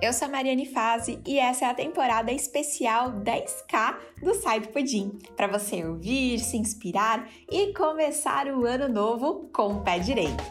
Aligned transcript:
Eu 0.00 0.12
sou 0.12 0.28
a 0.28 0.30
Mariane 0.30 0.66
Fazi 0.66 1.18
e 1.26 1.38
essa 1.38 1.64
é 1.64 1.68
a 1.70 1.74
temporada 1.74 2.30
especial 2.30 3.12
10K 3.12 3.96
do 4.22 4.34
Sai 4.34 4.60
do 4.60 4.68
Pudim, 4.68 5.18
para 5.34 5.46
você 5.46 5.84
ouvir, 5.84 6.38
se 6.38 6.56
inspirar 6.56 7.26
e 7.50 7.72
começar 7.72 8.46
o 8.48 8.66
ano 8.66 8.88
novo 8.88 9.48
com 9.52 9.76
o 9.76 9.80
pé 9.82 9.98
direito. 9.98 10.44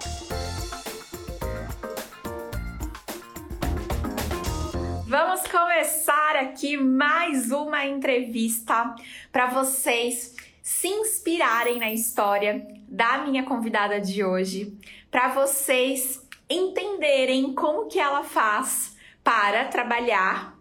Vamos 5.07 5.43
começar 5.47 6.35
aqui 6.37 6.75
mais 6.75 7.51
uma 7.51 7.85
entrevista 7.85 8.95
para 9.31 9.45
vocês 9.45 10.35
se 10.63 10.87
inspirarem 10.87 11.77
na 11.77 11.91
história 11.93 12.67
da 12.87 13.19
minha 13.19 13.43
convidada 13.43 14.01
de 14.01 14.23
hoje, 14.23 14.75
para 15.11 15.27
vocês 15.27 16.27
entenderem 16.49 17.53
como 17.53 17.87
que 17.87 17.99
ela 17.99 18.23
faz 18.23 18.94
para 19.25 19.65
trabalhar 19.65 20.55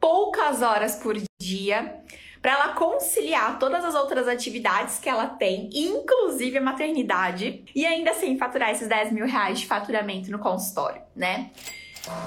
poucas 0.00 0.60
horas 0.60 0.96
por 0.96 1.16
dia, 1.40 2.02
para 2.42 2.52
ela 2.52 2.74
conciliar 2.74 3.60
todas 3.60 3.84
as 3.84 3.94
outras 3.94 4.26
atividades 4.26 4.98
que 4.98 5.08
ela 5.08 5.26
tem, 5.26 5.70
inclusive 5.72 6.58
a 6.58 6.60
maternidade, 6.60 7.64
e 7.74 7.86
ainda 7.86 8.10
assim 8.10 8.36
faturar 8.36 8.70
esses 8.70 8.88
10 8.88 9.12
mil 9.12 9.24
reais 9.24 9.60
de 9.60 9.66
faturamento 9.68 10.32
no 10.32 10.40
consultório, 10.40 11.00
né? 11.14 11.50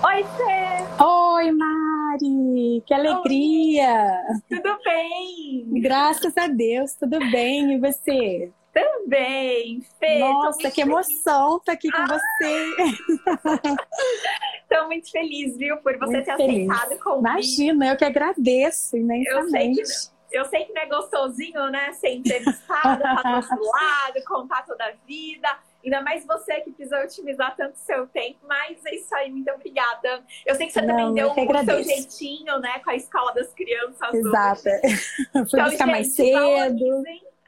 Oi, 0.01 0.23
Fê! 0.23 1.03
Oi, 1.03 1.51
Mari! 1.51 2.83
Que 2.85 2.93
alegria! 2.93 4.21
Oi. 4.29 4.57
Tudo 4.57 4.77
bem? 4.85 5.81
Graças 5.81 6.37
a 6.37 6.47
Deus, 6.47 6.93
tudo 6.93 7.19
bem. 7.31 7.73
E 7.73 7.79
você? 7.79 8.51
Também, 8.73 9.81
Fê. 9.99 10.19
Nossa, 10.19 10.71
que 10.71 10.81
emoção 10.81 11.57
estar 11.57 11.65
tá 11.65 11.73
aqui 11.73 11.91
com 11.91 11.97
ah. 11.97 12.07
você. 12.07 12.75
Estou 14.71 14.87
muito 14.87 15.11
feliz, 15.11 15.57
viu, 15.57 15.77
por 15.77 15.97
você 15.97 16.13
muito 16.13 16.25
ter 16.25 16.37
feliz. 16.37 16.69
aceitado 16.69 16.97
o 16.97 17.03
convite. 17.03 17.19
Imagina, 17.19 17.87
eu 17.89 17.97
que 17.97 18.05
agradeço 18.05 18.95
imensamente. 18.95 19.81
Eu 19.81 19.85
sei 19.85 20.05
que, 20.29 20.37
eu 20.37 20.45
sei 20.45 20.63
que 20.63 20.73
não 20.73 20.81
é 20.81 20.85
gostosinho, 20.85 21.69
né, 21.69 21.91
ser 21.91 22.13
entrevistada, 22.13 23.13
estar 23.13 23.55
do 23.55 23.63
lado, 23.67 24.23
contar 24.25 24.65
toda 24.65 24.85
a 24.85 24.91
vida. 25.05 25.49
Ainda 25.83 26.01
mais 26.01 26.25
você 26.25 26.61
que 26.61 26.71
precisa 26.71 27.03
otimizar 27.03 27.55
tanto 27.57 27.77
seu 27.79 28.07
tempo, 28.07 28.39
mas 28.47 28.77
é 28.85 28.95
isso 28.95 29.13
aí, 29.15 29.29
muito 29.31 29.51
obrigada. 29.51 30.23
Eu 30.45 30.55
sei 30.55 30.67
que 30.67 30.73
você 30.73 30.81
não, 30.81 30.95
também 30.95 31.13
deu 31.15 31.31
o 31.31 31.65
seu 31.65 31.83
jeitinho, 31.83 32.59
né, 32.59 32.79
com 32.79 32.91
a 32.91 32.95
escola 32.95 33.33
das 33.33 33.51
crianças. 33.53 34.13
Exato. 34.13 34.61
Fui 34.63 35.41
então, 35.41 35.43
buscar 35.43 35.69
gente, 35.69 35.85
mais 35.85 36.15
cedo. 36.15 37.03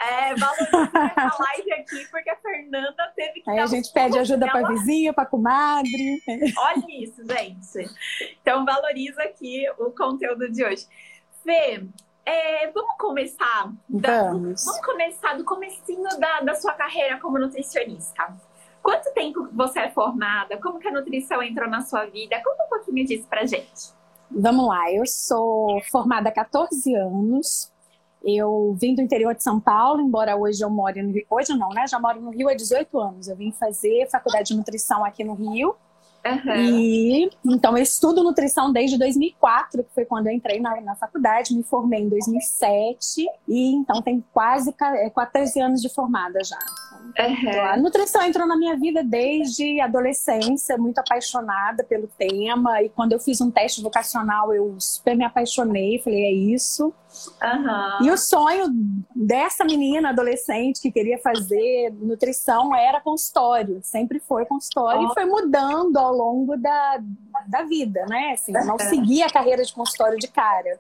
É, 0.06 0.36
valorizem 0.36 1.12
a 1.16 1.38
live 1.40 1.74
aqui, 1.74 2.08
porque 2.12 2.30
a 2.30 2.36
Fernanda 2.38 3.14
teve 3.16 3.42
que. 3.42 3.50
Aí 3.50 3.60
a 3.60 3.66
gente 3.66 3.92
pede 3.94 4.18
ajuda 4.18 4.48
para 4.48 4.68
vizinha, 4.68 5.14
para 5.14 5.26
comadre. 5.26 6.22
Olha 6.58 6.86
isso, 6.90 7.22
gente. 7.26 7.90
Então 8.42 8.66
valoriza 8.66 9.22
aqui 9.24 9.66
o 9.78 9.92
conteúdo 9.92 10.52
de 10.52 10.64
hoje. 10.64 10.88
Fê, 11.44 11.86
é, 12.26 12.72
vamos 12.72 12.96
começar. 12.98 13.72
Da, 13.90 14.32
vamos. 14.32 14.66
Vamos 14.66 14.86
começar 14.86 15.38
do 15.38 15.44
comecinho 15.44 16.10
da, 16.20 16.42
da 16.42 16.56
sua 16.56 16.74
carreira 16.74 17.20
como 17.20 17.38
nutricionista. 17.38 18.36
Quanto 18.82 19.14
tempo 19.14 19.48
você 19.54 19.80
é 19.80 19.92
formada? 19.92 20.58
Como 20.58 20.80
que 20.80 20.88
a 20.88 20.92
nutrição 20.92 21.42
entrou 21.42 21.70
na 21.70 21.82
sua 21.82 22.06
vida? 22.06 22.42
Conta 22.44 22.66
um 22.66 22.70
pouquinho 22.70 23.06
disso 23.06 23.28
pra 23.30 23.46
gente. 23.46 23.94
Vamos 24.30 24.68
lá, 24.68 24.92
eu 24.92 25.06
sou 25.06 25.80
formada 25.92 26.30
há 26.30 26.32
14 26.32 26.96
anos, 26.96 27.72
eu 28.24 28.76
vim 28.80 28.96
do 28.96 29.02
interior 29.02 29.36
de 29.36 29.44
São 29.44 29.60
Paulo, 29.60 30.02
embora 30.02 30.36
hoje 30.36 30.64
eu 30.64 30.70
moro 30.70 31.04
no 31.04 31.12
Rio. 31.12 31.26
Hoje 31.30 31.54
não, 31.54 31.70
né? 31.70 31.86
Já 31.88 32.00
moro 32.00 32.22
no 32.22 32.32
Rio 32.32 32.48
há 32.48 32.54
18 32.54 33.00
anos. 33.00 33.28
Eu 33.28 33.36
vim 33.36 33.52
fazer 33.52 34.08
faculdade 34.10 34.50
de 34.50 34.56
nutrição 34.56 35.04
aqui 35.04 35.24
no 35.24 35.34
Rio. 35.34 35.76
Uhum. 36.26 36.56
E 36.56 37.30
então 37.46 37.78
eu 37.78 37.84
estudo 37.84 38.24
nutrição 38.24 38.72
desde 38.72 38.98
2004, 38.98 39.84
que 39.84 39.94
foi 39.94 40.06
quando 40.06 40.28
eu 40.28 40.34
entrei 40.34 40.60
na, 40.60 40.80
na 40.80 40.96
faculdade, 40.96 41.54
me 41.54 41.64
formei 41.64 42.02
em 42.02 42.10
2007 42.10 43.26
e 43.48 43.74
então 43.76 44.02
tem 44.02 44.24
quase 44.32 44.74
14 44.74 45.60
é, 45.60 45.64
anos 45.64 45.82
de 45.82 45.90
formada 45.90 46.40
já. 46.44 46.60
Uhum. 47.20 47.62
A 47.62 47.78
nutrição 47.78 48.22
entrou 48.24 48.48
na 48.48 48.56
minha 48.58 48.78
vida 48.78 49.04
desde 49.04 49.82
adolescência, 49.82 50.78
muito 50.78 51.00
apaixonada 51.00 51.84
pelo 51.84 52.08
tema. 52.08 52.82
E 52.82 52.90
quando 52.90 53.12
eu 53.12 53.20
fiz 53.20 53.42
um 53.42 53.52
teste 53.52 53.82
vocacional, 53.82 54.54
eu 54.54 54.76
super 54.80 55.16
me 55.16 55.26
apaixonei. 55.26 56.00
Falei, 56.00 56.24
é 56.24 56.32
isso. 56.32 56.94
Uhum. 57.44 58.08
E 58.08 58.12
o 58.12 58.18
sonho 58.18 58.66
dessa 59.16 59.64
menina 59.64 60.10
adolescente 60.10 60.82
que 60.82 60.92
queria 60.92 61.20
fazer 61.20 61.94
nutrição 62.02 62.76
era 62.76 63.00
consultório, 63.00 63.80
sempre 63.84 64.20
foi 64.20 64.46
consultório, 64.46 65.08
oh. 65.08 65.12
e 65.12 65.14
foi 65.14 65.26
mudando 65.26 65.98
ao 65.98 66.13
longo 66.14 66.56
da, 66.58 67.02
da 67.48 67.64
vida, 67.64 68.06
né? 68.08 68.32
Assim, 68.34 68.56
eu 68.56 68.66
não 68.66 68.78
segui 68.78 69.22
a 69.24 69.30
carreira 69.30 69.64
de 69.64 69.74
consultório 69.74 70.18
de 70.18 70.28
cara. 70.28 70.80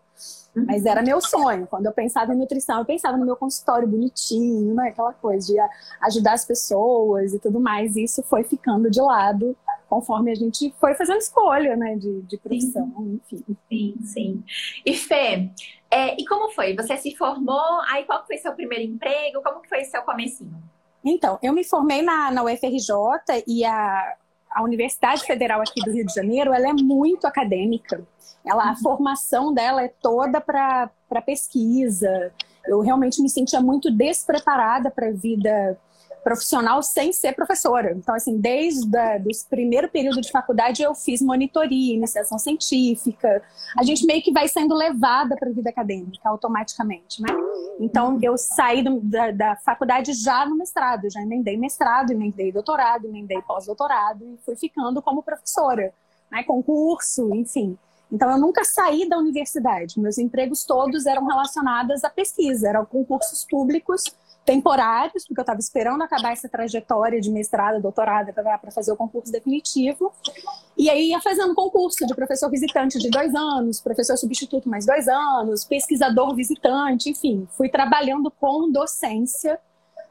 Mas 0.56 0.86
era 0.86 1.02
meu 1.02 1.20
sonho. 1.20 1.66
Quando 1.66 1.88
eu 1.88 1.92
pensava 1.92 2.34
em 2.34 2.38
nutrição, 2.38 2.80
eu 2.80 2.86
pensava 2.86 3.18
no 3.18 3.26
meu 3.26 3.36
consultório 3.36 3.88
bonitinho, 3.88 4.76
né? 4.76 4.90
Aquela 4.90 5.14
coisa 5.14 5.48
de 5.48 5.60
ajudar 6.02 6.34
as 6.34 6.46
pessoas 6.46 7.34
e 7.34 7.40
tudo 7.40 7.60
mais. 7.60 7.96
E 7.96 8.04
isso 8.04 8.22
foi 8.24 8.44
ficando 8.44 8.90
de 8.90 9.02
lado 9.02 9.58
conforme 9.90 10.32
a 10.32 10.36
gente 10.36 10.74
foi 10.80 10.96
fazendo 10.96 11.20
escolha, 11.20 11.76
né? 11.76 11.96
De, 11.96 12.22
de 12.22 12.38
profissão, 12.38 12.92
sim. 12.98 13.44
enfim. 13.50 13.58
Sim, 13.70 13.96
sim. 14.04 14.44
E 14.86 14.96
Fê, 14.96 15.52
é, 15.90 16.20
e 16.20 16.26
como 16.26 16.52
foi? 16.52 16.76
Você 16.76 16.98
se 16.98 17.16
formou, 17.16 17.80
aí 17.88 18.04
qual 18.06 18.26
foi 18.26 18.38
seu 18.38 18.54
primeiro 18.54 18.84
emprego? 18.84 19.42
Como 19.44 19.62
que 19.62 19.70
foi 19.70 19.84
seu 19.84 20.02
comecinho? 20.02 20.56
Então, 21.04 21.38
eu 21.44 21.54
me 21.54 21.64
formei 21.64 22.02
na, 22.02 22.32
na 22.32 22.44
UFRJ 22.44 23.44
e 23.46 23.66
a, 23.66 24.16
a 24.54 24.64
Universidade 24.64 25.24
Federal 25.24 25.62
aqui 25.62 25.82
do 25.84 25.92
Rio 25.92 26.06
de 26.06 26.14
Janeiro, 26.14 26.54
ela 26.54 26.70
é 26.70 26.74
muito 26.74 27.26
acadêmica. 27.26 28.06
Ela, 28.46 28.72
a 28.72 28.76
formação 28.76 29.54
dela 29.54 29.84
é 29.84 29.88
toda 29.88 30.40
para 30.40 30.90
pesquisa. 31.26 32.32
Eu 32.66 32.82
realmente 32.82 33.22
me 33.22 33.30
sentia 33.30 33.62
muito 33.62 33.90
despreparada 33.90 34.92
para 34.92 35.08
a 35.08 35.12
vida 35.12 35.78
profissional 36.24 36.82
sem 36.82 37.12
ser 37.12 37.34
professora. 37.34 37.92
Então, 37.92 38.16
assim, 38.16 38.38
desde 38.38 38.88
o 38.88 39.50
primeiro 39.50 39.90
período 39.90 40.22
de 40.22 40.32
faculdade 40.32 40.82
eu 40.82 40.96
fiz 40.96 41.22
monitoria, 41.22 41.96
iniciação 41.96 42.40
científica. 42.40 43.44
A 43.78 43.84
gente 43.84 44.06
meio 44.06 44.22
que 44.24 44.32
vai 44.32 44.48
sendo 44.48 44.74
levada 44.74 45.36
para 45.36 45.50
a 45.50 45.52
vida 45.52 45.70
acadêmica 45.70 46.28
automaticamente, 46.28 47.22
né? 47.22 47.30
Então, 47.80 48.18
eu 48.22 48.38
saí 48.38 48.82
do, 48.82 49.00
da, 49.02 49.32
da, 49.32 49.56
faculdade 49.58 50.14
já 50.14 50.46
no 50.46 50.56
mestrado, 50.56 51.10
já 51.12 51.22
emendei 51.22 51.58
mestrado, 51.58 52.12
emendei 52.12 52.52
doutorado, 52.52 53.06
emendei 53.06 53.42
pós-doutorado 53.42 54.24
e 54.24 54.40
fui 54.46 54.56
ficando 54.56 55.02
como 55.02 55.22
professora, 55.22 55.94
né? 56.32 56.44
Concurso, 56.44 57.36
enfim. 57.36 57.78
Então, 58.12 58.30
eu 58.30 58.38
nunca 58.38 58.64
saí 58.64 59.10
da 59.10 59.18
universidade. 59.18 60.00
Meus 60.00 60.18
empregos 60.18 60.64
todos 60.64 61.06
eram 61.06 61.26
relacionados 61.26 62.04
à 62.04 62.10
pesquisa, 62.10 62.70
eram 62.70 62.86
concursos 62.86 63.44
públicos 63.44 64.04
temporários, 64.46 65.26
porque 65.26 65.40
eu 65.40 65.44
estava 65.44 65.60
esperando 65.60 66.02
acabar 66.02 66.34
essa 66.34 66.50
trajetória 66.50 67.20
de 67.22 67.32
mestrado, 67.32 67.82
doutorado, 67.82 68.34
para 68.34 68.72
fazer 68.72 68.92
o 68.92 68.96
concurso 68.96 69.32
definitivo. 69.32 70.12
E 70.78 70.90
aí 70.90 71.10
ia 71.10 71.22
fazendo 71.22 71.56
concurso 71.56 72.06
de 72.06 72.14
professor 72.14 72.50
visitante 72.50 73.00
de 73.00 73.10
dois 73.10 73.34
anos, 73.34 73.80
professor 73.80 74.18
substituto 74.18 74.68
mais 74.68 74.86
dois 74.86 75.08
anos, 75.08 75.64
pesquisador 75.64 76.36
visitante, 76.36 77.10
enfim, 77.10 77.48
fui 77.52 77.70
trabalhando 77.70 78.30
com 78.32 78.72
docência 78.72 79.60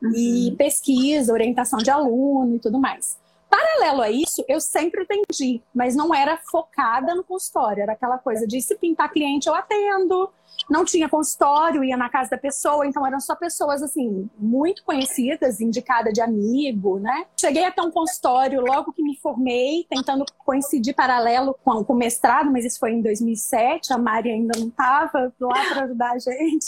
uhum. 0.03 0.12
e 0.15 0.54
pesquisa, 0.56 1.32
orientação 1.32 1.78
de 1.78 1.91
aluno 1.91 2.56
e 2.56 2.59
tudo 2.59 2.78
mais. 2.78 3.20
Paralelo 3.53 4.01
a 4.01 4.11
isso, 4.11 4.43
eu 4.49 4.59
sempre 4.63 5.03
atendi, 5.03 5.63
mas 5.75 5.95
não 5.95 6.15
era 6.15 6.39
focada 6.39 7.15
no 7.15 7.23
consultório, 7.23 7.83
era 7.83 7.93
aquela 7.93 8.17
coisa 8.17 8.47
de 8.47 8.63
se 8.63 8.75
pintar 8.77 9.13
cliente 9.13 9.47
eu 9.47 9.55
atendo, 9.55 10.31
não 10.71 10.85
tinha 10.85 11.09
consultório, 11.09 11.85
ia 11.85 11.97
na 11.97 12.09
casa 12.09 12.31
da 12.31 12.39
pessoa, 12.39 12.87
então 12.87 13.07
eram 13.07 13.21
só 13.21 13.35
pessoas 13.35 13.83
assim, 13.83 14.29
muito 14.39 14.83
conhecidas, 14.85 15.61
indicadas 15.61 16.12
de 16.15 16.21
amigo, 16.21 16.99
né? 16.99 17.27
Cheguei 17.39 17.65
até 17.65 17.83
um 17.83 17.91
consultório 17.91 18.61
logo 18.62 18.93
que 18.93 19.03
me 19.03 19.17
formei, 19.19 19.87
tentando 19.91 20.25
coincidir 20.39 20.95
paralelo 20.95 21.55
com, 21.65 21.85
com 21.85 21.93
o 21.93 21.97
mestrado, 21.97 22.51
mas 22.51 22.65
isso 22.65 22.79
foi 22.79 22.93
em 22.93 23.03
2007, 23.03 23.93
a 23.93 23.99
Mari 23.99 24.31
ainda 24.31 24.59
não 24.59 24.69
estava 24.69 25.32
lá 25.41 25.65
para 25.69 25.85
ajudar 25.85 26.12
a 26.12 26.19
gente. 26.19 26.67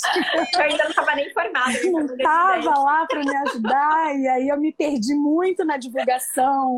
Eu 0.55 0.61
ainda 0.61 0.85
não 0.85 0.91
estava 0.91 1.15
nem 1.15 1.33
formada. 1.33 1.73
Não 1.85 2.05
estava 2.05 2.79
lá 2.81 3.07
para 3.07 3.21
me 3.21 3.37
ajudar, 3.37 4.17
e 4.19 4.29
aí 4.29 4.49
eu 4.49 4.61
me 4.61 4.73
perdi 4.73 5.15
muito 5.15 5.65
na 5.65 5.77
divulgação 5.77 6.74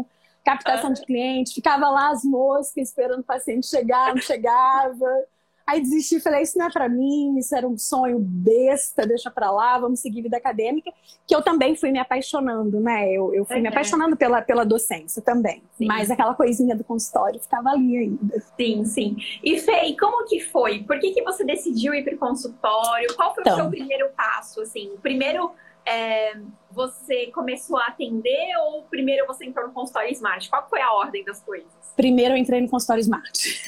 captação 0.46 0.92
de 0.92 1.04
clientes, 1.04 1.52
ficava 1.52 1.90
lá 1.90 2.10
as 2.10 2.22
moscas 2.22 2.88
esperando 2.88 3.20
o 3.20 3.24
paciente 3.24 3.66
chegar, 3.66 4.14
não 4.14 4.22
chegava. 4.22 5.26
Aí 5.66 5.80
desisti, 5.80 6.20
falei, 6.20 6.42
isso 6.42 6.56
não 6.56 6.66
é 6.66 6.70
para 6.70 6.88
mim, 6.88 7.36
isso 7.36 7.52
era 7.52 7.66
um 7.66 7.76
sonho 7.76 8.20
besta, 8.20 9.04
deixa 9.04 9.28
para 9.28 9.50
lá, 9.50 9.76
vamos 9.76 9.98
seguir 9.98 10.22
vida 10.22 10.36
acadêmica, 10.36 10.92
que 11.26 11.34
eu 11.34 11.42
também 11.42 11.74
fui 11.74 11.90
me 11.90 11.98
apaixonando, 11.98 12.78
né? 12.78 13.10
Eu, 13.10 13.34
eu 13.34 13.44
fui 13.44 13.56
uhum. 13.56 13.62
me 13.62 13.68
apaixonando 13.68 14.16
pela, 14.16 14.40
pela 14.40 14.64
docência 14.64 15.20
também, 15.20 15.64
sim. 15.76 15.86
mas 15.86 16.08
aquela 16.08 16.34
coisinha 16.34 16.76
do 16.76 16.84
consultório 16.84 17.40
ficava 17.40 17.70
ali 17.70 17.96
ainda. 17.96 18.40
Sim, 18.56 18.84
sim. 18.84 19.16
E 19.42 19.58
Fê, 19.58 19.92
como 19.98 20.24
que 20.24 20.38
foi? 20.38 20.84
Por 20.84 21.00
que, 21.00 21.10
que 21.10 21.22
você 21.24 21.44
decidiu 21.44 21.92
ir 21.92 22.04
para 22.04 22.14
o 22.14 22.18
consultório? 22.18 23.12
Qual 23.16 23.34
foi 23.34 23.42
então, 23.42 23.54
o 23.54 23.56
seu 23.62 23.68
primeiro 23.68 24.08
passo, 24.16 24.60
assim? 24.60 24.92
O 24.94 24.98
primeiro 24.98 25.50
é, 25.86 26.34
você 26.70 27.28
começou 27.28 27.78
a 27.78 27.86
atender 27.86 28.56
ou 28.66 28.82
primeiro 28.82 29.26
você 29.26 29.46
entrou 29.46 29.68
no 29.68 29.72
consultório 29.72 30.10
Smart? 30.12 30.50
Qual 30.50 30.68
foi 30.68 30.80
a 30.80 30.92
ordem 30.92 31.24
das 31.24 31.40
coisas? 31.40 31.70
Primeiro 31.94 32.34
eu 32.34 32.36
entrei 32.36 32.60
no 32.60 32.68
consultório 32.68 33.00
Smart. 33.00 33.62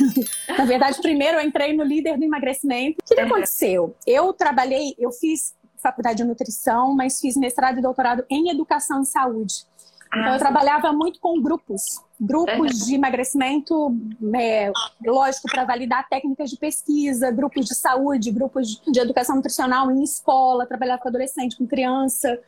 Na 0.59 0.65
verdade, 0.65 1.00
primeiro 1.00 1.38
eu 1.38 1.47
entrei 1.47 1.73
no 1.73 1.85
líder 1.85 2.19
do 2.19 2.25
emagrecimento. 2.25 2.99
O 3.00 3.06
que, 3.06 3.15
que 3.15 3.20
aconteceu? 3.20 3.97
Eu 4.06 4.32
trabalhei, 4.32 4.94
eu 4.99 5.12
fiz 5.12 5.56
faculdade 5.81 6.19
de 6.19 6.25
nutrição, 6.25 6.94
mas 6.94 7.20
fiz 7.20 7.37
mestrado 7.37 7.79
e 7.79 7.82
doutorado 7.82 8.25
em 8.29 8.50
educação 8.50 9.03
e 9.03 9.06
saúde. 9.06 9.64
Então, 10.09 10.29
eu 10.29 10.35
ah, 10.35 10.39
trabalhava 10.39 10.93
muito 10.93 11.21
com 11.21 11.41
grupos, 11.41 11.83
grupos 12.19 12.87
de 12.87 12.95
emagrecimento, 12.95 13.95
é, 14.35 14.73
lógico, 15.05 15.49
para 15.51 15.65
validar 15.65 16.09
técnicas 16.09 16.49
de 16.51 16.57
pesquisa, 16.57 17.31
grupos 17.31 17.67
de 17.67 17.75
saúde, 17.75 18.31
grupos 18.31 18.81
de 18.87 18.99
educação 18.99 19.37
nutricional 19.37 19.91
em 19.91 20.03
escola, 20.03 20.67
trabalhava 20.67 21.03
com 21.03 21.09
adolescente, 21.09 21.59
com 21.59 21.67
criança, 21.67 22.41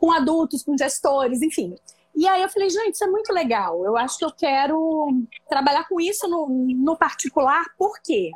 com 0.00 0.10
adultos, 0.10 0.62
com 0.62 0.76
gestores, 0.76 1.42
enfim. 1.42 1.76
E 2.14 2.26
aí 2.26 2.42
eu 2.42 2.48
falei, 2.48 2.68
gente, 2.68 2.94
isso 2.94 3.04
é 3.04 3.06
muito 3.06 3.32
legal. 3.32 3.84
Eu 3.84 3.96
acho 3.96 4.18
que 4.18 4.24
eu 4.24 4.32
quero 4.32 5.08
trabalhar 5.48 5.86
com 5.88 6.00
isso 6.00 6.26
no, 6.28 6.46
no 6.48 6.96
particular, 6.96 7.64
por 7.76 8.00
quê? 8.02 8.30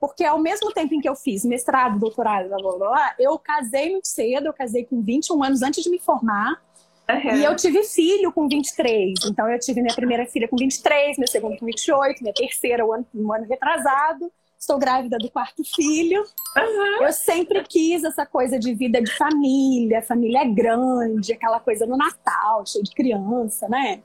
Porque 0.00 0.24
ao 0.24 0.38
mesmo 0.38 0.72
tempo 0.72 0.94
em 0.94 1.00
que 1.00 1.08
eu 1.08 1.16
fiz 1.16 1.44
mestrado, 1.44 1.98
doutorado, 1.98 2.48
blá, 2.48 2.58
blá, 2.58 2.78
blá, 2.78 3.14
eu 3.18 3.38
casei 3.38 3.90
muito 3.90 4.06
cedo, 4.06 4.46
eu 4.46 4.52
casei 4.52 4.84
com 4.84 5.02
21 5.02 5.42
anos 5.42 5.62
antes 5.62 5.82
de 5.82 5.90
me 5.90 5.98
formar. 5.98 6.62
Uhum. 7.10 7.36
E 7.36 7.44
eu 7.44 7.56
tive 7.56 7.82
filho 7.84 8.30
com 8.32 8.46
23. 8.46 9.14
Então, 9.26 9.48
eu 9.48 9.58
tive 9.58 9.80
minha 9.80 9.94
primeira 9.94 10.26
filha 10.26 10.46
com 10.46 10.56
23, 10.56 11.16
minha 11.16 11.26
segunda 11.26 11.56
com 11.56 11.64
28, 11.64 12.22
minha 12.22 12.34
terceira 12.34 12.84
um 12.84 12.92
ano, 12.92 13.06
um 13.14 13.32
ano 13.32 13.46
retrasado. 13.48 14.30
Estou 14.58 14.78
grávida 14.78 15.16
do 15.18 15.30
quarto 15.30 15.62
filho. 15.64 16.20
Uhum. 16.56 17.02
Eu 17.02 17.12
sempre 17.12 17.64
quis 17.64 18.04
essa 18.04 18.26
coisa 18.26 18.58
de 18.58 18.74
vida 18.74 19.00
de 19.00 19.10
família, 19.12 20.02
família 20.02 20.44
grande, 20.44 21.32
aquela 21.32 21.60
coisa 21.60 21.86
no 21.86 21.96
Natal, 21.96 22.66
cheio 22.66 22.84
de 22.84 22.90
criança, 22.90 23.68
né? 23.68 24.02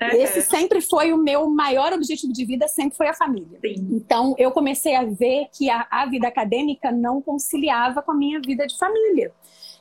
Uhum. 0.00 0.08
Esse 0.20 0.42
sempre 0.42 0.80
foi 0.80 1.12
o 1.12 1.16
meu 1.16 1.48
maior 1.48 1.92
objetivo 1.92 2.32
de 2.32 2.44
vida, 2.44 2.68
sempre 2.68 2.96
foi 2.96 3.08
a 3.08 3.14
família. 3.14 3.58
Sim. 3.60 3.88
Então, 3.92 4.34
eu 4.38 4.50
comecei 4.50 4.94
a 4.94 5.04
ver 5.04 5.46
que 5.56 5.70
a, 5.70 5.86
a 5.90 6.06
vida 6.06 6.28
acadêmica 6.28 6.92
não 6.92 7.22
conciliava 7.22 8.02
com 8.02 8.12
a 8.12 8.14
minha 8.14 8.40
vida 8.40 8.66
de 8.66 8.76
família. 8.76 9.32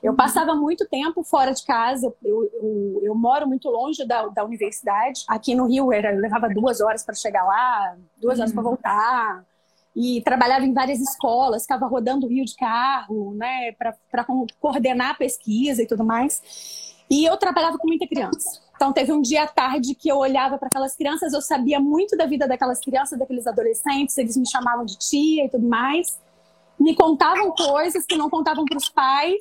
Eu 0.04 0.14
passava 0.14 0.54
muito 0.54 0.86
tempo 0.86 1.24
fora 1.24 1.54
de 1.54 1.66
casa, 1.66 2.14
eu, 2.22 2.50
eu, 2.54 3.02
eu 3.04 3.16
moro 3.16 3.48
muito 3.48 3.70
longe 3.70 4.06
da, 4.06 4.28
da 4.28 4.44
universidade. 4.44 5.24
Aqui 5.30 5.56
no 5.56 5.66
Rio 5.66 5.94
era, 5.94 6.14
eu 6.14 6.20
levava 6.20 6.50
duas 6.50 6.82
horas 6.82 7.06
para 7.06 7.16
chegar 7.16 7.46
lá, 7.46 7.96
duas 8.18 8.38
horas 8.38 8.52
para 8.52 8.62
uhum. 8.62 8.70
voltar. 8.70 9.46
E 9.96 10.22
trabalhava 10.24 10.66
em 10.66 10.74
várias 10.74 11.00
escolas, 11.00 11.62
ficava 11.62 11.88
rodando 11.88 12.26
o 12.26 12.30
Rio 12.30 12.44
de 12.44 12.56
carro, 12.56 13.34
né, 13.36 13.72
para 13.74 14.26
coordenar 14.60 15.12
a 15.12 15.16
pesquisa 15.16 15.84
e 15.84 15.88
tudo 15.88 16.04
mais. 16.04 16.42
E 17.10 17.24
eu 17.24 17.38
trabalhava 17.38 17.78
com 17.78 17.88
muita 17.88 18.06
criança. 18.06 18.62
Então 18.76 18.92
teve 18.92 19.14
um 19.14 19.22
dia 19.22 19.44
à 19.44 19.48
tarde 19.48 19.96
que 19.96 20.10
eu 20.10 20.18
olhava 20.18 20.58
para 20.58 20.68
aquelas 20.68 20.96
crianças, 20.96 21.32
eu 21.32 21.42
sabia 21.42 21.80
muito 21.80 22.18
da 22.18 22.26
vida 22.26 22.46
daquelas 22.48 22.82
crianças, 22.82 23.18
daqueles 23.18 23.48
adolescentes, 23.48 24.18
eles 24.18 24.36
me 24.36 24.50
chamavam 24.50 24.84
de 24.84 24.98
tia 24.98 25.46
e 25.46 25.50
tudo 25.50 25.66
mais. 25.66 26.20
Me 26.80 26.96
contavam 26.96 27.52
coisas 27.52 28.06
que 28.06 28.18
não 28.18 28.30
contavam 28.30 28.66
para 28.66 28.78
os 28.78 28.90
pais. 28.90 29.40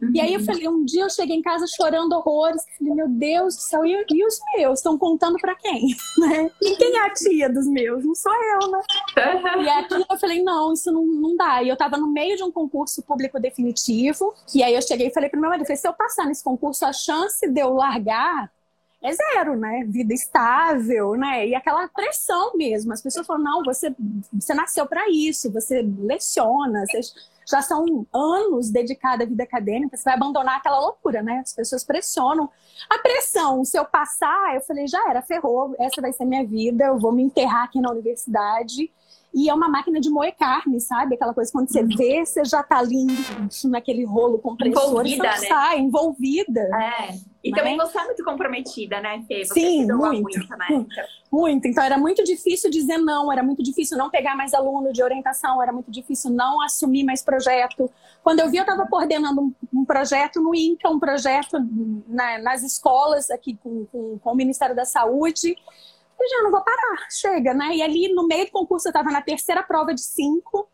Uhum. 0.00 0.12
E 0.14 0.20
aí 0.20 0.34
eu 0.34 0.40
falei, 0.40 0.68
um 0.68 0.84
dia 0.84 1.02
eu 1.02 1.10
cheguei 1.10 1.36
em 1.36 1.42
casa 1.42 1.66
chorando 1.66 2.12
horrores, 2.12 2.64
falei, 2.78 2.94
meu 2.94 3.08
Deus 3.08 3.56
do 3.56 3.62
céu, 3.62 3.84
e, 3.84 4.04
e 4.10 4.26
os 4.26 4.38
meus? 4.56 4.78
Estão 4.78 4.96
contando 4.96 5.36
para 5.38 5.54
quem? 5.54 5.88
Né? 6.18 6.50
E 6.60 6.76
quem 6.76 6.96
é 6.96 7.06
a 7.06 7.10
tia 7.10 7.48
dos 7.48 7.66
meus? 7.66 8.04
Não 8.04 8.14
sou 8.14 8.32
eu, 8.32 8.70
né? 8.70 8.80
Uhum. 9.16 9.62
E 9.62 9.68
aqui 9.68 9.94
eu 9.94 10.18
falei, 10.18 10.42
não, 10.42 10.72
isso 10.72 10.90
não, 10.90 11.04
não 11.04 11.36
dá. 11.36 11.62
E 11.62 11.68
eu 11.68 11.76
tava 11.76 11.96
no 11.96 12.08
meio 12.08 12.36
de 12.36 12.42
um 12.42 12.50
concurso 12.50 13.02
público 13.02 13.38
definitivo, 13.38 14.34
e 14.54 14.62
aí 14.62 14.74
eu 14.74 14.82
cheguei 14.82 15.08
e 15.08 15.14
falei 15.14 15.28
pro 15.28 15.40
meu 15.40 15.48
marido, 15.48 15.64
falei, 15.64 15.76
se 15.76 15.86
eu 15.86 15.92
passar 15.92 16.26
nesse 16.26 16.42
concurso, 16.42 16.84
a 16.84 16.92
chance 16.92 17.46
de 17.48 17.60
eu 17.60 17.72
largar 17.72 18.50
é 19.02 19.12
zero, 19.12 19.56
né? 19.56 19.84
Vida 19.86 20.12
estável, 20.12 21.12
né? 21.12 21.46
E 21.46 21.54
aquela 21.54 21.86
pressão 21.88 22.56
mesmo. 22.56 22.92
As 22.92 23.00
pessoas 23.00 23.26
falam, 23.26 23.42
não, 23.42 23.62
você, 23.62 23.94
você 24.32 24.52
nasceu 24.54 24.86
para 24.86 25.08
isso, 25.08 25.52
você 25.52 25.82
leciona, 25.82 26.84
você 26.86 27.00
já 27.48 27.62
são 27.62 28.06
anos 28.12 28.70
dedicados 28.70 29.24
à 29.24 29.28
vida 29.28 29.42
acadêmica, 29.42 29.96
você 29.96 30.04
vai 30.04 30.14
abandonar 30.14 30.56
aquela 30.56 30.78
loucura, 30.80 31.22
né? 31.22 31.40
As 31.44 31.54
pessoas 31.54 31.82
pressionam. 31.82 32.50
A 32.90 32.98
pressão, 32.98 33.64
se 33.64 33.78
eu 33.78 33.84
passar, 33.86 34.54
eu 34.54 34.60
falei, 34.60 34.86
já 34.86 35.02
era, 35.08 35.22
ferrou, 35.22 35.74
essa 35.78 36.00
vai 36.00 36.12
ser 36.12 36.26
minha 36.26 36.44
vida, 36.44 36.84
eu 36.84 36.98
vou 36.98 37.10
me 37.10 37.22
enterrar 37.22 37.64
aqui 37.64 37.80
na 37.80 37.90
universidade. 37.90 38.92
E 39.38 39.48
é 39.48 39.54
uma 39.54 39.68
máquina 39.68 40.00
de 40.00 40.10
moer 40.10 40.34
carne, 40.36 40.80
sabe? 40.80 41.14
Aquela 41.14 41.32
coisa 41.32 41.52
quando 41.52 41.68
você 41.68 41.84
vê, 41.84 42.26
você 42.26 42.44
já 42.44 42.60
tá 42.60 42.78
ali 42.78 43.06
naquele 43.66 44.04
rolo 44.04 44.40
compressor. 44.40 44.82
Envolvida, 44.82 45.22
né? 45.22 45.36
Sai, 45.36 45.78
envolvida. 45.78 46.60
É. 46.60 47.14
E 47.44 47.52
também 47.52 47.76
né? 47.76 47.86
você 47.86 48.00
é 48.00 48.04
muito 48.04 48.24
comprometida, 48.24 49.00
né, 49.00 49.24
Fê? 49.28 49.44
Você 49.44 49.54
Sim, 49.54 49.86
muito. 49.86 50.22
Muito, 50.22 50.48
né? 50.56 50.66
Então. 50.70 51.04
muito. 51.30 51.68
Então 51.68 51.84
era 51.84 51.96
muito 51.96 52.24
difícil 52.24 52.68
dizer 52.68 52.98
não, 52.98 53.30
era 53.32 53.40
muito 53.40 53.62
difícil 53.62 53.96
não 53.96 54.10
pegar 54.10 54.34
mais 54.34 54.52
aluno 54.52 54.92
de 54.92 55.04
orientação, 55.04 55.62
era 55.62 55.72
muito 55.72 55.88
difícil 55.88 56.32
não 56.32 56.60
assumir 56.60 57.04
mais 57.04 57.22
projeto. 57.22 57.88
Quando 58.24 58.40
eu 58.40 58.50
vi, 58.50 58.56
eu 58.56 58.62
estava 58.62 58.88
coordenando 58.88 59.40
um, 59.40 59.54
um, 59.72 59.84
projeto 59.84 60.42
no 60.42 60.52
INCA, 60.52 60.90
um 60.90 60.98
projeto 60.98 61.58
na, 62.08 62.38
nas 62.38 62.64
escolas 62.64 63.30
aqui 63.30 63.56
com, 63.62 63.86
com, 63.86 64.18
com 64.18 64.32
o 64.32 64.34
Ministério 64.34 64.74
da 64.74 64.84
Saúde. 64.84 65.54
Eu 66.20 66.28
já 66.28 66.42
não 66.42 66.50
vou 66.50 66.62
parar, 66.62 67.06
chega, 67.10 67.54
né? 67.54 67.76
E 67.76 67.82
ali 67.82 68.12
no 68.12 68.26
meio 68.26 68.46
do 68.46 68.50
concurso 68.50 68.88
eu 68.88 68.90
estava 68.90 69.10
na 69.10 69.22
terceira 69.22 69.62
prova 69.62 69.94
de 69.94 70.02
cinco. 70.02 70.68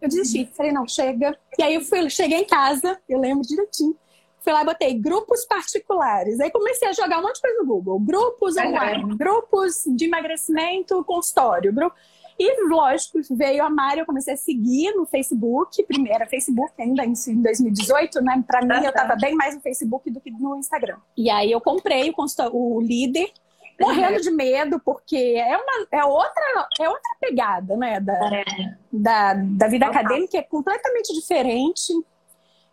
Eu 0.00 0.08
desisti, 0.08 0.50
falei, 0.54 0.72
não, 0.72 0.86
chega. 0.86 1.38
E 1.58 1.62
aí 1.62 1.74
eu 1.74 1.80
fui, 1.82 2.08
cheguei 2.08 2.38
em 2.38 2.46
casa, 2.46 2.98
eu 3.08 3.18
lembro 3.18 3.46
direitinho. 3.46 3.96
Fui 4.40 4.52
lá 4.52 4.62
e 4.62 4.64
botei 4.64 4.94
grupos 4.94 5.44
particulares. 5.44 6.40
Aí 6.40 6.50
comecei 6.50 6.88
a 6.88 6.92
jogar 6.92 7.18
um 7.18 7.22
monte 7.22 7.36
de 7.36 7.42
coisa 7.42 7.58
no 7.58 7.66
Google. 7.66 8.00
Grupos 8.00 8.56
online, 8.56 9.14
grupos 9.16 9.82
de 9.86 10.06
emagrecimento, 10.06 11.04
consultório. 11.04 11.72
Grupo... 11.72 11.94
E, 12.38 12.68
lógico, 12.68 13.18
veio 13.32 13.62
a 13.62 13.68
Mari, 13.68 14.00
eu 14.00 14.06
comecei 14.06 14.32
a 14.32 14.36
seguir 14.36 14.94
no 14.94 15.04
Facebook. 15.04 15.82
Primeiro, 15.84 16.26
Facebook 16.26 16.72
ainda 16.78 17.04
em 17.04 17.12
2018, 17.12 18.22
né? 18.22 18.42
Pra 18.46 18.62
mim, 18.62 18.82
eu 18.82 18.92
tava 18.94 19.14
bem 19.14 19.34
mais 19.34 19.54
no 19.54 19.60
Facebook 19.60 20.10
do 20.10 20.22
que 20.22 20.30
no 20.30 20.56
Instagram. 20.56 20.96
E 21.14 21.28
aí 21.28 21.52
eu 21.52 21.60
comprei 21.60 22.10
o, 22.10 22.76
o 22.76 22.80
líder 22.80 23.30
morrendo 23.80 24.20
de 24.20 24.30
medo, 24.30 24.80
porque 24.84 25.16
é, 25.16 25.56
uma, 25.56 25.86
é, 25.90 26.04
outra, 26.04 26.68
é 26.80 26.88
outra 26.88 27.16
pegada, 27.20 27.76
né? 27.76 28.00
Da, 28.00 28.36
é. 28.36 28.44
da, 28.92 29.34
da 29.34 29.68
vida 29.68 29.86
acadêmica, 29.86 30.38
é 30.38 30.42
completamente 30.42 31.12
diferente. 31.14 31.92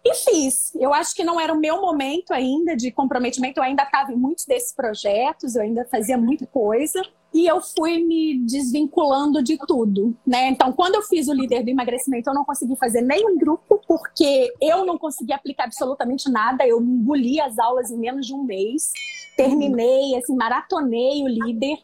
E 0.07 0.15
fiz. 0.15 0.75
Eu 0.75 0.93
acho 0.93 1.15
que 1.15 1.23
não 1.23 1.39
era 1.39 1.53
o 1.53 1.59
meu 1.59 1.81
momento 1.81 2.31
ainda 2.31 2.75
de 2.75 2.91
comprometimento, 2.91 3.59
eu 3.59 3.63
ainda 3.63 3.83
estava 3.83 4.11
em 4.11 4.15
muitos 4.15 4.45
desses 4.45 4.73
projetos, 4.73 5.55
eu 5.55 5.61
ainda 5.61 5.85
fazia 5.85 6.17
muita 6.17 6.45
coisa. 6.47 7.01
E 7.33 7.45
eu 7.45 7.61
fui 7.61 7.99
me 8.03 8.39
desvinculando 8.45 9.43
de 9.43 9.57
tudo, 9.57 10.15
né? 10.25 10.47
Então, 10.47 10.71
quando 10.71 10.95
eu 10.95 11.01
fiz 11.03 11.27
o 11.27 11.33
líder 11.33 11.61
do 11.61 11.69
emagrecimento, 11.69 12.29
eu 12.29 12.33
não 12.33 12.45
consegui 12.45 12.75
fazer 12.77 13.01
nenhum 13.01 13.37
grupo, 13.37 13.81
porque 13.85 14.51
eu 14.61 14.85
não 14.85 14.97
consegui 14.97 15.33
aplicar 15.33 15.65
absolutamente 15.65 16.31
nada. 16.31 16.65
Eu 16.65 16.81
engoli 16.81 17.39
as 17.41 17.59
aulas 17.59 17.91
em 17.91 17.97
menos 17.97 18.25
de 18.25 18.33
um 18.33 18.43
mês 18.43 18.91
terminei, 19.37 20.17
assim, 20.17 20.35
maratonei 20.35 21.23
o 21.23 21.27
líder, 21.27 21.77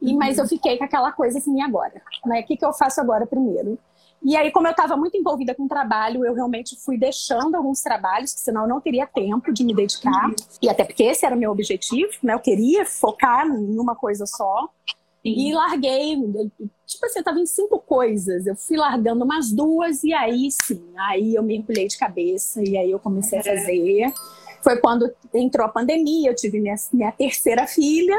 e, 0.00 0.14
mas 0.14 0.38
eu 0.38 0.46
fiquei 0.46 0.78
com 0.78 0.84
aquela 0.84 1.12
coisa 1.12 1.38
assim, 1.38 1.58
e 1.58 1.60
agora? 1.60 2.00
Né? 2.24 2.40
O 2.40 2.44
que, 2.44 2.56
que 2.56 2.64
eu 2.64 2.72
faço 2.72 3.00
agora 3.00 3.26
primeiro? 3.26 3.78
E 4.24 4.36
aí, 4.36 4.52
como 4.52 4.68
eu 4.68 4.70
estava 4.70 4.96
muito 4.96 5.16
envolvida 5.16 5.54
com 5.54 5.64
o 5.64 5.68
trabalho, 5.68 6.24
eu 6.24 6.32
realmente 6.32 6.76
fui 6.80 6.96
deixando 6.96 7.56
alguns 7.56 7.82
trabalhos, 7.82 8.32
que 8.32 8.40
senão 8.40 8.62
eu 8.62 8.68
não 8.68 8.80
teria 8.80 9.06
tempo 9.06 9.52
de 9.52 9.64
me 9.64 9.74
dedicar. 9.74 10.28
Uhum. 10.28 10.36
E 10.60 10.68
até 10.68 10.84
porque 10.84 11.02
esse 11.02 11.26
era 11.26 11.34
o 11.34 11.38
meu 11.38 11.50
objetivo, 11.50 12.12
né? 12.22 12.34
Eu 12.34 12.38
queria 12.38 12.86
focar 12.86 13.46
em 13.46 13.78
uma 13.78 13.96
coisa 13.96 14.24
só. 14.26 14.68
Sim. 15.22 15.48
E 15.48 15.52
larguei, 15.52 16.16
tipo 16.86 17.06
assim, 17.06 17.18
eu 17.18 17.24
tava 17.24 17.40
em 17.40 17.46
cinco 17.46 17.78
coisas. 17.80 18.46
Eu 18.46 18.56
fui 18.56 18.76
largando 18.76 19.24
umas 19.24 19.50
duas, 19.50 20.04
e 20.04 20.12
aí 20.12 20.48
sim, 20.50 20.82
aí 20.96 21.34
eu 21.34 21.42
mergulhei 21.42 21.88
de 21.88 21.98
cabeça, 21.98 22.62
e 22.62 22.76
aí 22.76 22.90
eu 22.90 22.98
comecei 22.98 23.40
a 23.40 23.42
fazer. 23.42 24.12
Foi 24.62 24.76
quando 24.78 25.12
entrou 25.34 25.66
a 25.66 25.68
pandemia, 25.68 26.30
eu 26.30 26.36
tive 26.36 26.60
minha, 26.60 26.76
minha 26.92 27.10
terceira 27.10 27.66
filha. 27.66 28.16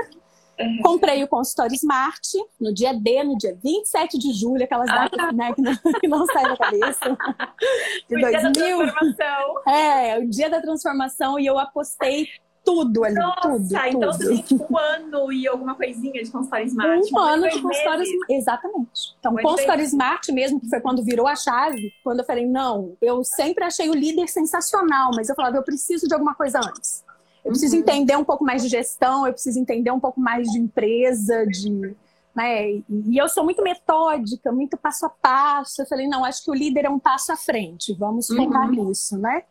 Uhum. 0.59 0.79
Comprei 0.83 1.23
o 1.23 1.27
consultório 1.27 1.73
Smart 1.73 2.21
no 2.59 2.73
dia 2.73 2.93
D, 2.93 3.23
no 3.23 3.37
dia 3.37 3.57
27 3.61 4.17
de 4.17 4.33
julho, 4.33 4.63
aquelas 4.63 4.89
ah. 4.89 5.09
datas 5.09 5.35
né, 5.35 5.53
que, 5.53 5.61
não, 5.61 5.73
que 5.99 6.07
não 6.07 6.25
saem 6.27 6.47
da 6.47 6.57
cabeça. 6.57 7.17
De 8.07 8.15
o 8.15 8.21
2000. 8.21 8.51
Dia 8.51 8.77
da 8.77 8.91
transformação. 8.91 9.63
É, 9.67 10.19
o 10.19 10.29
dia 10.29 10.49
da 10.49 10.61
transformação 10.61 11.39
e 11.39 11.45
eu 11.45 11.57
apostei 11.57 12.27
tudo 12.63 13.03
ali, 13.03 13.15
Nossa, 13.15 13.41
tudo. 13.41 13.65
então 13.65 14.11
tudo. 14.11 14.17
você 14.17 14.43
tem 14.43 14.57
um 14.57 14.77
ano 14.77 15.31
e 15.31 15.47
alguma 15.47 15.75
coisinha 15.75 16.23
de 16.23 16.31
consultório 16.31 16.65
Smart. 16.65 17.13
Um 17.13 17.17
ano 17.17 17.49
de 17.49 17.61
consultório 17.61 18.03
Smart. 18.03 18.33
Exatamente. 18.33 19.15
Então, 19.19 19.35
consultório 19.35 19.83
Smart 19.83 20.31
mesmo, 20.31 20.59
que 20.59 20.69
foi 20.69 20.79
quando 20.79 21.03
virou 21.03 21.27
a 21.27 21.35
chave, 21.35 21.91
quando 22.03 22.19
eu 22.19 22.25
falei, 22.25 22.45
não, 22.45 22.95
eu 23.01 23.23
sempre 23.23 23.65
achei 23.65 23.89
o 23.89 23.93
líder 23.93 24.27
sensacional, 24.27 25.11
mas 25.15 25.27
eu 25.29 25.35
falava, 25.35 25.57
eu 25.57 25.63
preciso 25.63 26.07
de 26.07 26.13
alguma 26.13 26.35
coisa 26.35 26.59
antes. 26.59 27.02
Eu 27.43 27.51
preciso 27.51 27.75
uhum. 27.75 27.81
entender 27.81 28.15
um 28.15 28.23
pouco 28.23 28.43
mais 28.43 28.61
de 28.63 28.69
gestão, 28.69 29.27
eu 29.27 29.33
preciso 29.33 29.59
entender 29.59 29.91
um 29.91 29.99
pouco 29.99 30.19
mais 30.19 30.47
de 30.49 30.59
empresa, 30.59 31.45
de. 31.45 31.95
Né? 32.35 32.81
E 32.89 33.17
eu 33.17 33.27
sou 33.29 33.43
muito 33.43 33.61
metódica, 33.61 34.51
muito 34.51 34.77
passo 34.77 35.05
a 35.05 35.09
passo. 35.09 35.81
Eu 35.81 35.85
falei, 35.85 36.07
não, 36.07 36.25
acho 36.25 36.43
que 36.43 36.49
o 36.49 36.53
líder 36.53 36.85
é 36.85 36.89
um 36.89 36.99
passo 36.99 37.31
à 37.31 37.35
frente, 37.35 37.93
vamos 37.93 38.27
focar 38.27 38.69
uhum. 38.69 38.87
nisso, 38.87 39.17
né? 39.17 39.43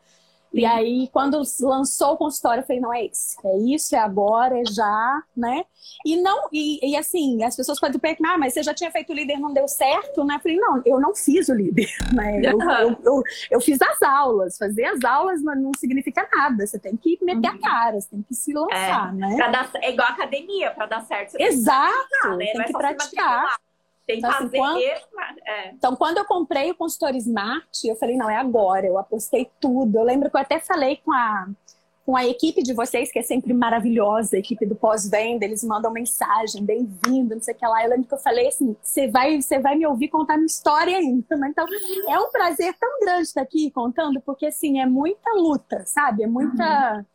E 0.53 0.67
aí, 0.67 1.09
quando 1.13 1.43
lançou 1.61 2.13
o 2.13 2.17
consultório, 2.17 2.61
eu 2.61 2.67
falei, 2.67 2.81
não 2.81 2.93
é 2.93 3.07
isso. 3.07 3.37
É 3.45 3.59
isso, 3.75 3.97
é 3.97 3.99
agora, 3.99 4.61
é 4.61 4.65
já, 4.65 5.23
né? 5.37 5.65
E 6.05 6.17
não, 6.17 6.49
e, 6.53 6.91
e 6.91 6.97
assim, 6.97 7.43
as 7.43 7.57
pessoas 7.57 7.81
podem 7.81 7.99
pensar, 7.99 8.35
ah, 8.35 8.39
mas 8.39 8.53
você 8.53 8.63
já 8.63 8.75
tinha 8.75 8.91
feito 8.91 9.11
o 9.13 9.17
líder, 9.17 9.39
não 9.39 9.53
deu 9.53 9.67
certo, 9.67 10.25
né? 10.25 10.37
Eu 10.37 10.41
falei, 10.41 10.57
não, 10.59 10.83
eu 10.85 11.01
não 11.01 11.15
fiz 11.15 11.49
o 11.49 11.55
líder, 11.55 11.89
né? 12.13 12.41
Eu, 12.45 12.61
eu, 12.61 12.99
eu, 13.05 13.23
eu 13.51 13.61
fiz 13.61 13.81
as 13.81 14.03
aulas. 14.03 14.59
Fazer 14.59 14.85
as 14.85 15.03
aulas 15.05 15.43
não, 15.43 15.55
não, 15.55 15.73
significa 15.77 16.29
nada. 16.33 16.67
Você 16.67 16.79
tem 16.79 16.97
que 16.97 17.19
meter 17.23 17.49
uhum. 17.49 17.57
a 17.57 17.59
cara, 17.59 18.01
você 18.01 18.11
tem 18.11 18.23
que 18.23 18.35
se 18.35 18.53
lançar, 18.53 19.11
é, 19.11 19.17
né? 19.17 19.37
Dar, 19.51 19.71
é 19.77 19.93
igual 19.93 20.09
academia, 20.09 20.71
para 20.71 20.87
dar 20.87 21.03
certo. 21.03 21.35
Exato, 21.39 22.39
tem 22.39 22.65
que 22.65 22.73
praticar. 22.73 23.43
Né? 23.45 23.49
Tem 23.49 23.72
então, 24.09 24.31
assim, 24.31 24.49
quando... 24.49 24.81
É. 24.81 25.71
Então, 25.73 25.97
quando 25.97 26.19
eu 26.19 26.25
comprei 26.25 26.71
o 26.71 26.75
consultor 26.75 27.15
Smart, 27.17 27.67
eu 27.85 27.97
falei, 27.97 28.17
não, 28.17 28.29
é 28.29 28.37
agora. 28.37 28.87
Eu 28.87 28.99
apostei 28.99 29.51
tudo. 29.61 29.99
Eu 29.99 30.05
lembro 30.05 30.31
que 30.31 30.37
eu 30.37 30.41
até 30.41 30.59
falei 30.59 30.97
com 30.97 31.13
a, 31.13 31.49
com 32.05 32.17
a 32.17 32.27
equipe 32.27 32.63
de 32.63 32.73
vocês, 32.73 33.13
que 33.13 33.19
é 33.19 33.23
sempre 33.23 33.53
maravilhosa, 33.53 34.37
a 34.37 34.39
equipe 34.39 34.67
do 34.67 34.75
pós-venda, 34.75 35.45
eles 35.45 35.63
mandam 35.63 35.93
mensagem, 35.93 36.65
bem-vindo, 36.65 37.35
não 37.35 37.43
sei 37.43 37.55
o 37.55 37.57
que 37.57 37.67
lá. 37.67 37.85
Eu 37.85 37.91
lembro 37.91 38.09
que 38.09 38.15
eu 38.15 38.19
falei 38.19 38.49
assim, 38.49 38.77
você 38.83 39.09
vai, 39.09 39.39
vai 39.63 39.77
me 39.77 39.87
ouvir 39.87 40.09
contar 40.09 40.37
minha 40.37 40.47
história 40.47 40.97
ainda. 40.97 41.37
Né? 41.37 41.53
Então, 41.53 41.67
é 42.09 42.19
um 42.19 42.31
prazer 42.31 42.75
tão 42.81 43.01
grande 43.01 43.23
estar 43.23 43.43
aqui 43.43 43.71
contando, 43.71 44.21
porque, 44.23 44.47
assim, 44.47 44.81
é 44.81 44.87
muita 44.87 45.31
luta, 45.35 45.85
sabe? 45.87 46.23
É 46.23 46.27
muita... 46.27 46.97
Uhum 46.97 47.12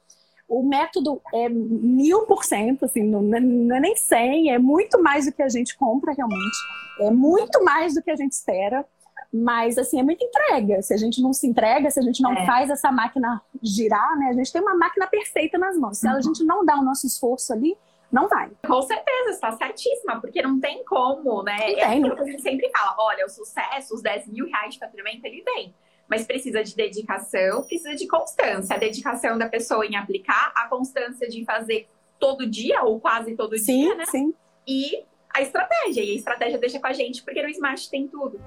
o 0.48 0.64
método 0.64 1.22
é 1.34 1.50
mil 1.50 2.26
por 2.26 2.44
cento, 2.44 2.86
assim, 2.86 3.04
não, 3.04 3.22
não 3.22 3.76
é 3.76 3.80
nem 3.80 3.96
cem, 3.96 4.52
é 4.52 4.58
muito 4.58 5.02
mais 5.02 5.26
do 5.26 5.32
que 5.32 5.42
a 5.42 5.50
gente 5.50 5.76
compra 5.78 6.14
realmente, 6.14 6.58
é 7.02 7.12
muito 7.12 7.64
mais 7.64 7.96
do 7.96 8.02
que 8.02 8.10
a 8.10 8.16
gente 8.16 8.32
espera, 8.32 8.86
mas 9.34 9.78
assim, 9.78 10.00
é 10.00 10.04
muita 10.04 10.24
entrega. 10.24 10.82
Se 10.82 10.94
a 10.94 10.98
gente 10.98 11.22
não 11.22 11.34
se 11.34 11.46
entrega, 11.46 11.92
se 11.92 12.00
a 12.00 12.04
gente 12.04 12.22
não 12.22 12.32
é. 12.32 12.46
faz 12.46 12.70
essa 12.70 12.92
máquina 12.92 13.42
girar, 13.62 14.18
né? 14.18 14.30
A 14.30 14.34
gente 14.34 14.54
tem 14.54 14.62
uma 14.62 14.76
máquina 14.76 15.06
perfeita 15.06 15.58
nas 15.58 15.78
mãos. 15.78 15.98
Se 15.98 16.08
uhum. 16.08 16.14
a 16.14 16.22
gente 16.22 16.44
não 16.46 16.64
dá 16.64 16.78
o 16.78 16.84
nosso 16.84 17.06
esforço 17.06 17.52
ali, 17.52 17.78
não 18.10 18.30
vai. 18.30 18.50
Com 18.66 18.82
certeza, 18.82 19.32
está 19.32 19.52
certíssima, 19.52 20.22
porque 20.22 20.42
não 20.42 20.62
tem 20.62 20.84
como, 20.86 21.44
né? 21.44 21.58
Não 21.58 21.66
é 21.66 21.76
tem. 21.76 22.08
É 22.08 22.14
a 22.14 22.24
gente 22.24 22.42
sempre 22.42 22.70
fala: 22.70 22.96
olha, 23.00 23.26
o 23.26 23.30
sucesso, 23.30 23.96
os 23.96 24.02
10 24.02 24.28
mil 24.28 24.46
reais 24.46 24.76
de 24.76 24.80
faturamento, 24.80 25.26
ele 25.26 25.44
vem 25.44 25.76
mas 26.10 26.26
precisa 26.26 26.64
de 26.64 26.76
dedicação, 26.76 27.64
precisa 27.64 27.96
de 27.96 28.08
constância. 28.08 28.76
A 28.76 28.80
dedicação 28.80 29.38
da 29.38 29.50
pessoa 29.50 29.86
em 29.86 29.96
aplicar, 29.96 30.54
a 30.56 30.68
constância 30.68 31.28
de 31.28 31.44
fazer 31.44 31.88
todo 32.20 32.50
dia 32.50 32.84
ou 32.84 33.00
quase 33.00 33.36
todo 33.36 33.58
sim, 33.58 33.84
dia, 33.84 33.96
né? 33.96 34.06
Sim. 34.06 34.34
E 34.68 35.04
a 35.34 35.42
estratégia. 35.42 36.04
E 36.04 36.12
a 36.12 36.16
estratégia 36.16 36.58
deixa 36.58 36.80
com 36.80 36.88
a 36.88 36.94
gente, 36.94 37.24
porque 37.24 37.42
no 37.42 37.50
Smart 37.50 37.90
tem 37.90 38.08
tudo. 38.08 38.40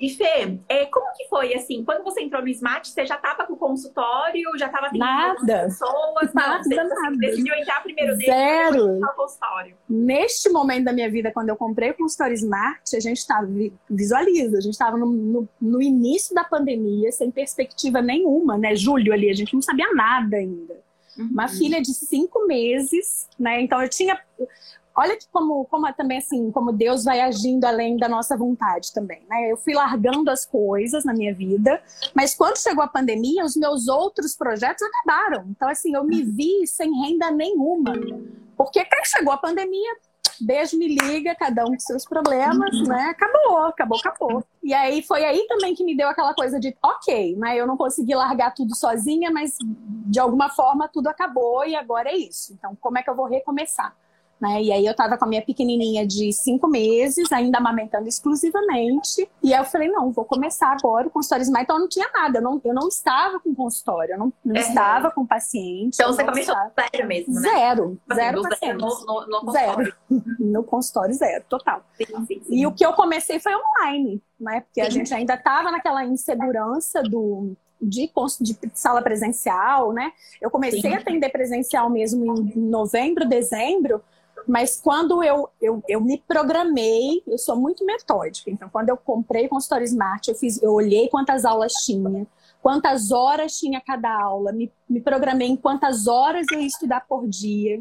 E 0.00 0.08
Fê, 0.08 0.58
é, 0.66 0.86
como 0.86 1.12
que 1.14 1.28
foi 1.28 1.52
assim? 1.52 1.84
Quando 1.84 2.02
você 2.02 2.22
entrou 2.22 2.40
no 2.40 2.48
Smart, 2.48 2.88
você 2.88 3.04
já 3.04 3.16
estava 3.16 3.46
com 3.46 3.52
o 3.52 3.56
consultório, 3.56 4.50
já 4.56 4.66
estava 4.66 4.88
tendo 4.88 5.00
nada. 5.00 5.64
pessoas? 5.64 6.32
Nada, 6.32 6.56
não, 6.56 6.62
você, 6.62 6.74
nada. 6.74 7.16
decidiu 7.18 7.54
entrar 7.54 7.82
primeiro 7.82 8.16
nele 8.16 8.32
Zero. 8.32 8.98
no 8.98 9.12
consultório. 9.14 9.76
Neste 9.86 10.48
momento 10.48 10.84
da 10.84 10.92
minha 10.94 11.10
vida, 11.10 11.30
quando 11.30 11.50
eu 11.50 11.56
comprei 11.56 11.90
o 11.90 11.94
consultório 11.94 12.32
Smart, 12.32 12.96
a 12.96 13.00
gente 13.00 13.18
estava, 13.18 13.46
visualiza, 13.90 14.56
a 14.56 14.60
gente 14.62 14.72
estava 14.72 14.96
no, 14.96 15.06
no, 15.06 15.48
no, 15.60 15.82
início 15.82 16.34
da 16.34 16.44
pandemia, 16.44 17.12
sem 17.12 17.30
perspectiva 17.30 18.00
nenhuma, 18.00 18.56
né? 18.56 18.74
Julho 18.74 19.12
ali, 19.12 19.28
a 19.28 19.34
gente 19.34 19.52
não 19.52 19.60
sabia 19.60 19.92
nada 19.92 20.38
ainda. 20.38 20.80
Uhum. 21.18 21.28
Uma 21.30 21.48
filha 21.48 21.82
de 21.82 21.92
cinco 21.92 22.46
meses, 22.46 23.28
né? 23.38 23.60
Então 23.60 23.82
eu 23.82 23.88
tinha 23.88 24.18
olha 25.00 25.16
que 25.16 25.26
como, 25.32 25.64
como 25.64 25.90
também 25.94 26.18
assim, 26.18 26.50
como 26.50 26.72
Deus 26.72 27.04
vai 27.04 27.22
agindo 27.22 27.64
além 27.64 27.96
da 27.96 28.08
nossa 28.08 28.36
vontade 28.36 28.92
também, 28.92 29.22
né? 29.28 29.50
Eu 29.50 29.56
fui 29.56 29.72
largando 29.72 30.30
as 30.30 30.44
coisas 30.44 31.04
na 31.04 31.14
minha 31.14 31.34
vida, 31.34 31.82
mas 32.14 32.34
quando 32.34 32.58
chegou 32.58 32.84
a 32.84 32.88
pandemia, 32.88 33.44
os 33.44 33.56
meus 33.56 33.88
outros 33.88 34.36
projetos 34.36 34.82
acabaram. 34.82 35.46
Então 35.48 35.68
assim, 35.68 35.94
eu 35.94 36.04
me 36.04 36.22
vi 36.22 36.66
sem 36.66 36.92
renda 37.00 37.30
nenhuma. 37.30 37.92
Porque 38.56 38.84
quando 38.84 39.06
chegou 39.06 39.32
a 39.32 39.38
pandemia, 39.38 39.96
beijo, 40.38 40.76
me 40.76 40.88
liga, 40.88 41.34
cada 41.34 41.64
um 41.64 41.72
com 41.72 41.80
seus 41.80 42.04
problemas, 42.04 42.70
né? 42.86 43.04
Acabou, 43.04 43.58
acabou, 43.58 43.98
acabou. 43.98 44.44
E 44.62 44.74
aí 44.74 45.02
foi 45.02 45.24
aí 45.24 45.46
também 45.48 45.74
que 45.74 45.82
me 45.82 45.96
deu 45.96 46.08
aquela 46.08 46.34
coisa 46.34 46.60
de, 46.60 46.76
ok, 46.82 47.36
né? 47.36 47.56
Eu 47.56 47.66
não 47.66 47.76
consegui 47.76 48.14
largar 48.14 48.52
tudo 48.52 48.76
sozinha, 48.76 49.30
mas 49.30 49.56
de 49.62 50.20
alguma 50.20 50.50
forma 50.50 50.88
tudo 50.88 51.08
acabou 51.08 51.64
e 51.64 51.74
agora 51.74 52.10
é 52.10 52.16
isso. 52.16 52.52
Então, 52.52 52.76
como 52.78 52.98
é 52.98 53.02
que 53.02 53.08
eu 53.08 53.16
vou 53.16 53.26
recomeçar? 53.26 53.96
Né? 54.40 54.62
E 54.62 54.72
aí 54.72 54.86
eu 54.86 54.94
tava 54.94 55.18
com 55.18 55.26
a 55.26 55.28
minha 55.28 55.42
pequenininha 55.42 56.06
de 56.06 56.32
cinco 56.32 56.66
meses, 56.66 57.30
ainda 57.30 57.58
amamentando 57.58 58.08
exclusivamente. 58.08 59.28
E 59.42 59.52
aí 59.52 59.60
eu 59.60 59.64
falei, 59.66 59.88
não, 59.88 60.10
vou 60.10 60.24
começar 60.24 60.68
agora 60.68 61.08
o 61.08 61.10
consultório 61.10 61.42
Smile. 61.42 61.64
Então 61.64 61.76
eu 61.76 61.80
não 61.80 61.88
tinha 61.88 62.08
nada, 62.10 62.38
eu 62.38 62.42
não, 62.42 62.60
eu 62.64 62.72
não 62.72 62.88
estava 62.88 63.38
com 63.38 63.54
consultório, 63.54 64.14
eu 64.14 64.18
não, 64.18 64.32
não 64.42 64.56
é. 64.56 64.60
estava 64.60 65.10
com 65.10 65.26
paciente. 65.26 65.94
Então 65.94 66.12
você 66.12 66.24
começou 66.24 66.54
zero 66.54 67.06
mesmo, 67.06 67.34
né? 67.34 67.40
Zero, 67.40 67.98
assim, 68.08 68.20
zero 68.20 68.42
pacientes. 68.42 69.04
No, 69.04 69.26
no, 69.26 69.42
no 69.42 69.52
zero. 69.52 69.94
no 70.40 70.64
consultório, 70.64 71.14
zero, 71.14 71.44
total. 71.46 71.84
Sim, 71.94 72.06
sim, 72.06 72.42
sim. 72.42 72.42
E 72.48 72.66
o 72.66 72.72
que 72.72 72.84
eu 72.84 72.94
comecei 72.94 73.38
foi 73.38 73.52
online, 73.54 74.22
né? 74.40 74.62
Porque 74.62 74.80
a 74.80 74.88
gente 74.88 75.12
ainda 75.12 75.36
tava 75.36 75.70
naquela 75.70 76.02
insegurança 76.04 77.02
do 77.02 77.54
de, 77.80 78.10
de, 78.40 78.56
sala 78.74 79.00
presencial, 79.02 79.92
né? 79.92 80.12
Eu 80.40 80.50
comecei 80.50 80.82
Sim. 80.82 80.94
a 80.94 80.98
atender 80.98 81.30
presencial 81.30 81.88
mesmo 81.88 82.24
em 82.54 82.60
novembro, 82.60 83.26
dezembro, 83.26 84.02
mas 84.46 84.80
quando 84.80 85.22
eu, 85.22 85.48
eu, 85.60 85.82
eu 85.88 86.00
me 86.00 86.22
programei, 86.26 87.22
eu 87.26 87.38
sou 87.38 87.56
muito 87.56 87.84
metódica. 87.84 88.50
Então, 88.50 88.68
quando 88.68 88.88
eu 88.88 88.96
comprei 88.96 89.46
o 89.46 89.48
consultório 89.48 89.84
Smart, 89.84 90.28
eu, 90.28 90.34
fiz, 90.34 90.62
eu 90.62 90.72
olhei 90.72 91.08
quantas 91.08 91.44
aulas 91.44 91.72
tinha, 91.84 92.26
quantas 92.62 93.10
horas 93.10 93.56
tinha 93.58 93.80
cada 93.80 94.10
aula, 94.10 94.52
me, 94.52 94.72
me 94.88 95.00
programei 95.00 95.48
em 95.48 95.56
quantas 95.56 96.06
horas 96.06 96.46
eu 96.52 96.60
ia 96.60 96.66
estudar 96.66 97.06
por 97.06 97.26
dia. 97.28 97.80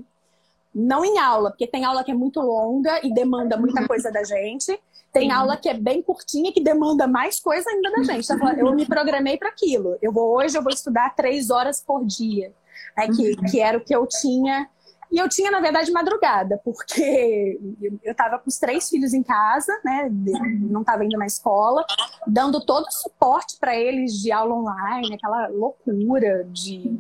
Não 0.73 1.03
em 1.03 1.17
aula, 1.17 1.49
porque 1.49 1.65
tem 1.65 1.83
aula 1.83 2.03
que 2.03 2.11
é 2.11 2.13
muito 2.13 2.39
longa 2.39 2.99
e 3.03 3.11
demanda 3.11 3.57
muita 3.57 3.87
coisa 3.87 4.11
da 4.11 4.23
gente. 4.23 4.79
Tem 5.11 5.31
aula 5.31 5.57
que 5.57 5.67
é 5.67 5.73
bem 5.73 6.03
curtinha 6.03 6.53
que 6.53 6.61
demanda 6.61 7.07
mais 7.07 7.39
coisa 7.39 7.67
ainda 7.67 7.91
da 7.91 8.03
gente. 8.03 8.31
Então, 8.31 8.53
eu 8.53 8.75
me 8.75 8.85
programei 8.85 9.37
para 9.37 9.49
aquilo. 9.49 9.97
Eu 10.01 10.11
vou 10.11 10.37
hoje 10.37 10.55
eu 10.55 10.61
vou 10.61 10.71
estudar 10.71 11.15
três 11.15 11.49
horas 11.49 11.81
por 11.81 12.05
dia, 12.05 12.53
né, 12.95 13.07
que, 13.07 13.35
que 13.49 13.59
era 13.59 13.79
o 13.79 13.81
que 13.81 13.95
eu 13.95 14.05
tinha 14.05 14.69
e 15.11 15.17
eu 15.17 15.27
tinha, 15.27 15.49
na 15.49 15.59
verdade, 15.59 15.91
madrugada, 15.91 16.59
porque 16.63 17.59
eu 18.03 18.11
estava 18.11 18.37
com 18.39 18.49
os 18.49 18.59
três 18.59 18.89
filhos 18.89 19.13
em 19.13 19.23
casa, 19.23 19.73
né? 19.83 20.09
Não 20.59 20.81
estava 20.81 21.03
indo 21.03 21.17
na 21.17 21.25
escola, 21.25 21.85
dando 22.27 22.63
todo 22.65 22.85
o 22.85 22.91
suporte 22.91 23.57
para 23.59 23.75
eles 23.75 24.13
de 24.13 24.31
aula 24.31 24.55
online, 24.55 25.15
aquela 25.15 25.47
loucura 25.47 26.43
de 26.45 26.97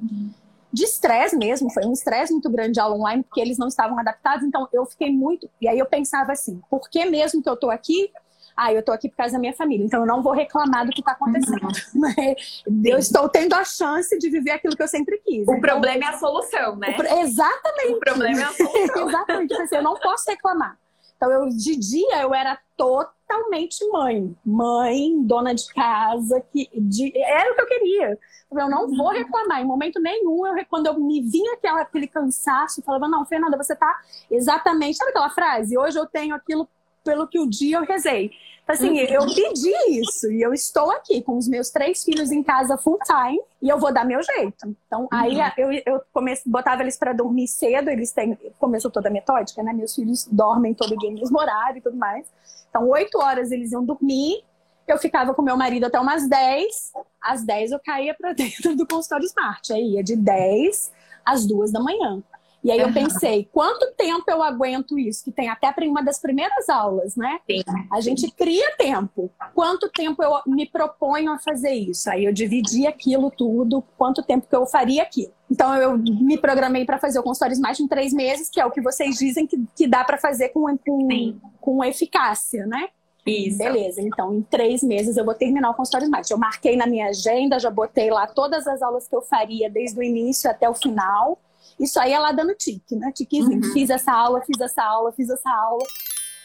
de 0.71 0.83
estresse 0.83 1.35
mesmo, 1.35 1.71
foi 1.71 1.83
um 1.85 1.91
estresse 1.91 2.31
muito 2.31 2.49
grande 2.49 2.73
de 2.73 2.79
aula 2.79 2.95
online, 2.95 3.23
porque 3.23 3.41
eles 3.41 3.57
não 3.57 3.67
estavam 3.67 3.97
adaptados, 3.97 4.45
então 4.45 4.67
eu 4.71 4.85
fiquei 4.85 5.11
muito. 5.11 5.49
E 5.59 5.67
aí 5.67 5.79
eu 5.79 5.85
pensava 5.85 6.31
assim, 6.31 6.61
por 6.69 6.89
que 6.89 7.05
mesmo 7.05 7.41
que 7.41 7.49
eu 7.49 7.55
estou 7.55 7.71
aqui, 7.71 8.11
ah, 8.59 8.73
eu 8.73 8.83
tô 8.83 8.91
aqui 8.91 9.07
por 9.07 9.15
causa 9.15 9.33
da 9.33 9.39
minha 9.39 9.53
família, 9.53 9.85
então 9.85 10.01
eu 10.01 10.05
não 10.05 10.21
vou 10.21 10.33
reclamar 10.33 10.85
do 10.85 10.91
que 10.91 11.01
tá 11.01 11.13
acontecendo. 11.13 11.63
Uhum. 11.63 11.69
Né? 12.09 12.35
Eu 12.83 12.97
estou 12.97 13.29
tendo 13.29 13.53
a 13.53 13.63
chance 13.63 14.17
de 14.17 14.29
viver 14.29 14.51
aquilo 14.51 14.75
que 14.75 14.83
eu 14.83 14.87
sempre 14.87 15.17
quis. 15.25 15.47
O 15.47 15.51
então, 15.51 15.61
problema 15.61 16.03
é 16.03 16.07
a 16.07 16.17
solução, 16.17 16.75
né? 16.75 16.95
O, 16.97 17.19
exatamente. 17.21 17.93
O 17.93 17.99
problema 17.99 18.41
é 18.41 18.43
a 18.43 18.51
solução. 18.51 19.07
exatamente. 19.07 19.49
Tipo 19.49 19.61
assim, 19.61 19.75
eu 19.75 19.83
não 19.83 19.95
posso 19.95 20.29
reclamar. 20.29 20.77
Então, 21.15 21.31
eu, 21.31 21.49
de 21.49 21.75
dia, 21.75 22.21
eu 22.21 22.33
era 22.33 22.57
totalmente 22.77 23.85
mãe. 23.89 24.35
Mãe, 24.45 25.21
dona 25.23 25.53
de 25.53 25.67
casa, 25.73 26.41
que 26.51 26.69
de, 26.75 27.11
era 27.17 27.51
o 27.51 27.55
que 27.55 27.61
eu 27.61 27.67
queria. 27.67 28.19
Eu 28.51 28.69
não 28.69 28.87
vou 28.89 29.09
reclamar, 29.09 29.61
em 29.61 29.65
momento 29.65 29.99
nenhum. 29.99 30.45
Eu, 30.45 30.65
quando 30.69 30.87
eu 30.87 30.99
me 30.99 31.21
vinha 31.21 31.53
aquela, 31.53 31.81
aquele 31.81 32.07
cansaço, 32.07 32.79
eu 32.79 32.83
falava, 32.83 33.07
não, 33.07 33.25
Fernanda, 33.25 33.57
você 33.57 33.75
tá 33.75 33.99
exatamente. 34.29 34.97
Sabe 34.97 35.11
aquela 35.11 35.29
frase? 35.29 35.77
Hoje 35.77 35.99
eu 35.99 36.05
tenho 36.05 36.35
aquilo 36.35 36.67
pelo 37.09 37.27
que 37.27 37.39
o 37.39 37.49
dia 37.49 37.77
eu 37.77 37.85
rezei. 37.85 38.31
Assim, 38.67 38.91
uhum. 38.91 38.97
eu 38.97 39.25
pedi 39.25 39.99
isso 39.99 40.31
e 40.31 40.43
eu 40.43 40.53
estou 40.53 40.91
aqui 40.91 41.23
com 41.23 41.35
os 41.35 41.47
meus 41.47 41.71
três 41.71 42.03
filhos 42.03 42.31
em 42.31 42.43
casa 42.43 42.77
full 42.77 42.99
time 42.99 43.41
e 43.59 43.67
eu 43.67 43.79
vou 43.79 43.91
dar 43.91 44.05
meu 44.05 44.21
jeito. 44.21 44.75
Então, 44.85 45.07
aí 45.11 45.39
uhum. 45.39 45.51
eu, 45.57 45.81
eu 45.87 46.01
comecei, 46.13 46.43
botava 46.51 46.83
eles 46.83 46.95
para 46.95 47.11
dormir 47.11 47.47
cedo, 47.47 47.89
eles 47.89 48.11
têm, 48.11 48.37
começou 48.59 48.91
toda 48.91 49.09
a 49.09 49.11
metódica, 49.11 49.63
né? 49.63 49.73
Meus 49.73 49.95
filhos 49.95 50.27
dormem 50.31 50.75
todo 50.75 50.95
dia 50.95 51.09
no 51.09 51.17
mesmo 51.17 51.39
horário 51.39 51.79
e 51.79 51.81
tudo 51.81 51.97
mais. 51.97 52.27
Então, 52.69 52.87
oito 52.89 53.17
horas 53.17 53.51
eles 53.51 53.71
iam 53.71 53.83
dormir, 53.83 54.43
eu 54.87 54.99
ficava 54.99 55.33
com 55.33 55.41
meu 55.41 55.57
marido 55.57 55.85
até 55.85 55.99
umas 55.99 56.29
dez, 56.29 56.91
às 57.19 57.43
dez 57.43 57.71
eu 57.71 57.79
caía 57.83 58.13
para 58.13 58.33
dentro 58.37 58.75
do 58.75 58.85
consultório 58.85 59.25
Smart, 59.25 59.73
aí 59.73 59.95
ia 59.95 60.03
de 60.03 60.15
dez 60.15 60.91
às 61.25 61.43
duas 61.43 61.71
da 61.71 61.79
manhã. 61.79 62.21
E 62.63 62.71
aí 62.71 62.79
eu 62.79 62.91
pensei, 62.91 63.47
quanto 63.53 63.93
tempo 63.95 64.25
eu 64.27 64.43
aguento 64.43 64.99
isso? 64.99 65.23
Que 65.23 65.31
tem 65.31 65.47
até 65.47 65.73
uma 65.87 66.03
das 66.03 66.19
primeiras 66.19 66.67
aulas, 66.67 67.15
né? 67.15 67.39
Sim. 67.49 67.63
A 67.91 68.01
gente 68.01 68.29
cria 68.31 68.75
tempo. 68.77 69.31
Quanto 69.53 69.89
tempo 69.89 70.21
eu 70.21 70.31
me 70.45 70.69
proponho 70.69 71.31
a 71.31 71.39
fazer 71.39 71.71
isso? 71.71 72.09
Aí 72.09 72.25
eu 72.25 72.33
dividi 72.33 72.85
aquilo 72.85 73.31
tudo, 73.31 73.81
quanto 73.97 74.21
tempo 74.21 74.45
que 74.47 74.55
eu 74.55 74.65
faria 74.65 75.03
aquilo. 75.03 75.31
Então 75.49 75.73
eu 75.75 75.97
me 75.97 76.37
programei 76.37 76.85
para 76.85 76.99
fazer 76.99 77.19
o 77.19 77.23
consultório 77.23 77.53
Smart 77.53 77.81
em 77.81 77.87
três 77.87 78.13
meses, 78.13 78.49
que 78.49 78.59
é 78.59 78.65
o 78.65 78.71
que 78.71 78.81
vocês 78.81 79.15
dizem 79.15 79.47
que, 79.47 79.57
que 79.75 79.87
dá 79.87 80.03
para 80.03 80.17
fazer 80.17 80.49
com, 80.49 80.77
com, 80.77 81.39
com 81.59 81.83
eficácia, 81.83 82.65
né? 82.65 82.89
Isso. 83.25 83.57
Beleza, 83.57 84.01
então 84.01 84.33
em 84.33 84.41
três 84.41 84.81
meses 84.83 85.15
eu 85.17 85.25
vou 85.25 85.33
terminar 85.33 85.69
o 85.69 85.73
consultório 85.73 86.05
Smart. 86.05 86.29
Eu 86.31 86.37
marquei 86.37 86.75
na 86.75 86.85
minha 86.85 87.07
agenda, 87.07 87.59
já 87.59 87.69
botei 87.69 88.09
lá 88.09 88.27
todas 88.27 88.67
as 88.67 88.81
aulas 88.81 89.07
que 89.07 89.15
eu 89.15 89.21
faria 89.21 89.69
desde 89.69 89.97
o 89.97 90.03
início 90.03 90.49
até 90.49 90.69
o 90.69 90.73
final. 90.73 91.39
Isso 91.79 91.99
aí 91.99 92.11
é 92.11 92.19
lá 92.19 92.31
dando 92.31 92.53
tique, 92.55 92.95
né? 92.95 93.11
Tiquezinho. 93.11 93.63
Uhum. 93.63 93.73
Fiz 93.73 93.89
essa 93.89 94.11
aula, 94.11 94.41
fiz 94.41 94.59
essa 94.59 94.83
aula, 94.83 95.11
fiz 95.11 95.29
essa 95.29 95.49
aula. 95.49 95.83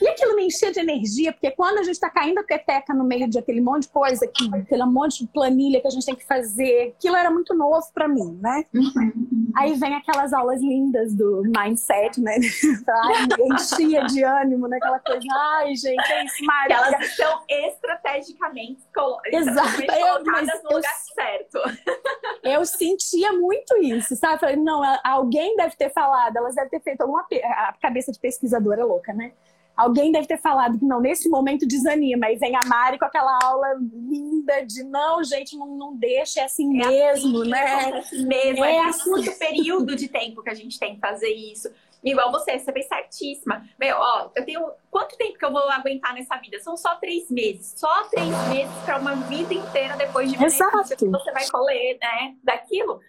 E 0.01 0.09
aquilo 0.09 0.35
me 0.35 0.47
enchia 0.47 0.73
de 0.73 0.81
energia, 0.81 1.33
porque 1.33 1.51
quando 1.53 1.79
a 1.79 1.83
gente 1.83 1.95
está 1.95 2.11
caindo 2.11 2.39
a 2.39 2.43
peteca 2.43 2.93
no 2.93 3.05
meio 3.05 3.29
de 3.29 3.39
aquele 3.39 3.61
monte 3.61 3.85
de 3.85 3.89
coisa, 3.91 4.27
que, 4.27 4.55
aquele 4.55 4.85
monte 4.85 5.25
de 5.25 5.29
planilha 5.31 5.81
que 5.81 5.87
a 5.87 5.91
gente 5.91 6.05
tem 6.05 6.17
que 6.17 6.27
fazer, 6.27 6.95
aquilo 6.97 7.17
era 7.17 7.31
muito 7.31 7.55
novo 7.55 7.87
para 7.93 8.09
mim, 8.09 8.39
né? 8.41 8.65
Uhum. 8.75 9.53
Aí 9.57 9.75
vem 9.75 9.95
aquelas 9.95 10.33
aulas 10.33 10.61
lindas 10.61 11.15
do 11.15 11.43
mindset, 11.57 12.21
né? 12.21 12.37
Ai, 12.89 13.27
enchia 13.53 14.05
de 14.05 14.23
ânimo, 14.25 14.67
né? 14.67 14.77
Aquela 14.77 14.99
coisa, 14.99 15.27
ai, 15.33 15.75
gente, 15.77 16.13
é 16.13 16.25
isso, 16.25 16.45
Maria. 16.45 16.77
Elas 16.77 17.01
estão 17.01 17.43
estrategicamente 17.49 18.83
colo 18.95 19.19
Exato. 19.27 19.83
Eu, 19.83 20.25
colocadas 20.25 20.63
no 20.65 20.77
lugar 20.77 20.95
certo. 21.15 21.59
Eu 22.43 22.65
sentia 22.67 23.33
muito 23.33 23.77
isso, 23.79 24.15
sabe? 24.17 24.41
Falei, 24.41 24.57
não, 24.57 24.83
alguém 25.03 25.57
deve 25.57 25.77
ter 25.77 25.91
falado, 25.91 26.37
elas 26.37 26.55
devem 26.55 26.71
ter 26.71 26.81
feito 26.81 27.01
alguma. 27.01 27.27
A 27.43 27.75
cabeça 27.81 28.13
de 28.13 28.19
pesquisadora 28.19 28.85
louca, 28.85 29.13
né? 29.13 29.33
Alguém 29.77 30.13
deve 30.13 30.27
ter 30.27 30.39
falado 30.39 30.79
que 30.79 30.85
não, 30.85 31.01
nesse 31.01 31.29
momento 31.29 31.67
desanima. 31.67 32.31
E 32.31 32.37
vem 32.37 32.55
a 32.55 32.65
Mari 32.65 32.99
com 32.99 33.05
aquela 33.05 33.39
aula 33.43 33.67
linda 33.81 34.65
de 34.65 34.85
não, 34.85 35.23
gente, 35.25 35.57
não, 35.57 35.67
não 35.77 35.97
deixa, 35.97 36.41
é 36.41 36.45
assim 36.45 36.81
é 36.81 36.87
mesmo, 36.87 37.43
assim, 37.43 37.51
né? 37.51 37.59
É 37.59 37.99
assim 37.99 38.27
mesmo, 38.27 38.65
é, 38.65 38.77
é 38.77 38.85
assim. 38.85 39.11
curto 39.11 39.39
período 39.39 39.97
de 39.97 40.09
tempo 40.09 40.43
que 40.43 40.51
a 40.51 40.55
gente 40.55 40.79
tem 40.79 40.95
que 40.95 41.01
fazer 41.01 41.31
isso. 41.31 41.69
Igual 42.05 42.31
você, 42.31 42.59
você 42.59 42.71
fez 42.71 42.87
certíssima. 42.87 43.67
Meu, 43.81 43.97
ó, 43.97 44.31
eu 44.37 44.45
tenho. 44.45 44.71
Quanto 44.91 45.17
tempo 45.17 45.39
que 45.39 45.45
eu 45.45 45.51
vou 45.51 45.71
aguentar 45.71 46.13
nessa 46.13 46.37
vida? 46.37 46.61
São 46.61 46.77
só 46.77 46.97
três 46.97 47.31
meses. 47.31 47.73
Só 47.77 48.05
três 48.05 48.29
meses 48.49 48.75
para 48.85 48.99
uma 48.99 49.17
vida 49.17 49.55
inteira 49.55 49.97
depois 49.97 50.31
de 50.31 50.45
Exato. 50.45 50.95
que 50.97 51.07
você 51.07 51.33
vai 51.33 51.49
colher, 51.49 51.97
né? 51.99 52.35
Daquilo. 52.45 53.01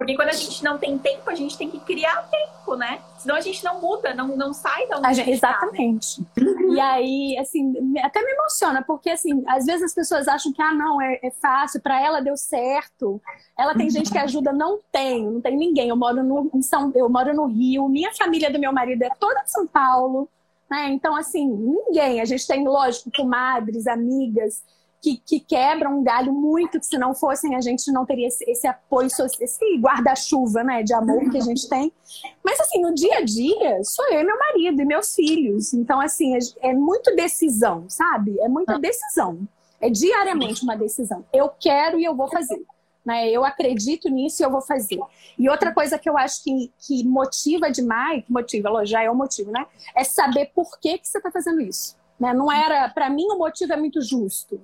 Porque 0.00 0.16
quando 0.16 0.30
a 0.30 0.32
gente 0.32 0.64
não 0.64 0.78
tem 0.78 0.96
tempo, 0.96 1.28
a 1.28 1.34
gente 1.34 1.58
tem 1.58 1.70
que 1.70 1.78
criar 1.78 2.26
tempo, 2.30 2.74
né? 2.74 3.02
Senão 3.18 3.36
a 3.36 3.40
gente 3.42 3.62
não 3.62 3.82
muda, 3.82 4.14
não, 4.14 4.28
não 4.28 4.50
sai 4.54 4.88
da 4.88 4.96
onde 4.96 5.12
gente, 5.12 5.30
Exatamente. 5.30 6.22
Uhum. 6.38 6.72
E 6.72 6.80
aí, 6.80 7.36
assim, 7.38 7.74
até 8.02 8.24
me 8.24 8.32
emociona, 8.32 8.82
porque, 8.82 9.10
assim, 9.10 9.44
às 9.46 9.66
vezes 9.66 9.82
as 9.82 9.94
pessoas 9.94 10.26
acham 10.26 10.54
que, 10.54 10.62
ah, 10.62 10.72
não, 10.72 11.02
é, 11.02 11.20
é 11.22 11.30
fácil, 11.30 11.82
para 11.82 12.00
ela 12.00 12.22
deu 12.22 12.34
certo. 12.34 13.20
Ela 13.58 13.74
tem 13.74 13.90
gente 13.90 14.10
que 14.10 14.16
ajuda, 14.16 14.54
não 14.54 14.78
tem, 14.90 15.22
não 15.26 15.38
tem 15.42 15.54
ninguém. 15.54 15.90
Eu 15.90 15.96
moro 15.96 16.22
no, 16.22 16.50
em 16.54 16.62
São, 16.62 16.90
eu 16.94 17.10
moro 17.10 17.34
no 17.34 17.44
Rio, 17.44 17.86
minha 17.86 18.10
família 18.14 18.50
do 18.50 18.58
meu 18.58 18.72
marido 18.72 19.02
é 19.02 19.10
toda 19.20 19.42
de 19.42 19.52
São 19.52 19.66
Paulo, 19.66 20.30
né? 20.70 20.88
Então, 20.88 21.14
assim, 21.14 21.46
ninguém. 21.46 22.22
A 22.22 22.24
gente 22.24 22.46
tem, 22.46 22.66
lógico, 22.66 23.10
comadres, 23.14 23.86
amigas 23.86 24.62
que, 25.00 25.16
que 25.16 25.40
quebram 25.40 25.98
um 25.98 26.02
galho 26.02 26.32
muito, 26.32 26.78
que 26.78 26.86
se 26.86 26.98
não 26.98 27.14
fossem 27.14 27.54
a 27.56 27.60
gente 27.60 27.90
não 27.90 28.04
teria 28.04 28.28
esse, 28.28 28.44
esse 28.48 28.66
apoio, 28.66 29.08
esse 29.08 29.78
guarda-chuva 29.78 30.62
né, 30.62 30.82
de 30.82 30.92
amor 30.92 31.30
que 31.30 31.38
a 31.38 31.40
gente 31.40 31.68
tem. 31.68 31.92
Mas 32.44 32.60
assim, 32.60 32.80
no 32.80 32.94
dia 32.94 33.18
a 33.18 33.22
dia, 33.22 33.82
sou 33.82 34.06
eu 34.12 34.20
e 34.20 34.24
meu 34.24 34.38
marido 34.38 34.82
e 34.82 34.84
meus 34.84 35.14
filhos. 35.14 35.72
Então, 35.72 36.00
assim, 36.00 36.36
é, 36.36 36.70
é 36.70 36.74
muito 36.74 37.14
decisão, 37.16 37.86
sabe? 37.88 38.38
É 38.40 38.48
muita 38.48 38.78
decisão. 38.78 39.40
É 39.80 39.88
diariamente 39.88 40.62
uma 40.62 40.76
decisão. 40.76 41.24
Eu 41.32 41.48
quero 41.48 41.98
e 41.98 42.04
eu 42.04 42.14
vou 42.14 42.28
fazer. 42.28 42.62
Né? 43.04 43.30
Eu 43.30 43.44
acredito 43.44 44.10
nisso 44.10 44.42
e 44.42 44.44
eu 44.44 44.50
vou 44.50 44.60
fazer. 44.60 45.00
E 45.38 45.48
outra 45.48 45.72
coisa 45.72 45.98
que 45.98 46.08
eu 46.08 46.18
acho 46.18 46.44
que, 46.44 46.70
que 46.78 47.02
motiva 47.04 47.70
demais, 47.70 48.22
que 48.24 48.30
motiva, 48.30 48.84
já 48.84 49.02
é 49.02 49.10
o 49.10 49.14
motivo, 49.14 49.50
né? 49.50 49.66
É 49.96 50.04
saber 50.04 50.50
por 50.54 50.78
que, 50.78 50.98
que 50.98 51.08
você 51.08 51.16
está 51.16 51.30
fazendo 51.30 51.62
isso. 51.62 51.96
Né? 52.18 52.34
Não 52.34 52.52
era, 52.52 52.86
para 52.90 53.08
mim, 53.08 53.24
o 53.30 53.38
motivo 53.38 53.72
é 53.72 53.76
muito 53.76 54.02
justo. 54.02 54.60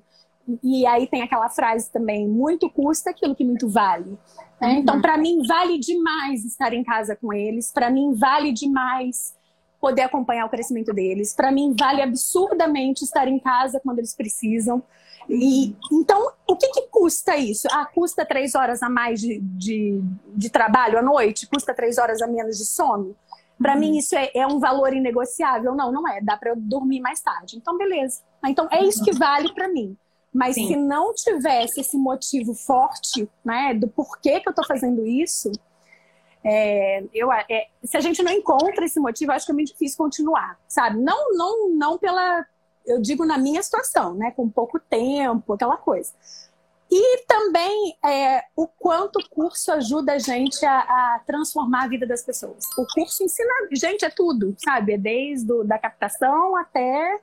E 0.63 0.87
aí 0.87 1.07
tem 1.07 1.23
aquela 1.23 1.49
frase 1.49 1.91
também: 1.91 2.29
muito 2.29 2.71
custa 2.71 3.11
aquilo 3.11 3.35
que 3.35 3.45
muito 3.45 3.69
vale. 3.69 4.17
Né? 4.61 4.69
Uhum. 4.69 4.79
Então, 4.79 5.01
para 5.01 5.19
mim, 5.19 5.43
vale 5.47 5.79
demais 5.79 6.45
estar 6.45 6.73
em 6.73 6.85
casa 6.85 7.17
com 7.17 7.33
eles, 7.33 7.73
para 7.73 7.91
mim, 7.91 8.15
vale 8.15 8.53
demais 8.53 9.35
poder 9.81 10.03
acompanhar 10.03 10.47
o 10.47 10.49
crescimento 10.49 10.93
deles, 10.93 11.35
para 11.35 11.53
mim, 11.53 11.75
vale 11.79 12.03
absurdamente 12.03 13.05
estar 13.05 13.29
em 13.29 13.39
casa 13.39 13.81
quando 13.81 13.99
eles 13.99 14.15
precisam. 14.15 14.83
E, 15.29 15.77
então, 15.93 16.33
o 16.47 16.57
que, 16.57 16.69
que 16.69 16.83
custa 16.89 17.37
isso? 17.37 17.67
Ah, 17.71 17.85
custa 17.85 18.25
três 18.25 18.55
horas 18.55 18.83
a 18.83 18.89
mais 18.89 19.21
de, 19.21 19.41
de, 19.41 20.01
de 20.35 20.51
trabalho 20.51 20.99
à 20.99 21.03
noite? 21.03 21.47
Custa 21.47 21.75
três 21.75 21.99
horas 21.99 22.23
a 22.23 22.27
menos 22.27 22.57
de 22.57 22.65
sono? 22.65 23.15
Para 23.61 23.75
uhum. 23.75 23.81
mim, 23.81 23.99
isso 23.99 24.15
é, 24.15 24.31
é, 24.35 24.47
um 24.47 24.59
valor 24.59 24.95
inegociável? 24.95 25.75
Não, 25.75 25.91
não 25.91 26.09
é. 26.09 26.21
Dá 26.21 26.37
para 26.37 26.51
eu 26.51 26.57
dormir 26.57 27.01
mais 27.01 27.21
tarde. 27.21 27.57
Então, 27.57 27.77
beleza. 27.77 28.21
Então, 28.45 28.69
é 28.71 28.85
isso 28.85 29.05
que 29.05 29.13
vale 29.13 29.53
para 29.53 29.69
mim. 29.69 29.97
Mas 30.37 30.55
Sim. 30.55 30.67
se 30.67 30.77
não 30.77 31.15
tivesse 31.15 31.81
esse 31.81 31.97
motivo 31.97 32.53
forte, 32.53 33.27
né, 33.43 33.73
do 33.73 33.89
porquê 33.89 34.39
que 34.39 34.47
eu 34.47 34.51
estou 34.51 34.67
fazendo 34.67 35.07
isso, 35.07 35.51
é, 36.45 37.03
eu, 37.15 37.33
é, 37.33 37.69
se 37.83 37.97
a 37.97 38.01
gente 38.03 38.23
não 38.23 38.31
encontra 38.31 38.85
esse 38.85 39.01
motivo, 39.01 39.33
acho 39.33 39.47
que 39.47 39.53
é 39.53 39.55
muito 39.55 39.73
difícil 39.73 39.97
continuar, 39.97 40.61
sabe? 40.69 40.99
Não, 40.99 41.33
não, 41.33 41.71
não 41.71 41.97
pela, 41.97 42.45
eu 42.85 43.01
digo 43.01 43.25
na 43.25 43.39
minha 43.39 43.63
situação, 43.63 44.13
né, 44.15 44.31
com 44.31 44.47
pouco 44.47 44.79
tempo, 44.79 45.55
aquela 45.55 45.79
coisa. 45.79 46.13
E 46.91 47.25
também 47.27 47.97
é, 48.05 48.45
o 48.55 48.69
quanto 48.69 49.19
o 49.19 49.29
curso 49.31 49.73
ajuda 49.73 50.13
a 50.13 50.19
gente 50.19 50.65
a, 50.67 50.81
a, 50.81 51.21
transformar 51.27 51.85
a 51.85 51.89
vida 51.89 52.07
das 52.07 52.23
pessoas. 52.23 52.63
O 52.77 52.87
curso 52.95 53.25
ensina, 53.25 53.51
gente, 53.73 54.05
é 54.05 54.11
tudo, 54.11 54.55
sabe? 54.59 54.93
É 54.93 54.99
desde 54.99 55.47
do, 55.47 55.65
da 55.65 55.79
captação 55.79 56.55
até 56.57 57.19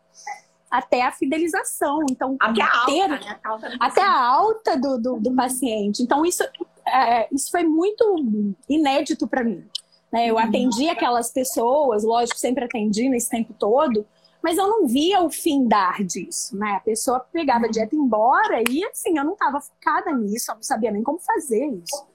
até 0.74 1.04
a 1.04 1.12
fidelização. 1.12 2.00
Então, 2.10 2.36
até 2.40 2.64
a 2.64 2.80
alta, 2.80 3.08
né? 3.08 3.40
até 3.80 4.02
a 4.02 4.26
alta 4.26 4.76
do, 4.76 4.98
do, 4.98 5.20
do 5.20 5.36
paciente. 5.36 6.02
Então, 6.02 6.26
isso, 6.26 6.44
é, 6.88 7.28
isso 7.32 7.52
foi 7.52 7.64
muito 7.64 8.56
inédito 8.68 9.28
para 9.28 9.44
mim. 9.44 9.64
Né? 10.12 10.26
Eu 10.26 10.40
atendi 10.40 10.90
aquelas 10.90 11.32
pessoas, 11.32 12.04
lógico, 12.04 12.40
sempre 12.40 12.66
atendi 12.66 13.08
nesse 13.08 13.30
tempo 13.30 13.54
todo, 13.54 14.04
mas 14.42 14.58
eu 14.58 14.68
não 14.68 14.88
via 14.88 15.22
o 15.22 15.30
fim 15.30 15.68
dar 15.68 16.04
disso, 16.04 16.58
né? 16.58 16.72
A 16.72 16.80
pessoa 16.80 17.20
pegava 17.20 17.66
a 17.66 17.70
dieta 17.70 17.96
embora 17.96 18.62
e 18.70 18.84
assim, 18.84 19.18
eu 19.18 19.24
não 19.24 19.34
estava 19.34 19.62
focada 19.62 20.12
nisso, 20.12 20.52
eu 20.52 20.56
não 20.56 20.64
sabia 20.64 20.92
nem 20.92 21.02
como 21.02 21.20
fazer 21.20 21.66
isso. 21.66 22.06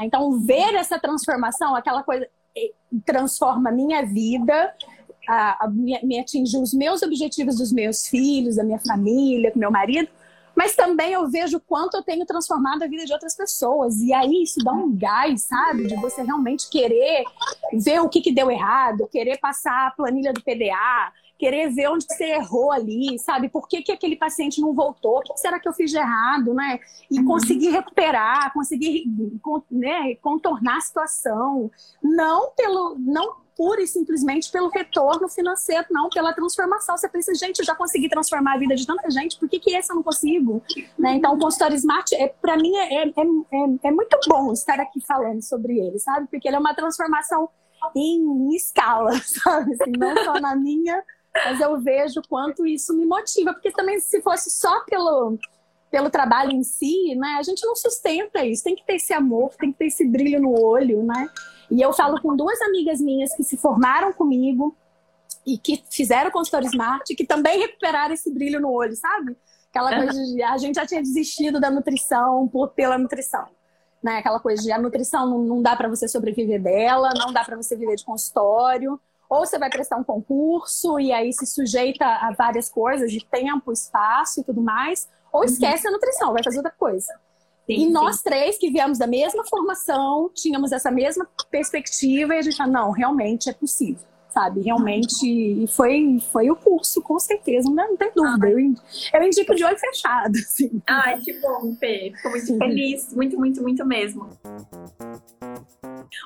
Então, 0.00 0.40
ver 0.40 0.74
essa 0.74 0.98
transformação, 0.98 1.76
aquela 1.76 2.02
coisa 2.02 2.26
transforma 3.04 3.68
a 3.68 3.72
minha 3.72 4.04
vida, 4.04 4.74
a, 5.28 5.66
a, 5.66 5.68
me, 5.68 5.98
me 6.02 6.18
atingir 6.18 6.58
os 6.58 6.72
meus 6.72 7.02
objetivos 7.02 7.56
dos 7.56 7.70
meus 7.70 8.06
filhos, 8.06 8.56
da 8.56 8.64
minha 8.64 8.78
família, 8.78 9.52
com 9.52 9.58
meu 9.58 9.70
marido, 9.70 10.08
mas 10.56 10.74
também 10.74 11.12
eu 11.12 11.28
vejo 11.28 11.60
quanto 11.60 11.96
eu 11.96 12.02
tenho 12.02 12.26
transformado 12.26 12.82
a 12.82 12.88
vida 12.88 13.04
de 13.04 13.12
outras 13.12 13.36
pessoas. 13.36 14.00
E 14.00 14.12
aí 14.12 14.42
isso 14.42 14.58
dá 14.64 14.72
um 14.72 14.92
gás, 14.92 15.42
sabe? 15.42 15.86
De 15.86 15.94
você 15.96 16.22
realmente 16.22 16.68
querer 16.68 17.22
ver 17.72 18.00
o 18.00 18.08
que, 18.08 18.20
que 18.20 18.32
deu 18.32 18.50
errado, 18.50 19.06
querer 19.06 19.38
passar 19.38 19.86
a 19.86 19.90
planilha 19.92 20.32
do 20.32 20.42
PDA, 20.42 21.12
querer 21.38 21.70
ver 21.70 21.88
onde 21.88 22.04
você 22.04 22.24
errou 22.32 22.72
ali, 22.72 23.16
sabe? 23.20 23.48
Por 23.48 23.68
que, 23.68 23.82
que 23.82 23.92
aquele 23.92 24.16
paciente 24.16 24.60
não 24.60 24.74
voltou? 24.74 25.18
O 25.18 25.22
que 25.22 25.36
será 25.36 25.60
que 25.60 25.68
eu 25.68 25.72
fiz 25.72 25.92
de 25.92 25.98
errado, 25.98 26.52
né? 26.52 26.80
E 27.08 27.20
uhum. 27.20 27.26
conseguir 27.26 27.70
recuperar, 27.70 28.52
conseguir 28.52 29.04
né, 29.70 30.16
contornar 30.16 30.78
a 30.78 30.80
situação. 30.80 31.70
Não 32.02 32.50
pelo. 32.56 32.96
Não 32.98 33.36
pura 33.58 33.82
e 33.82 33.88
simplesmente 33.88 34.52
pelo 34.52 34.68
retorno 34.68 35.28
financeiro, 35.28 35.86
não 35.90 36.08
pela 36.08 36.32
transformação. 36.32 36.96
Você 36.96 37.08
pensa, 37.08 37.34
gente, 37.34 37.58
eu 37.58 37.64
já 37.64 37.74
consegui 37.74 38.08
transformar 38.08 38.54
a 38.54 38.58
vida 38.58 38.76
de 38.76 38.86
tanta 38.86 39.10
gente, 39.10 39.36
por 39.36 39.48
que, 39.48 39.58
que 39.58 39.74
esse 39.74 39.90
eu 39.90 39.96
não 39.96 40.02
consigo? 40.04 40.62
Né? 40.96 41.14
Então, 41.14 41.34
o 41.34 41.38
consultório 41.38 41.74
Smart, 41.74 42.14
é, 42.14 42.28
para 42.28 42.56
mim, 42.56 42.76
é, 42.76 43.02
é, 43.02 43.08
é, 43.08 43.88
é, 43.88 43.90
muito 43.90 44.16
bom 44.28 44.52
estar 44.52 44.78
aqui 44.78 45.00
falando 45.04 45.42
sobre 45.42 45.76
ele, 45.76 45.98
sabe? 45.98 46.28
Porque 46.30 46.46
ele 46.46 46.54
é 46.54 46.60
uma 46.60 46.72
transformação 46.72 47.48
em 47.96 48.54
escala, 48.54 49.10
sabe? 49.42 49.74
Assim, 49.74 49.92
não 49.98 50.16
só 50.22 50.34
na 50.34 50.54
minha, 50.54 51.02
mas 51.34 51.60
eu 51.60 51.80
vejo 51.80 52.22
quanto 52.28 52.64
isso 52.64 52.96
me 52.96 53.04
motiva. 53.04 53.52
Porque 53.52 53.72
também, 53.72 53.98
se 53.98 54.22
fosse 54.22 54.52
só 54.52 54.84
pelo 54.84 55.36
pelo 55.90 56.10
trabalho 56.10 56.52
em 56.52 56.62
si, 56.62 57.14
né? 57.14 57.36
A 57.38 57.42
gente 57.42 57.64
não 57.66 57.74
sustenta 57.74 58.44
isso. 58.44 58.64
Tem 58.64 58.76
que 58.76 58.84
ter 58.84 58.96
esse 58.96 59.12
amor, 59.12 59.54
tem 59.58 59.72
que 59.72 59.78
ter 59.78 59.86
esse 59.86 60.06
brilho 60.06 60.40
no 60.40 60.60
olho, 60.60 61.02
né? 61.02 61.28
E 61.70 61.80
eu 61.80 61.92
falo 61.92 62.20
com 62.20 62.36
duas 62.36 62.60
amigas 62.62 63.00
minhas 63.00 63.34
que 63.34 63.42
se 63.42 63.56
formaram 63.56 64.12
comigo 64.12 64.76
e 65.46 65.56
que 65.56 65.82
fizeram 65.90 66.30
consultório 66.30 66.68
Smart, 66.68 67.14
que 67.14 67.24
também 67.24 67.58
recuperaram 67.58 68.14
esse 68.14 68.32
brilho 68.32 68.60
no 68.60 68.70
olho, 68.70 68.94
sabe? 68.96 69.36
Aquela 69.70 69.96
coisa 69.96 70.24
de 70.24 70.42
a 70.42 70.56
gente 70.56 70.76
já 70.76 70.86
tinha 70.86 71.02
desistido 71.02 71.60
da 71.60 71.70
nutrição 71.70 72.48
por, 72.48 72.68
pela 72.68 72.98
nutrição. 72.98 73.46
Né? 74.02 74.18
Aquela 74.18 74.40
coisa 74.40 74.62
de 74.62 74.72
a 74.72 74.78
nutrição 74.78 75.28
não, 75.28 75.38
não 75.38 75.62
dá 75.62 75.76
para 75.76 75.88
você 75.88 76.08
sobreviver 76.08 76.62
dela, 76.62 77.10
não 77.14 77.32
dá 77.32 77.44
para 77.44 77.56
você 77.56 77.76
viver 77.76 77.96
de 77.96 78.04
consultório. 78.04 79.00
Ou 79.28 79.44
você 79.44 79.58
vai 79.58 79.68
prestar 79.68 79.96
um 79.96 80.04
concurso 80.04 80.98
e 80.98 81.12
aí 81.12 81.32
se 81.32 81.46
sujeita 81.46 82.04
a 82.06 82.32
várias 82.32 82.68
coisas 82.70 83.12
de 83.12 83.24
tempo, 83.24 83.72
espaço 83.72 84.40
e 84.40 84.44
tudo 84.44 84.62
mais, 84.62 85.06
ou 85.32 85.44
esquece 85.44 85.86
a 85.86 85.90
nutrição, 85.90 86.32
vai 86.32 86.42
fazer 86.42 86.58
outra 86.58 86.72
coisa. 86.72 87.12
Sim, 87.66 87.74
e 87.74 87.90
nós 87.90 88.16
sim. 88.16 88.22
três 88.24 88.56
que 88.56 88.70
viemos 88.70 88.98
da 88.98 89.06
mesma 89.06 89.44
formação, 89.44 90.30
tínhamos 90.34 90.72
essa 90.72 90.90
mesma 90.90 91.28
perspectiva 91.50 92.34
e 92.34 92.38
a 92.38 92.42
gente 92.42 92.56
falou, 92.56 92.72
não, 92.72 92.90
realmente 92.90 93.50
é 93.50 93.52
possível. 93.52 94.02
sabe? 94.30 94.60
Realmente, 94.60 95.26
e 95.26 95.66
foi, 95.66 96.18
foi 96.32 96.50
o 96.50 96.56
curso, 96.56 97.02
com 97.02 97.18
certeza, 97.18 97.68
não, 97.68 97.90
não 97.90 97.96
tem 97.96 98.10
dúvida. 98.14 98.46
Ah, 98.46 98.50
eu, 98.50 98.58
eu 99.20 99.22
indico 99.26 99.54
de 99.54 99.64
olho 99.64 99.78
fechado, 99.78 100.32
assim. 100.38 100.80
Ai, 100.86 101.20
que 101.20 101.32
bom, 101.40 101.74
Fê. 101.78 102.12
Fico 102.14 102.30
muito 102.30 102.46
Sim. 102.46 102.58
feliz, 102.58 103.14
muito, 103.14 103.36
muito, 103.38 103.62
muito 103.62 103.84
mesmo. 103.84 104.28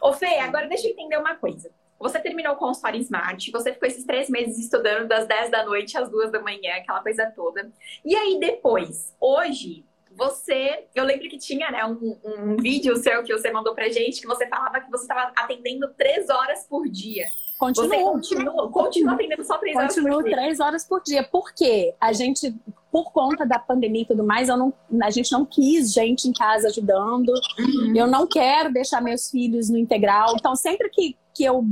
Ô, 0.02 0.12
Fê, 0.12 0.38
agora 0.38 0.68
deixa 0.68 0.86
eu 0.86 0.92
entender 0.92 1.16
uma 1.16 1.34
coisa. 1.36 1.70
Você 2.02 2.18
terminou 2.18 2.56
com 2.56 2.64
o 2.64 2.68
consultório 2.68 3.00
Smart, 3.00 3.50
você 3.50 3.72
ficou 3.72 3.88
esses 3.88 4.04
três 4.04 4.28
meses 4.28 4.58
estudando 4.58 5.06
das 5.06 5.26
10 5.26 5.50
da 5.50 5.64
noite 5.64 5.96
às 5.96 6.10
2 6.10 6.32
da 6.32 6.40
manhã, 6.40 6.74
aquela 6.76 7.00
coisa 7.00 7.32
toda. 7.34 7.70
E 8.04 8.14
aí 8.16 8.38
depois, 8.40 9.14
hoje, 9.20 9.84
você. 10.16 10.84
Eu 10.94 11.04
lembro 11.04 11.28
que 11.28 11.38
tinha 11.38 11.70
né, 11.70 11.84
um, 11.84 12.18
um 12.24 12.56
vídeo 12.56 12.96
seu 12.96 13.22
que 13.22 13.32
você 13.32 13.50
mandou 13.50 13.74
pra 13.74 13.88
gente 13.88 14.20
que 14.20 14.26
você 14.26 14.46
falava 14.46 14.80
que 14.80 14.90
você 14.90 15.04
estava 15.04 15.32
atendendo 15.36 15.88
três 15.96 16.28
horas 16.28 16.66
por 16.68 16.88
dia. 16.88 17.26
Continua. 17.58 17.88
Você 17.88 18.02
continua, 18.02 18.70
continua 18.70 19.12
atendendo 19.14 19.44
só 19.44 19.56
três 19.58 19.76
horas 19.76 19.94
por 19.94 20.02
dia. 20.02 20.10
Continuo 20.10 20.32
três 20.32 20.60
horas 20.60 20.84
por 20.84 21.02
dia. 21.02 21.22
Por 21.22 21.54
quê? 21.54 21.94
A 22.00 22.12
gente, 22.12 22.54
por 22.90 23.12
conta 23.12 23.46
da 23.46 23.58
pandemia 23.58 24.02
e 24.02 24.06
tudo 24.06 24.24
mais, 24.24 24.48
eu 24.48 24.56
não, 24.56 24.74
a 25.02 25.10
gente 25.10 25.30
não 25.30 25.44
quis 25.44 25.92
gente 25.92 26.28
em 26.28 26.32
casa 26.32 26.68
ajudando. 26.68 27.32
Uhum. 27.58 27.92
Eu 27.96 28.06
não 28.06 28.26
quero 28.26 28.72
deixar 28.72 29.00
meus 29.00 29.30
filhos 29.30 29.70
no 29.70 29.78
integral. 29.78 30.34
Então, 30.36 30.56
sempre 30.56 30.88
que, 30.90 31.16
que 31.34 31.44
eu 31.44 31.64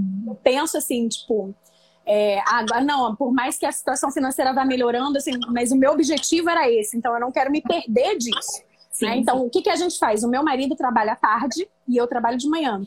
penso 0.42 0.77
assim, 0.77 1.09
tipo, 1.09 1.55
é, 2.07 2.42
agora, 2.46 2.81
não, 2.81 3.14
por 3.14 3.33
mais 3.33 3.59
que 3.59 3.66
a 3.66 3.73
situação 3.73 4.11
financeira 4.11 4.53
vá 4.53 4.64
melhorando, 4.64 5.18
assim, 5.18 5.33
mas 5.49 5.70
o 5.70 5.77
meu 5.77 5.92
objetivo 5.92 6.49
era 6.49 6.70
esse, 6.70 6.96
então 6.96 7.14
eu 7.14 7.20
não 7.20 7.31
quero 7.31 7.51
me 7.51 7.62
perder 7.62 8.16
disso. 8.16 8.62
Sim, 8.90 9.07
né? 9.07 9.16
Então, 9.16 9.38
sim. 9.38 9.46
o 9.46 9.51
que, 9.51 9.62
que 9.62 9.70
a 9.70 9.77
gente 9.77 9.99
faz? 9.99 10.23
O 10.23 10.29
meu 10.29 10.42
marido 10.42 10.75
trabalha 10.75 11.12
à 11.12 11.16
tarde 11.16 11.68
e 11.87 11.96
eu 11.96 12.07
trabalho 12.07 12.37
de 12.37 12.49
manhã. 12.49 12.83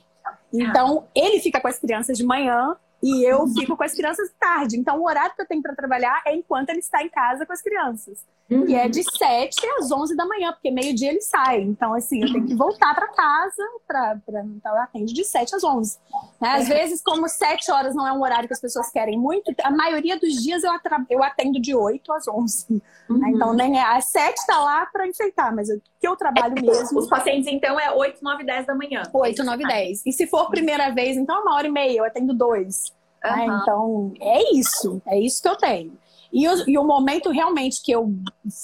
Então, 0.51 1.07
ele 1.15 1.39
fica 1.39 1.59
com 1.59 1.67
as 1.67 1.79
crianças 1.79 2.17
de 2.17 2.23
manhã 2.23 2.75
e 3.01 3.23
eu 3.23 3.47
fico 3.47 3.75
com 3.75 3.83
as 3.83 3.93
crianças 3.93 4.29
tarde. 4.39 4.77
Então, 4.77 4.99
o 4.99 5.05
horário 5.05 5.35
que 5.35 5.41
eu 5.41 5.47
tenho 5.47 5.61
para 5.61 5.75
trabalhar 5.75 6.21
é 6.25 6.35
enquanto 6.35 6.69
ele 6.69 6.79
está 6.79 7.03
em 7.03 7.09
casa 7.09 7.45
com 7.45 7.51
as 7.51 7.61
crianças. 7.61 8.25
Uhum. 8.49 8.67
E 8.67 8.75
é 8.75 8.87
de 8.89 9.03
7 9.03 9.55
às 9.79 9.91
11 9.91 10.15
da 10.15 10.25
manhã, 10.25 10.51
porque 10.51 10.69
meio-dia 10.69 11.09
ele 11.09 11.21
sai. 11.21 11.61
Então, 11.61 11.93
assim, 11.93 12.21
eu 12.21 12.31
tenho 12.31 12.45
que 12.45 12.55
voltar 12.55 12.93
para 12.93 13.07
casa. 13.07 13.63
Pra, 13.87 14.17
pra, 14.25 14.43
então, 14.43 14.75
eu 14.75 14.81
atendo 14.81 15.13
de 15.13 15.23
7 15.23 15.55
às 15.55 15.63
11. 15.63 15.97
Né? 16.41 16.49
Às 16.49 16.67
vezes, 16.67 17.01
como 17.01 17.27
7 17.27 17.71
horas 17.71 17.95
não 17.95 18.05
é 18.05 18.11
um 18.11 18.21
horário 18.21 18.47
que 18.47 18.53
as 18.53 18.61
pessoas 18.61 18.89
querem 18.91 19.17
muito, 19.17 19.53
a 19.63 19.71
maioria 19.71 20.19
dos 20.19 20.33
dias 20.43 20.63
eu, 20.63 20.71
eu 21.09 21.23
atendo 21.23 21.59
de 21.59 21.73
8 21.73 22.11
às 22.11 22.27
11. 22.27 22.65
Né? 22.69 22.81
Uhum. 23.09 23.17
Né? 23.17 23.31
Então, 23.33 23.53
nem 23.53 23.79
é, 23.79 23.83
às 23.83 24.05
7 24.05 24.37
está 24.37 24.59
lá 24.59 24.85
para 24.87 25.07
enfeitar, 25.07 25.55
mas 25.55 25.69
o 25.69 25.81
que 25.99 26.07
eu 26.07 26.15
trabalho 26.15 26.57
é, 26.57 26.61
mesmo. 26.61 26.99
Os 26.99 27.07
pacientes, 27.07 27.47
então, 27.47 27.79
é 27.79 27.91
8, 27.91 28.21
9, 28.21 28.43
10 28.43 28.65
da 28.67 28.75
manhã. 28.75 29.03
8, 29.11 29.43
9, 29.43 29.63
10. 29.63 30.05
E 30.05 30.11
se 30.11 30.27
for 30.27 30.49
primeira 30.49 30.89
vez, 30.89 31.15
então, 31.15 31.37
é 31.37 31.39
uma 31.39 31.55
hora 31.55 31.67
e 31.67 31.71
meia, 31.71 31.97
eu 31.99 32.05
atendo 32.05 32.33
dois. 32.33 32.91
Uhum. 33.23 33.31
Né? 33.31 33.59
Então, 33.61 34.13
é 34.19 34.53
isso, 34.53 35.01
é 35.05 35.17
isso 35.17 35.41
que 35.41 35.47
eu 35.47 35.55
tenho. 35.55 36.02
E 36.33 36.47
o, 36.47 36.69
e 36.69 36.77
o 36.79 36.83
momento 36.83 37.29
realmente 37.29 37.79
que 37.83 37.91
eu 37.91 38.11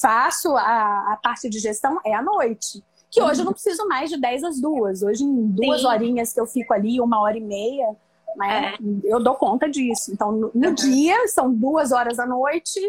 faço 0.01 0.57
a, 0.57 1.13
a 1.13 1.19
parte 1.21 1.47
de 1.47 1.59
gestão 1.59 1.99
é 2.03 2.15
à 2.15 2.21
noite. 2.21 2.83
Que 3.11 3.21
hoje 3.21 3.41
eu 3.41 3.45
não 3.45 3.53
preciso 3.53 3.87
mais 3.87 4.09
de 4.09 4.19
10 4.19 4.43
às 4.43 4.59
duas. 4.59 5.03
Hoje, 5.03 5.23
em 5.23 5.47
duas 5.47 5.81
Sim. 5.81 5.87
horinhas 5.87 6.33
que 6.33 6.39
eu 6.39 6.47
fico 6.47 6.73
ali, 6.73 6.99
uma 6.99 7.21
hora 7.21 7.37
e 7.37 7.41
meia, 7.41 7.95
né, 8.35 8.73
é. 8.73 8.77
eu 9.03 9.19
dou 9.19 9.35
conta 9.35 9.69
disso. 9.69 10.11
Então, 10.11 10.31
no, 10.31 10.51
no 10.53 10.67
uhum. 10.69 10.73
dia, 10.73 11.27
são 11.27 11.53
duas 11.53 11.91
horas 11.91 12.17
da 12.17 12.25
noite 12.25 12.79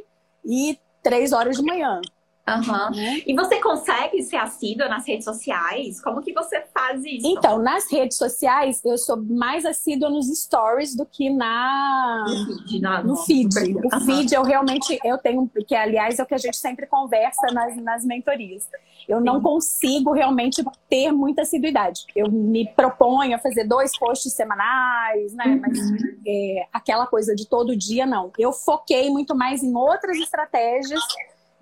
e 0.44 0.78
três 1.02 1.32
horas 1.32 1.56
de 1.56 1.62
manhã. 1.62 2.00
Uhum. 2.56 2.96
Né? 2.96 3.22
E 3.26 3.34
você 3.34 3.60
consegue 3.60 4.22
ser 4.22 4.36
assídua 4.36 4.88
nas 4.88 5.06
redes 5.06 5.24
sociais? 5.24 6.00
Como 6.02 6.20
que 6.20 6.32
você 6.32 6.62
faz 6.72 7.04
isso? 7.04 7.26
Então, 7.26 7.58
nas 7.58 7.90
redes 7.90 8.16
sociais, 8.16 8.82
eu 8.84 8.98
sou 8.98 9.16
mais 9.22 9.64
assídua 9.64 10.08
nos 10.08 10.26
stories 10.26 10.96
do 10.96 11.04
que 11.04 11.30
na... 11.30 12.24
no 13.04 13.16
feed. 13.16 13.54
No 13.54 13.54
feed. 13.54 13.76
O 13.76 13.94
uhum. 13.94 14.00
feed 14.00 14.34
eu 14.34 14.42
realmente 14.42 14.98
eu 15.04 15.18
tenho, 15.18 15.48
que 15.66 15.74
aliás 15.74 16.18
é 16.18 16.22
o 16.22 16.26
que 16.26 16.34
a 16.34 16.38
gente 16.38 16.56
sempre 16.56 16.86
conversa 16.86 17.46
nas, 17.52 17.76
nas 17.76 18.04
mentorias. 18.04 18.68
Eu 19.08 19.18
Sim. 19.18 19.24
não 19.24 19.40
consigo 19.40 20.12
realmente 20.12 20.64
ter 20.88 21.10
muita 21.12 21.42
assiduidade. 21.42 22.04
Eu 22.14 22.30
me 22.30 22.68
proponho 22.74 23.34
a 23.34 23.38
fazer 23.38 23.64
dois 23.64 23.96
posts 23.98 24.32
semanais, 24.32 25.32
né? 25.34 25.46
Uhum. 25.46 25.60
Mas 25.60 25.78
é, 26.26 26.66
aquela 26.72 27.06
coisa 27.06 27.34
de 27.34 27.46
todo 27.48 27.76
dia, 27.76 28.06
não. 28.06 28.30
Eu 28.38 28.52
foquei 28.52 29.10
muito 29.10 29.34
mais 29.34 29.62
em 29.62 29.74
outras 29.74 30.16
estratégias 30.18 31.00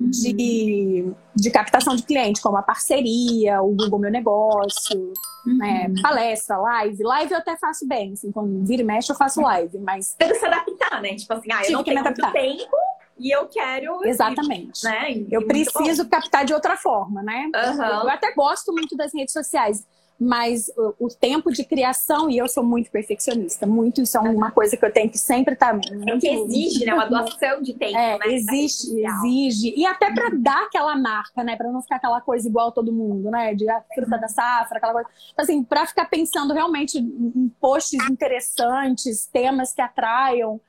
de, 0.01 1.13
de 1.35 1.51
captação 1.51 1.97
de 1.97 2.03
cliente, 2.03 2.41
como 2.41 2.57
a 2.57 2.63
parceria, 2.63 3.61
o 3.61 3.75
Google 3.75 3.99
Meu 3.99 4.11
Negócio, 4.11 5.13
uhum. 5.47 5.59
né, 5.59 5.93
palestra, 6.01 6.57
live. 6.59 7.03
Live 7.03 7.33
eu 7.33 7.39
até 7.39 7.57
faço 7.57 7.87
bem, 7.87 8.13
assim, 8.13 8.31
quando 8.31 8.65
vira 8.65 8.83
e 8.83 8.85
mexe 8.85 9.11
eu 9.11 9.17
faço 9.17 9.41
live, 9.41 9.79
mas... 9.79 10.15
Tem 10.15 10.29
que 10.29 10.37
se 10.37 10.47
adaptar, 10.47 11.03
né? 11.03 11.15
Tipo 11.17 11.35
assim, 11.35 11.53
ah, 11.53 11.63
eu 11.65 11.73
não 11.73 11.85
tenho 11.85 12.03
muito 12.03 12.33
tempo 12.33 12.77
e 13.19 13.35
eu 13.35 13.47
quero... 13.49 14.05
Exatamente. 14.05 14.85
Né? 14.85 15.25
Eu 15.31 15.47
preciso 15.47 16.09
captar 16.09 16.45
de 16.45 16.55
outra 16.55 16.77
forma, 16.77 17.23
né? 17.23 17.51
Uhum. 17.55 17.85
Eu 17.85 18.11
até 18.11 18.33
gosto 18.33 18.73
muito 18.73 18.97
das 18.97 19.13
redes 19.13 19.33
sociais, 19.33 19.85
mas 20.21 20.69
o, 20.77 21.07
o, 21.07 21.09
tempo 21.09 21.53
de 21.53 21.65
criação, 21.65 22.29
e 22.29 22.39
eu 22.39 22.49
sou 22.49 22.65
muito 22.65 22.91
perfeccionista, 22.91 23.67
muito, 23.67 24.03
isso 24.03 24.17
é 24.17 24.21
uma 24.21 24.51
coisa 24.51 24.77
que 24.77 24.85
eu 24.85 24.93
tenho 24.93 25.09
que 25.09 25.19
sempre 25.19 25.55
estar. 25.55 25.69
Tá 25.69 25.75
muito... 25.75 26.09
É 26.09 26.19
que 26.19 26.29
exige, 26.29 26.85
né? 26.85 26.95
Uma 26.95 27.07
doação 27.07 27.63
de 27.63 27.75
tempo. 27.75 27.97
É, 27.97 28.19
né? 28.19 28.35
existe, 28.35 28.89
exige. 29.01 29.75
E 29.77 29.87
até 29.87 30.13
para 30.13 30.31
dar 30.31 30.65
aquela 30.65 30.97
marca, 30.97 31.45
né? 31.45 31.55
Para 31.55 31.71
não 31.71 31.81
ficar 31.81 31.97
aquela 31.97 32.21
coisa 32.21 32.49
igual 32.49 32.69
a 32.69 32.73
todo 32.73 32.93
mundo, 32.93 33.31
né? 33.31 33.55
De 33.55 33.69
a 33.71 33.81
fruta 33.95 34.19
da 34.19 34.27
safra, 34.27 34.79
aquela 34.79 34.93
coisa. 34.93 35.09
Então, 35.33 35.45
assim, 35.45 35.63
para 35.63 35.87
ficar 35.87 36.07
pensando 36.07 36.53
realmente 36.53 36.99
em 36.99 37.53
posts 37.61 38.01
interessantes, 38.11 39.27
temas 39.27 39.73
que 39.73 39.81
atraiam. 39.81 40.61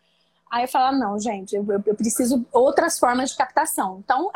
Aí 0.50 0.64
eu 0.64 0.68
falo, 0.68 0.98
não, 0.98 1.20
gente, 1.20 1.56
eu, 1.56 1.66
eu, 1.86 1.96
preciso 1.96 2.44
outras 2.52 2.98
formas 2.98 3.32
de 3.32 3.38
captação. 3.38 4.02
Então, 4.04 4.32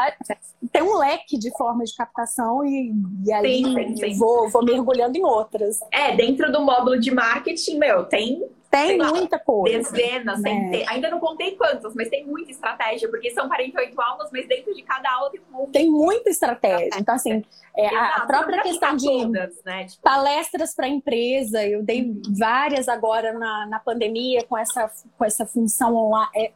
tem 0.71 0.83
um 0.83 0.97
leque 0.97 1.39
de 1.39 1.49
formas 1.57 1.89
de 1.89 1.95
captação 1.95 2.63
e, 2.63 2.93
e 3.25 3.33
aí 3.33 3.63
sim, 3.63 3.97
sim. 3.97 4.17
Vou, 4.17 4.47
vou 4.49 4.63
mergulhando 4.63 5.17
em 5.17 5.23
outras. 5.23 5.79
É, 5.91 6.15
dentro 6.15 6.51
do 6.51 6.61
módulo 6.61 6.99
de 6.99 7.09
marketing, 7.09 7.77
meu, 7.79 8.05
tem 8.05 8.47
tem 8.73 8.97
muita 8.97 9.37
coisa. 9.37 9.91
Dezenas, 9.91 10.43
é. 10.43 10.83
ainda 10.87 11.09
não 11.11 11.19
contei 11.19 11.55
quantas, 11.55 11.93
mas 11.93 12.09
tem 12.09 12.25
muita 12.25 12.51
estratégia, 12.51 13.07
porque 13.07 13.29
são 13.31 13.47
48 13.47 14.01
aulas, 14.01 14.29
mas 14.31 14.47
dentro 14.47 14.73
de 14.73 14.81
cada 14.81 15.11
aula 15.11 15.29
tem 15.29 15.41
um 15.53 15.71
Tem 15.71 15.91
muita 15.91 16.29
estratégia. 16.29 16.89
Então, 16.97 17.13
assim, 17.13 17.43
é, 17.77 17.95
a 17.95 18.21
própria 18.21 18.63
questão 18.63 18.95
de 18.95 19.05
todas, 19.05 19.63
né? 19.63 19.85
tipo... 19.85 20.01
palestras 20.01 20.73
para 20.73 20.87
empresa, 20.87 21.63
eu 21.65 21.83
dei 21.83 22.01
uhum. 22.01 22.21
várias 22.37 22.87
agora 22.87 23.33
na, 23.33 23.67
na 23.67 23.79
pandemia 23.79 24.43
com 24.43 24.57
essa, 24.57 24.91
com 25.17 25.23
essa 25.23 25.45
função 25.45 25.95
online. 25.95 26.31
É, 26.35 26.51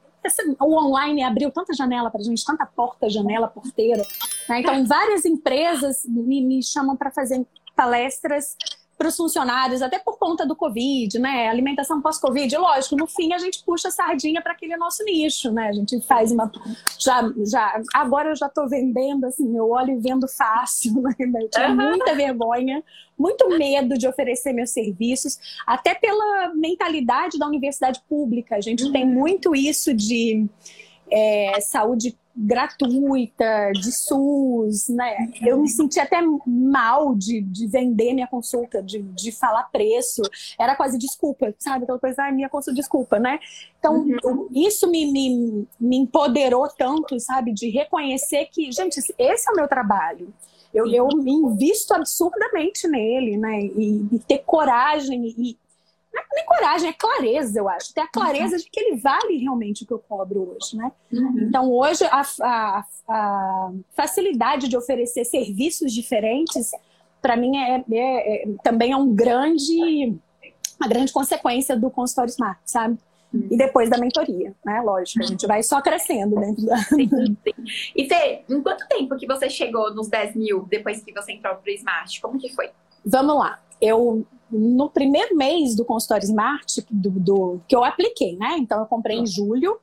o 0.60 0.76
online 0.76 1.24
abriu 1.24 1.52
tanta 1.52 1.74
janela 1.74 2.10
para 2.10 2.20
a 2.20 2.24
gente, 2.24 2.44
tanta 2.44 2.66
porta, 2.66 3.10
janela, 3.10 3.48
porteira. 3.48 4.02
Né? 4.50 4.60
Então, 4.60 4.86
várias 4.86 5.24
empresas 5.24 6.04
me, 6.06 6.42
me 6.42 6.64
chamam 6.64 6.98
para 6.98 7.12
fazer 7.12 7.46
palestras 7.76 8.58
para 8.98 9.10
os 9.10 9.16
funcionários, 9.16 9.82
até 9.82 10.00
por 10.00 10.18
conta 10.18 10.46
do 10.46 10.56
Covid, 10.56 11.20
né? 11.20 11.48
Alimentação 11.48 12.02
pós-Covid, 12.02 12.58
lógico, 12.58 12.96
no 12.96 13.06
fim 13.06 13.32
a 13.32 13.38
gente 13.38 13.64
puxa 13.64 13.90
a 13.90 13.92
sardinha 13.92 14.42
para 14.42 14.54
aquele 14.54 14.76
nosso 14.76 15.04
nicho, 15.04 15.52
né? 15.52 15.68
A 15.68 15.72
gente 15.72 16.02
faz 16.02 16.32
uma. 16.32 16.52
Já, 16.98 17.32
já, 17.46 17.82
agora 17.94 18.30
eu 18.30 18.36
já 18.36 18.48
estou 18.48 18.68
vendendo, 18.68 19.26
assim, 19.26 19.56
eu 19.56 19.70
olho 19.70 19.92
e 19.92 20.00
vendo 20.00 20.28
fácil, 20.28 21.00
né? 21.20 21.44
Eu 21.44 21.50
tinha 21.50 21.70
muita 21.70 22.16
vergonha, 22.16 22.84
muito 23.18 23.48
medo 23.50 23.98
de 23.98 24.08
oferecer 24.08 24.52
meus 24.52 24.72
serviços, 24.72 25.38
até 25.66 25.94
pela 25.94 26.54
mentalidade 26.56 27.38
da 27.38 27.46
universidade 27.46 28.02
pública. 28.10 28.56
A 28.56 28.62
gente 28.62 28.86
uhum. 28.86 28.92
tem 28.92 29.06
muito 29.06 29.56
isso 29.56 29.94
de 29.94 30.48
é, 31.12 31.62
saúde 31.62 32.18
gratuita, 32.38 33.72
de 33.74 33.92
SUS, 33.92 34.90
né? 34.90 35.30
Eu 35.42 35.60
me 35.60 35.68
senti 35.68 36.00
até 36.00 36.22
mal 36.46 37.16
de, 37.16 37.42
de 37.42 37.66
vender 37.68 38.14
minha 38.14 38.28
consulta, 38.28 38.82
de, 38.84 39.02
de 39.02 39.32
falar 39.32 39.64
preço. 39.72 40.22
Era 40.60 40.76
quase 40.76 41.00
desculpa, 41.00 41.54
sabe? 41.58 41.84
Aquela 41.84 42.00
coisa, 42.00 42.24
ah, 42.24 42.32
minha 42.32 42.48
consulta, 42.48 42.76
desculpa, 42.76 43.18
né? 43.18 43.40
Então, 43.80 44.06
uhum. 44.24 44.48
isso 44.52 44.88
me, 44.90 45.12
me, 45.12 45.68
me 45.80 45.98
empoderou 45.98 46.68
tanto, 46.70 47.20
sabe? 47.20 47.52
De 47.52 47.70
reconhecer 47.70 48.48
que, 48.52 48.72
gente, 48.72 49.00
esse 49.18 49.50
é 49.50 49.52
o 49.52 49.56
meu 49.56 49.68
trabalho. 49.68 50.32
Eu, 50.72 50.86
eu 50.88 51.08
me 51.08 51.32
invisto 51.32 51.94
absurdamente 51.94 52.88
nele, 52.88 53.36
né? 53.36 53.62
E, 53.62 54.08
e 54.12 54.20
ter 54.20 54.40
coragem 54.40 55.34
e, 55.38 55.58
nem 56.34 56.46
coragem, 56.46 56.90
é 56.90 56.94
clareza, 56.94 57.60
eu 57.60 57.70
acho. 57.70 57.94
Ter 57.94 58.02
a 58.02 58.08
clareza 58.08 58.56
uhum. 58.56 58.62
de 58.62 58.70
que 58.70 58.80
ele 58.80 58.98
vale 58.98 59.38
realmente 59.38 59.84
o 59.84 59.88
que 59.88 59.94
eu 59.94 60.00
cobro 60.00 60.56
hoje, 60.56 60.76
né? 60.76 60.92
Uhum. 61.12 61.40
Então, 61.42 61.72
hoje, 61.72 62.04
a, 62.06 62.22
a, 62.42 62.86
a, 63.08 63.72
facilidade 63.96 64.68
de 64.68 64.78
oferecer 64.78 65.26
serviços 65.26 65.94
diferentes, 65.94 66.72
para 67.22 67.36
mim, 67.36 67.58
é, 67.58 67.84
é, 67.92 68.44
é, 68.44 68.48
também 68.64 68.92
é 68.92 68.98
um 68.98 69.14
grande, 69.14 70.18
uma 70.80 70.88
grande 70.88 71.12
consequência 71.12 71.78
do 71.78 71.90
consultório 71.90 72.32
Smart, 72.32 72.60
sabe? 72.66 72.98
Uhum. 73.34 73.48
E 73.52 73.58
depois 73.58 73.90
da 73.90 73.98
mentoria, 73.98 74.56
né? 74.66 74.82
Lógico, 74.82 75.24
a 75.24 75.28
gente 75.28 75.46
vai 75.46 75.62
só 75.62 75.82
crescendo 75.82 76.40
dentro 76.40 76.66
da. 76.66 76.78
Sim, 76.78 77.10
sim. 77.10 77.36
E 77.96 78.08
Fê, 78.08 78.44
em 78.50 78.62
quanto 78.62 78.88
tempo 78.88 79.18
que 79.18 79.28
você 79.28 79.50
chegou 79.50 79.94
nos 79.94 80.08
10 80.08 80.36
mil 80.36 80.66
depois 80.70 81.04
que 81.04 81.12
você 81.12 81.34
entrou 81.34 81.56
pro 81.56 81.72
Smart? 81.72 82.22
Como 82.22 82.40
que 82.40 82.54
foi? 82.54 82.70
Vamos 83.06 83.38
lá. 83.38 83.60
Eu 83.82 84.26
no 84.52 84.90
primeiro 84.90 85.36
mês 85.36 85.76
do 85.76 85.84
consultório 85.84 86.24
Smart, 86.24 86.86
do, 86.90 87.10
do, 87.12 87.62
que 87.68 87.76
eu 87.76 87.84
apliquei, 87.84 88.38
né? 88.38 88.56
Então 88.58 88.80
eu 88.80 88.86
comprei 88.86 89.18
em 89.18 89.26
julho. 89.26 89.80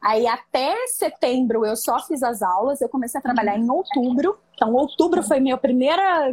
Aí 0.00 0.26
até 0.26 0.86
setembro 0.88 1.64
eu 1.64 1.76
só 1.76 2.00
fiz 2.00 2.22
as 2.22 2.42
aulas, 2.42 2.80
eu 2.80 2.88
comecei 2.88 3.18
a 3.18 3.22
trabalhar 3.22 3.56
em 3.56 3.70
outubro. 3.70 4.36
Então, 4.54 4.74
outubro 4.74 5.22
foi 5.22 5.40
minha 5.40 5.56
primeira 5.56 6.32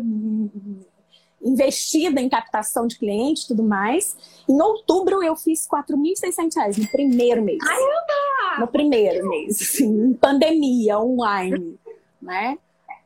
investida 1.42 2.20
em 2.20 2.28
captação 2.28 2.86
de 2.86 2.98
clientes 2.98 3.44
e 3.44 3.48
tudo 3.48 3.64
mais. 3.64 4.18
Em 4.48 4.62
outubro 4.62 5.24
eu 5.24 5.36
fiz 5.36 5.68
R$ 5.72 5.84
4.600 5.84 6.78
no 6.78 6.88
primeiro 6.90 7.42
mês. 7.42 7.60
Caramba! 7.60 8.60
No 8.60 8.68
primeiro 8.68 9.30
mês, 9.30 9.80
em 9.80 10.14
pandemia, 10.14 11.00
online, 11.00 11.80
né? 12.22 12.58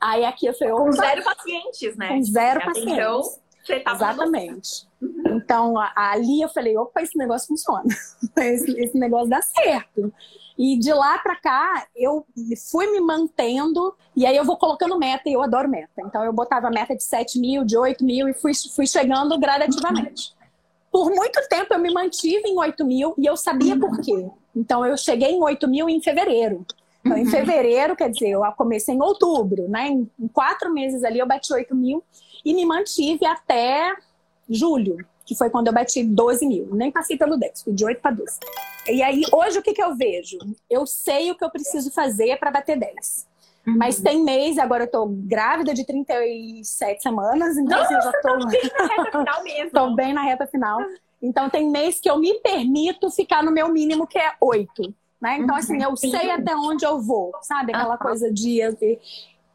Aí 0.01 0.25
aqui 0.25 0.45
eu 0.45 0.53
falei... 0.53 0.73
Com 0.73 0.91
zero 0.91 1.23
pacientes, 1.23 1.95
né? 1.95 2.09
Com 2.09 2.23
zero 2.23 2.59
pacientes. 2.65 2.93
Então, 2.93 3.21
Exatamente. 3.69 4.87
Então, 5.25 5.75
ali 5.95 6.41
eu 6.41 6.49
falei, 6.49 6.77
opa, 6.77 7.01
esse 7.01 7.17
negócio 7.17 7.47
funciona. 7.47 7.83
esse, 8.37 8.71
esse 8.79 8.97
negócio 8.97 9.29
dá 9.29 9.41
certo. 9.41 10.13
E 10.57 10.77
de 10.77 10.93
lá 10.93 11.17
para 11.17 11.35
cá, 11.35 11.87
eu 11.95 12.25
fui 12.69 12.87
me 12.91 12.99
mantendo, 12.99 13.95
e 14.15 14.25
aí 14.25 14.35
eu 14.35 14.45
vou 14.45 14.57
colocando 14.57 14.97
meta, 14.99 15.27
e 15.27 15.33
eu 15.33 15.41
adoro 15.41 15.67
meta. 15.67 15.89
Então, 15.99 16.23
eu 16.23 16.31
botava 16.31 16.69
meta 16.69 16.95
de 16.95 17.03
7 17.03 17.39
mil, 17.39 17.63
de 17.63 17.77
8 17.77 18.03
mil, 18.03 18.27
e 18.29 18.33
fui, 18.33 18.51
fui 18.75 18.85
chegando 18.85 19.37
gradativamente. 19.39 20.33
Por 20.91 21.09
muito 21.09 21.39
tempo, 21.49 21.73
eu 21.73 21.79
me 21.79 21.91
mantive 21.91 22.47
em 22.47 22.57
8 22.57 22.85
mil, 22.85 23.15
e 23.17 23.25
eu 23.25 23.35
sabia 23.35 23.77
por 23.79 23.99
quê. 23.99 24.29
Então, 24.55 24.85
eu 24.85 24.95
cheguei 24.95 25.31
em 25.31 25.41
8 25.41 25.67
mil 25.67 25.89
em 25.89 26.01
fevereiro. 26.01 26.65
Então, 27.03 27.17
em 27.17 27.25
fevereiro, 27.25 27.95
quer 27.95 28.09
dizer, 28.09 28.29
eu 28.29 28.41
comecei 28.55 28.95
em 28.95 29.01
outubro, 29.01 29.67
né? 29.67 29.89
Em 29.89 30.27
quatro 30.31 30.71
meses 30.71 31.03
ali, 31.03 31.19
eu 31.19 31.27
bati 31.27 31.51
8 31.51 31.75
mil, 31.75 32.03
e 32.43 32.53
me 32.53 32.65
mantive 32.65 33.25
até 33.25 33.95
julho 34.49 34.97
que 35.25 35.35
foi 35.35 35.49
quando 35.49 35.67
eu 35.67 35.73
bati 35.73 36.03
12 36.03 36.45
mil. 36.45 36.67
Nem 36.73 36.91
passei 36.91 37.17
pelo 37.17 37.37
10, 37.37 37.63
fui 37.63 37.73
de 37.73 37.85
8 37.85 38.01
para 38.01 38.11
12. 38.11 38.39
E 38.87 39.01
aí, 39.01 39.23
hoje, 39.31 39.59
o 39.59 39.61
que, 39.61 39.73
que 39.73 39.81
eu 39.81 39.95
vejo? 39.95 40.37
Eu 40.69 40.85
sei 40.85 41.31
o 41.31 41.35
que 41.35 41.43
eu 41.43 41.49
preciso 41.49 41.91
fazer 41.91 42.37
para 42.37 42.51
bater 42.51 42.77
10. 42.77 43.27
Uhum. 43.65 43.77
Mas 43.77 44.01
tem 44.01 44.21
mês, 44.21 44.57
agora 44.57 44.83
eu 44.83 44.91
tô 44.91 45.05
grávida 45.07 45.73
de 45.73 45.85
37 45.85 47.01
semanas, 47.01 47.57
então 47.57 47.79
Nossa, 47.79 47.95
assim, 47.95 48.07
eu 48.07 48.11
já 48.11 48.21
tô. 48.21 48.39
Tá 48.39 48.45
bem 48.45 48.61
na 48.77 48.87
reta 48.87 49.11
final 49.11 49.43
mesmo. 49.43 49.71
tô 49.71 49.95
bem 49.95 50.13
na 50.13 50.21
reta 50.23 50.47
final. 50.47 50.79
Então 51.21 51.49
tem 51.49 51.69
mês 51.69 52.01
que 52.01 52.09
eu 52.09 52.19
me 52.19 52.33
permito 52.41 53.09
ficar 53.09 53.41
no 53.41 53.51
meu 53.51 53.69
mínimo, 53.69 54.05
que 54.05 54.19
é 54.19 54.33
8. 54.41 54.93
Né? 55.21 55.37
Então, 55.39 55.55
assim, 55.55 55.81
eu 55.81 55.95
sei 55.95 56.29
até 56.31 56.53
onde 56.53 56.85
eu 56.85 56.99
vou, 56.99 57.31
sabe? 57.41 57.73
Aquela 57.73 57.97
coisa 57.97 58.29
de. 58.29 58.59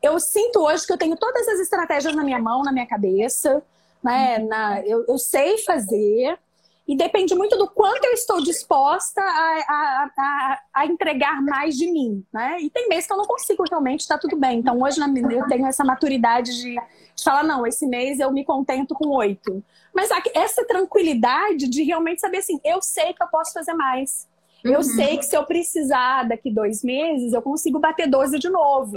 Eu 0.03 0.19
sinto 0.21 0.61
hoje 0.61 0.87
que 0.87 0.93
eu 0.93 0.99
tenho 0.99 1.17
todas 1.17 1.47
as 1.49 1.61
estratégias 1.61 2.15
na 2.15 2.25
minha 2.25 2.39
mão, 2.39 2.63
na 2.63 2.73
minha 2.73 2.87
cabeça 2.87 3.63
né? 4.03 4.39
Na, 4.39 4.81
eu, 4.87 5.05
eu 5.09 5.19
sei 5.19 5.59
fazer, 5.59 6.39
e 6.87 6.97
depende 6.97 7.35
muito 7.35 7.57
do 7.57 7.69
quanto 7.69 8.03
eu 8.05 8.13
estou 8.13 8.43
disposta 8.43 9.21
a, 9.21 9.65
a, 9.69 10.11
a, 10.17 10.61
a, 10.75 10.87
entregar 10.87 11.43
mais 11.43 11.77
de 11.77 11.91
mim, 11.91 12.25
né? 12.33 12.59
E 12.61 12.71
tem 12.71 12.89
meses 12.89 13.07
que 13.07 13.13
eu 13.13 13.19
não 13.19 13.27
consigo 13.27 13.65
realmente, 13.69 14.01
está 14.01 14.17
tudo 14.17 14.37
bem. 14.37 14.61
Então 14.61 14.81
hoje 14.81 14.99
eu 15.01 15.47
tenho 15.47 15.67
essa 15.67 15.85
maturidade 15.85 16.51
de, 16.51 16.75
de, 16.75 17.23
falar, 17.25 17.45
não, 17.45 17.67
esse 17.67 17.87
mês 17.87 18.21
eu 18.21 18.33
me 18.33 18.45
contento 18.45 18.95
com 18.95 19.09
oito. 19.17 19.63
Mas 19.95 20.09
essa 20.35 20.65
tranquilidade 20.65 21.69
de 21.69 21.83
realmente 21.83 22.21
saber 22.21 22.39
assim, 22.39 22.59
eu 22.65 22.81
sei 22.81 23.13
que 23.13 23.23
eu 23.23 23.29
posso 23.29 23.53
fazer 23.53 23.75
mais. 23.75 24.27
Eu 24.65 24.79
uhum. 24.79 24.83
sei 24.83 25.17
que 25.19 25.25
se 25.25 25.37
eu 25.37 25.45
precisar 25.45 26.25
daqui 26.25 26.51
dois 26.51 26.83
meses, 26.83 27.33
eu 27.33 27.43
consigo 27.43 27.79
bater 27.79 28.09
12 28.09 28.39
de 28.39 28.49
novo. 28.49 28.95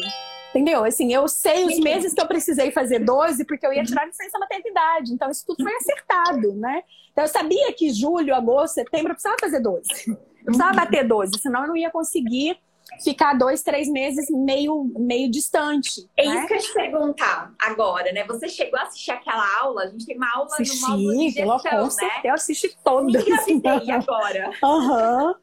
Entendeu? 0.49 0.83
Assim, 0.83 1.13
eu 1.13 1.27
sei 1.29 1.65
os 1.65 1.79
meses 1.79 2.13
que 2.13 2.21
eu 2.21 2.27
precisei 2.27 2.71
fazer 2.71 2.99
12 2.99 3.45
porque 3.45 3.65
eu 3.65 3.71
ia 3.71 3.83
tirar 3.83 4.05
licença 4.05 4.37
maternidade. 4.37 5.13
Então, 5.13 5.29
isso 5.31 5.45
tudo 5.45 5.63
foi 5.63 5.73
acertado, 5.75 6.53
né? 6.55 6.83
Então, 7.11 7.23
eu 7.23 7.27
sabia 7.29 7.71
que 7.73 7.89
julho, 7.91 8.35
agosto, 8.35 8.75
setembro 8.75 9.11
eu 9.11 9.15
precisava 9.15 9.37
fazer 9.39 9.61
12. 9.61 9.87
Eu 10.07 10.45
precisava 10.45 10.73
bater 10.73 11.07
12, 11.07 11.39
senão 11.39 11.61
eu 11.61 11.67
não 11.69 11.77
ia 11.77 11.89
conseguir 11.89 12.57
ficar 13.03 13.33
dois, 13.33 13.61
três 13.61 13.87
meses 13.89 14.29
meio, 14.29 14.91
meio 14.97 15.29
distante. 15.29 16.09
É 16.17 16.27
né? 16.27 16.35
isso 16.35 16.47
que 16.47 16.53
eu 16.53 16.59
te 16.59 16.73
perguntar 16.73 17.53
agora, 17.59 18.11
né? 18.11 18.25
Você 18.25 18.47
chegou 18.47 18.79
a 18.79 18.83
assistir 18.83 19.11
aquela 19.11 19.61
aula? 19.61 19.83
A 19.83 19.87
gente 19.87 20.05
tem 20.05 20.17
uma 20.17 20.31
aula 20.33 20.45
assisti, 20.45 20.81
no 20.81 20.89
módulo 20.89 21.17
de 21.17 21.29
gestão, 21.29 21.59
com 21.59 21.83
né? 21.83 21.89
certeza, 21.89 22.21
eu 22.27 22.33
assisti 22.33 22.77
todas. 22.83 23.25
E 23.85 23.91
agora? 23.91 24.51
Uhum, 24.63 25.35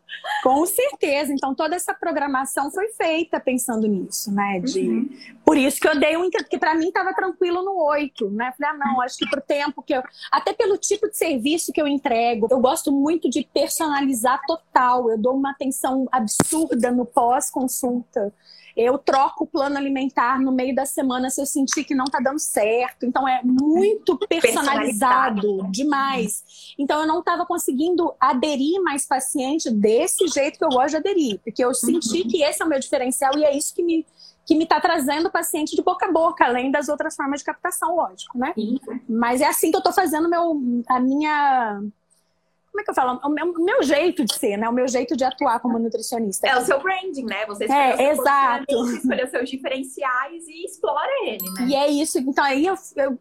com 0.43 0.67
certeza. 0.67 1.33
Então, 1.33 1.55
toda 1.55 1.75
essa 1.75 1.95
programação 1.95 2.71
foi 2.71 2.89
feita 2.93 3.41
pensando 3.41 3.87
nisso, 3.87 4.33
né? 4.33 4.61
De... 4.61 4.81
Uhum. 4.81 5.09
Por 5.49 5.57
isso 5.57 5.81
que 5.81 5.89
eu 5.89 5.99
dei 5.99 6.15
um... 6.15 6.29
que 6.29 6.59
para 6.59 6.75
mim 6.75 6.89
estava 6.89 7.15
tranquilo 7.15 7.63
no 7.63 7.83
8, 7.83 8.29
né? 8.29 8.53
Falei, 8.59 8.75
ah, 8.75 8.87
não, 8.87 9.01
acho 9.01 9.17
que 9.17 9.27
pro 9.31 9.41
tempo 9.41 9.83
que 9.83 9.95
eu... 9.95 10.03
Até 10.31 10.53
pelo 10.53 10.77
tipo 10.77 11.09
de 11.09 11.17
serviço 11.17 11.73
que 11.73 11.81
eu 11.81 11.89
entrego, 11.89 12.49
eu 12.51 12.61
gosto 12.61 12.93
muito 12.93 13.31
de 13.31 13.49
personalizar 13.51 14.43
total. 14.47 15.11
Eu 15.11 15.17
dou 15.17 15.35
uma 15.35 15.53
atenção 15.53 16.07
absurda 16.13 16.91
no 16.91 17.07
pós 17.07 17.51
consulta. 17.51 18.31
Eu 18.77 18.99
troco 18.99 19.45
o 19.45 19.47
plano 19.47 19.79
alimentar 19.79 20.39
no 20.39 20.53
meio 20.53 20.75
da 20.75 20.85
semana 20.85 21.31
se 21.31 21.41
eu 21.41 21.47
sentir 21.47 21.83
que 21.83 21.95
não 21.95 22.05
está 22.05 22.21
dando 22.21 22.39
certo. 22.39 23.07
Então 23.07 23.27
é 23.27 23.41
muito 23.43 24.19
personalizado, 24.29 25.41
personalizado. 25.41 25.73
demais. 25.73 26.75
Então 26.79 27.01
eu 27.01 27.07
não 27.07 27.21
estava 27.21 27.47
conseguindo 27.47 28.13
aderir 28.21 28.83
mais 28.83 29.07
paciente 29.07 29.71
desse 29.71 30.29
jeito 30.29 30.59
que 30.59 30.65
eu 30.65 30.69
gosto 30.69 30.91
de 30.91 30.97
aderir, 30.99 31.41
porque 31.43 31.65
eu 31.65 31.73
senti 31.73 32.21
uhum. 32.21 32.29
que 32.29 32.43
esse 32.43 32.63
é 32.63 32.67
o 32.67 32.69
meu 32.69 32.79
diferencial 32.79 33.33
e 33.39 33.45
é 33.45 33.57
isso 33.57 33.75
que 33.75 33.83
me 33.83 34.05
que 34.49 34.55
me 34.55 34.65
está 34.65 34.81
trazendo 34.81 35.31
paciente 35.31 35.77
de 35.77 35.83
boca 35.83 36.07
a 36.07 36.11
boca, 36.11 36.43
além 36.43 36.71
das 36.71 36.89
outras 36.89 37.15
formas 37.15 37.41
de 37.41 37.45
captação, 37.45 37.95
lógico, 37.95 38.39
né? 38.39 38.55
Sim. 38.55 38.81
Mas 39.07 39.43
é 39.43 39.47
assim 39.47 39.71
que 39.71 39.77
eu 39.77 39.81
estou 39.81 39.93
fazendo 39.93 40.27
meu, 40.27 40.59
a 40.89 40.99
minha 40.99 41.83
como 42.71 42.81
é 42.81 42.85
que 42.85 42.91
eu 42.91 42.95
falo? 42.95 43.21
O 43.25 43.29
meu, 43.29 43.51
o 43.51 43.65
meu, 43.65 43.83
jeito 43.83 44.25
de 44.25 44.35
ser, 44.35 44.57
né? 44.57 44.69
O 44.69 44.73
meu 44.73 44.87
jeito 44.87 45.17
de 45.17 45.25
atuar 45.25 45.59
como 45.59 45.79
nutricionista. 45.81 46.47
É 46.47 46.57
o 46.57 46.65
seu 46.65 46.81
branding, 46.81 47.25
né? 47.25 47.45
Você 47.47 47.65
é, 47.65 48.13
exato. 48.13 48.65
escolhe 48.95 49.25
os 49.25 49.31
seus 49.31 49.51
diferenciais 49.51 50.47
e 50.47 50.65
explora 50.65 51.11
ele, 51.27 51.51
né? 51.51 51.67
E 51.67 51.75
é 51.75 51.89
isso. 51.89 52.19
Então 52.19 52.45
aí 52.45 52.67
eu, 52.67 52.77
eu 52.97 53.19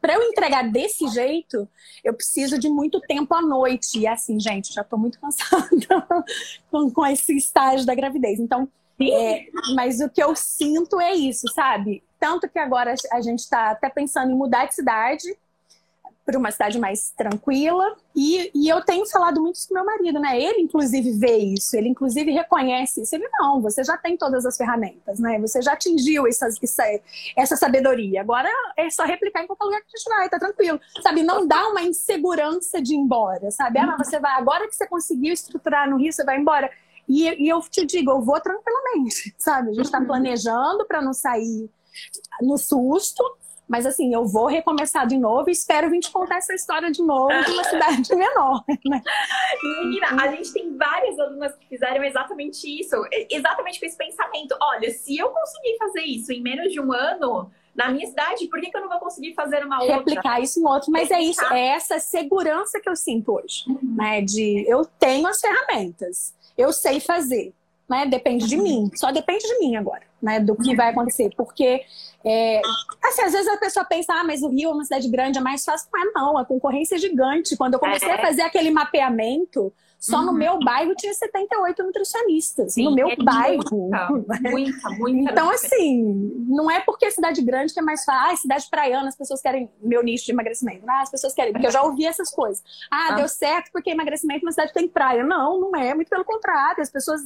para 0.00 0.14
eu 0.14 0.22
entregar 0.22 0.70
desse 0.70 1.08
jeito, 1.08 1.68
eu 2.04 2.14
preciso 2.14 2.56
de 2.56 2.68
muito 2.68 3.00
tempo 3.00 3.34
à 3.34 3.42
noite. 3.42 3.98
E 3.98 4.06
assim, 4.06 4.38
gente, 4.38 4.72
já 4.72 4.84
tô 4.84 4.96
muito 4.96 5.18
cansada 5.18 5.66
com, 6.70 6.90
com 6.90 7.04
esse 7.06 7.36
estágio 7.36 7.84
da 7.84 7.94
gravidez. 7.94 8.38
Então, 8.38 8.68
é, 9.00 9.46
mas 9.74 10.00
o 10.00 10.08
que 10.08 10.22
eu 10.22 10.34
sinto 10.36 11.00
é 11.00 11.14
isso, 11.14 11.46
sabe? 11.52 12.02
Tanto 12.18 12.48
que 12.48 12.58
agora 12.58 12.94
a 13.12 13.20
gente 13.20 13.40
está 13.40 13.70
até 13.70 13.88
pensando 13.88 14.30
em 14.30 14.36
mudar 14.36 14.66
de 14.66 14.74
cidade 14.74 15.36
para 16.24 16.38
uma 16.38 16.50
cidade 16.50 16.78
mais 16.78 17.10
tranquila. 17.10 17.96
E, 18.16 18.50
e 18.54 18.68
eu 18.68 18.82
tenho 18.82 19.04
falado 19.06 19.40
muito 19.40 19.56
isso 19.56 19.68
com 19.68 19.74
meu 19.74 19.84
marido, 19.84 20.18
né? 20.18 20.40
Ele, 20.40 20.62
inclusive, 20.62 21.12
vê 21.12 21.36
isso, 21.36 21.76
ele, 21.76 21.88
inclusive, 21.88 22.30
reconhece 22.30 23.02
isso. 23.02 23.14
Ele, 23.14 23.28
não, 23.38 23.60
você 23.60 23.84
já 23.84 23.96
tem 23.96 24.16
todas 24.16 24.46
as 24.46 24.56
ferramentas, 24.56 25.18
né? 25.18 25.38
Você 25.40 25.60
já 25.60 25.72
atingiu 25.72 26.26
essa, 26.26 26.48
essa 27.36 27.56
sabedoria. 27.56 28.20
Agora 28.20 28.48
é 28.76 28.88
só 28.88 29.04
replicar 29.04 29.42
em 29.42 29.46
qualquer 29.46 29.64
lugar 29.64 29.80
que 29.82 29.88
a 29.94 29.98
gente 29.98 30.08
vai, 30.08 30.28
tá 30.28 30.38
tranquilo. 30.38 30.80
Sabe? 31.02 31.22
Não 31.22 31.46
dá 31.46 31.68
uma 31.68 31.82
insegurança 31.82 32.80
de 32.80 32.94
ir 32.94 32.98
embora, 32.98 33.50
sabe? 33.50 33.78
Ah, 33.78 33.96
você 33.98 34.18
vai, 34.18 34.32
agora 34.32 34.66
que 34.66 34.74
você 34.74 34.86
conseguiu 34.86 35.32
estruturar 35.32 35.90
no 35.90 35.98
Rio, 35.98 36.12
você 36.12 36.24
vai 36.24 36.38
embora. 36.38 36.70
E, 37.08 37.44
e 37.44 37.48
eu 37.48 37.60
te 37.62 37.84
digo, 37.84 38.10
eu 38.10 38.20
vou 38.20 38.40
tranquilamente, 38.40 39.34
sabe? 39.38 39.70
A 39.70 39.74
gente 39.74 39.86
está 39.86 40.00
planejando 40.00 40.86
para 40.86 41.02
não 41.02 41.12
sair 41.12 41.70
no 42.40 42.58
susto, 42.58 43.22
mas 43.68 43.86
assim, 43.86 44.14
eu 44.14 44.26
vou 44.26 44.46
recomeçar 44.46 45.06
de 45.06 45.16
novo 45.16 45.48
e 45.48 45.52
espero 45.52 45.88
vir 45.90 46.00
te 46.00 46.10
contar 46.10 46.36
essa 46.36 46.54
história 46.54 46.90
de 46.90 47.02
novo 47.02 47.32
de 47.44 47.50
uma 47.52 47.64
cidade 47.64 48.14
menor. 48.14 48.62
Né? 48.84 49.02
Menina, 49.62 50.22
a 50.22 50.28
gente 50.28 50.52
tem 50.52 50.76
várias 50.76 51.18
alunas 51.18 51.56
que 51.56 51.66
fizeram 51.68 52.04
exatamente 52.04 52.66
isso, 52.66 52.96
exatamente 53.30 53.80
com 53.80 53.86
esse 53.86 53.96
pensamento. 53.96 54.56
Olha, 54.60 54.90
se 54.90 55.16
eu 55.16 55.30
conseguir 55.30 55.78
fazer 55.78 56.02
isso 56.02 56.32
em 56.32 56.42
menos 56.42 56.72
de 56.72 56.80
um 56.80 56.92
ano, 56.92 57.50
na 57.74 57.90
minha 57.90 58.06
cidade, 58.06 58.46
por 58.46 58.60
que, 58.60 58.70
que 58.70 58.76
eu 58.76 58.80
não 58.80 58.88
vou 58.88 58.98
conseguir 58.98 59.34
fazer 59.34 59.64
uma 59.64 59.80
outra? 59.80 59.96
Replicar 59.96 60.40
isso 60.40 60.60
em 60.60 60.64
outro, 60.64 60.92
mas 60.92 61.10
é 61.10 61.20
isso, 61.20 61.44
é 61.52 61.68
essa 61.68 61.98
segurança 61.98 62.80
que 62.80 62.88
eu 62.88 62.96
sinto 62.96 63.32
hoje, 63.32 63.64
uhum. 63.66 63.96
né? 63.96 64.20
De 64.20 64.64
eu 64.68 64.84
tenho 64.98 65.26
as 65.26 65.40
ferramentas, 65.40 66.32
eu 66.56 66.72
sei 66.72 67.00
fazer, 67.00 67.52
né? 67.88 68.06
Depende 68.06 68.46
de 68.46 68.56
mim, 68.56 68.90
só 68.94 69.10
depende 69.10 69.44
de 69.44 69.58
mim 69.58 69.76
agora, 69.76 70.02
né? 70.22 70.38
Do 70.38 70.54
que 70.56 70.76
vai 70.76 70.90
acontecer, 70.90 71.32
porque 71.36 71.84
é, 72.24 72.62
assim, 73.04 73.22
às 73.22 73.32
vezes 73.32 73.48
a 73.48 73.58
pessoa 73.58 73.84
pensa, 73.84 74.14
ah, 74.14 74.24
mas 74.24 74.42
o 74.42 74.48
Rio 74.48 74.70
é 74.70 74.72
uma 74.72 74.84
cidade 74.84 75.08
grande, 75.08 75.38
é 75.38 75.42
mais 75.42 75.62
fácil. 75.62 75.88
Não 75.92 76.00
é, 76.00 76.12
não, 76.12 76.38
a 76.38 76.44
concorrência 76.44 76.94
é 76.94 76.98
gigante. 76.98 77.56
Quando 77.56 77.74
eu 77.74 77.80
comecei 77.80 78.08
é. 78.08 78.14
a 78.14 78.18
fazer 78.18 78.42
aquele 78.42 78.70
mapeamento, 78.70 79.70
só 80.04 80.18
uhum. 80.18 80.26
no 80.26 80.32
meu 80.34 80.58
bairro 80.58 80.94
tinha 80.94 81.14
78 81.14 81.82
nutricionistas. 81.82 82.74
Sim, 82.74 82.84
no 82.84 82.94
meu 82.94 83.08
é 83.08 83.16
bairro. 83.16 83.88
Muita, 84.10 84.36
muita, 84.50 84.90
muita. 84.90 85.32
Então, 85.32 85.48
assim, 85.48 86.44
não 86.46 86.70
é 86.70 86.78
porque 86.80 87.06
é 87.06 87.10
cidade 87.10 87.40
grande 87.40 87.72
que 87.72 87.80
é 87.80 87.82
mais 87.82 88.04
fácil. 88.04 88.34
Ah, 88.34 88.36
cidade 88.36 88.68
praiana, 88.70 89.08
as 89.08 89.16
pessoas 89.16 89.40
querem 89.40 89.70
meu 89.80 90.02
nicho 90.02 90.26
de 90.26 90.32
emagrecimento. 90.32 90.84
Ah, 90.86 91.00
as 91.00 91.10
pessoas 91.10 91.32
querem, 91.32 91.54
porque 91.54 91.66
eu 91.66 91.70
já 91.70 91.80
ouvi 91.80 92.04
essas 92.04 92.30
coisas. 92.30 92.62
Ah, 92.90 93.12
ah. 93.12 93.14
deu 93.14 93.26
certo 93.30 93.70
porque 93.72 93.92
emagrecimento 93.92 94.44
uma 94.44 94.52
cidade 94.52 94.74
tem 94.74 94.86
praia. 94.86 95.24
Não, 95.24 95.58
não 95.58 95.74
é. 95.74 95.94
Muito 95.94 96.10
pelo 96.10 96.22
contrário. 96.22 96.82
As 96.82 96.90
pessoas 96.90 97.22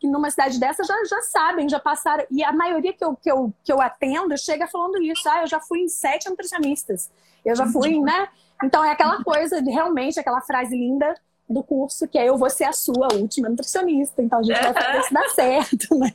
que 0.00 0.08
numa 0.08 0.28
cidade 0.28 0.58
dessa 0.58 0.82
já, 0.82 0.96
já 1.08 1.22
sabem, 1.22 1.68
já 1.68 1.78
passaram. 1.78 2.26
E 2.32 2.42
a 2.42 2.52
maioria 2.52 2.92
que 2.92 3.04
eu, 3.04 3.14
que, 3.14 3.30
eu, 3.30 3.54
que 3.62 3.72
eu 3.72 3.80
atendo 3.80 4.36
chega 4.36 4.66
falando 4.66 5.00
isso. 5.00 5.22
Ah, 5.28 5.42
eu 5.42 5.46
já 5.46 5.60
fui 5.60 5.82
em 5.82 5.88
sete 5.88 6.28
nutricionistas. 6.28 7.12
Eu 7.44 7.54
já 7.54 7.64
fui, 7.64 7.94
uhum. 7.94 8.02
né? 8.02 8.28
Então 8.64 8.84
é 8.84 8.90
aquela 8.90 9.22
coisa 9.22 9.62
de 9.62 9.70
realmente 9.70 10.18
aquela 10.18 10.40
frase 10.40 10.76
linda 10.76 11.14
do 11.48 11.62
curso, 11.62 12.06
que 12.06 12.18
é 12.18 12.28
eu 12.28 12.36
vou 12.36 12.50
ser 12.50 12.64
a 12.64 12.72
sua 12.72 13.08
última 13.14 13.48
nutricionista. 13.48 14.22
Então 14.22 14.40
a 14.40 14.42
gente 14.42 14.60
vai 14.60 14.74
fazer 14.74 14.98
isso 14.98 15.14
dar 15.14 15.28
certo, 15.30 15.98
né? 15.98 16.12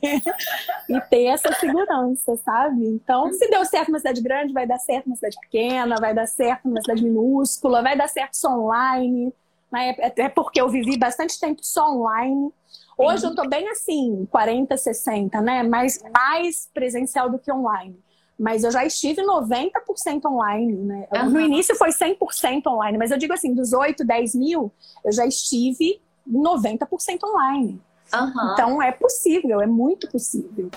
E 0.88 1.00
ter 1.08 1.24
essa 1.24 1.52
segurança, 1.54 2.36
sabe? 2.36 2.86
Então, 2.86 3.32
se 3.32 3.48
deu 3.48 3.64
certo 3.64 3.88
numa 3.88 3.98
cidade 3.98 4.20
grande, 4.20 4.52
vai 4.52 4.66
dar 4.66 4.78
certo 4.78 5.06
numa 5.06 5.16
cidade 5.16 5.36
pequena, 5.40 5.96
vai 6.00 6.14
dar 6.14 6.26
certo 6.26 6.68
numa 6.68 6.80
cidade 6.80 7.02
minúscula, 7.02 7.82
vai 7.82 7.96
dar 7.96 8.08
certo 8.08 8.34
só 8.34 8.50
online. 8.50 9.32
Né? 9.72 9.96
Até 10.02 10.28
porque 10.28 10.60
eu 10.60 10.68
vivi 10.68 10.96
bastante 10.96 11.38
tempo 11.40 11.60
só 11.62 11.90
online. 11.90 12.52
Hoje 12.96 13.26
eu 13.26 13.34
tô 13.34 13.48
bem 13.48 13.68
assim, 13.70 14.26
40, 14.30 14.76
60, 14.76 15.40
né? 15.40 15.62
Mas 15.64 16.00
mais 16.12 16.70
presencial 16.72 17.28
do 17.28 17.40
que 17.40 17.50
online. 17.50 17.98
Mas 18.38 18.64
eu 18.64 18.70
já 18.70 18.84
estive 18.84 19.22
90% 19.22 20.24
online, 20.24 20.74
né? 20.74 21.08
Uhum. 21.12 21.30
No 21.30 21.40
início 21.40 21.76
foi 21.76 21.90
100% 21.90 22.66
online, 22.66 22.98
mas 22.98 23.10
eu 23.10 23.18
digo 23.18 23.32
assim, 23.32 23.54
dos 23.54 23.72
8, 23.72 24.04
10 24.04 24.34
mil, 24.34 24.72
eu 25.04 25.12
já 25.12 25.24
estive 25.24 26.00
90% 26.28 26.88
online. 27.24 27.80
Uhum. 28.12 28.52
Então 28.52 28.82
é 28.82 28.90
possível, 28.90 29.60
é 29.60 29.66
muito 29.66 30.10
possível. 30.10 30.70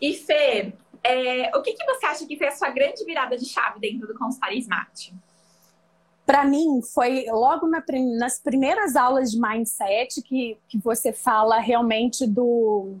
E 0.00 0.14
Fê, 0.14 0.72
é, 1.02 1.56
o 1.56 1.62
que, 1.62 1.72
que 1.72 1.84
você 1.84 2.06
acha 2.06 2.26
que 2.26 2.36
foi 2.36 2.48
a 2.48 2.52
sua 2.52 2.70
grande 2.70 3.04
virada 3.04 3.36
de 3.36 3.46
chave 3.46 3.80
dentro 3.80 4.06
do 4.06 4.14
consultório 4.14 4.58
Smart? 4.58 5.14
Para 6.24 6.44
mim, 6.44 6.82
foi 6.82 7.26
logo 7.28 7.68
na, 7.68 7.82
nas 8.18 8.40
primeiras 8.40 8.96
aulas 8.96 9.30
de 9.30 9.40
mindset 9.40 10.20
que, 10.22 10.58
que 10.68 10.78
você 10.78 11.12
fala 11.12 11.58
realmente 11.58 12.26
do 12.26 12.96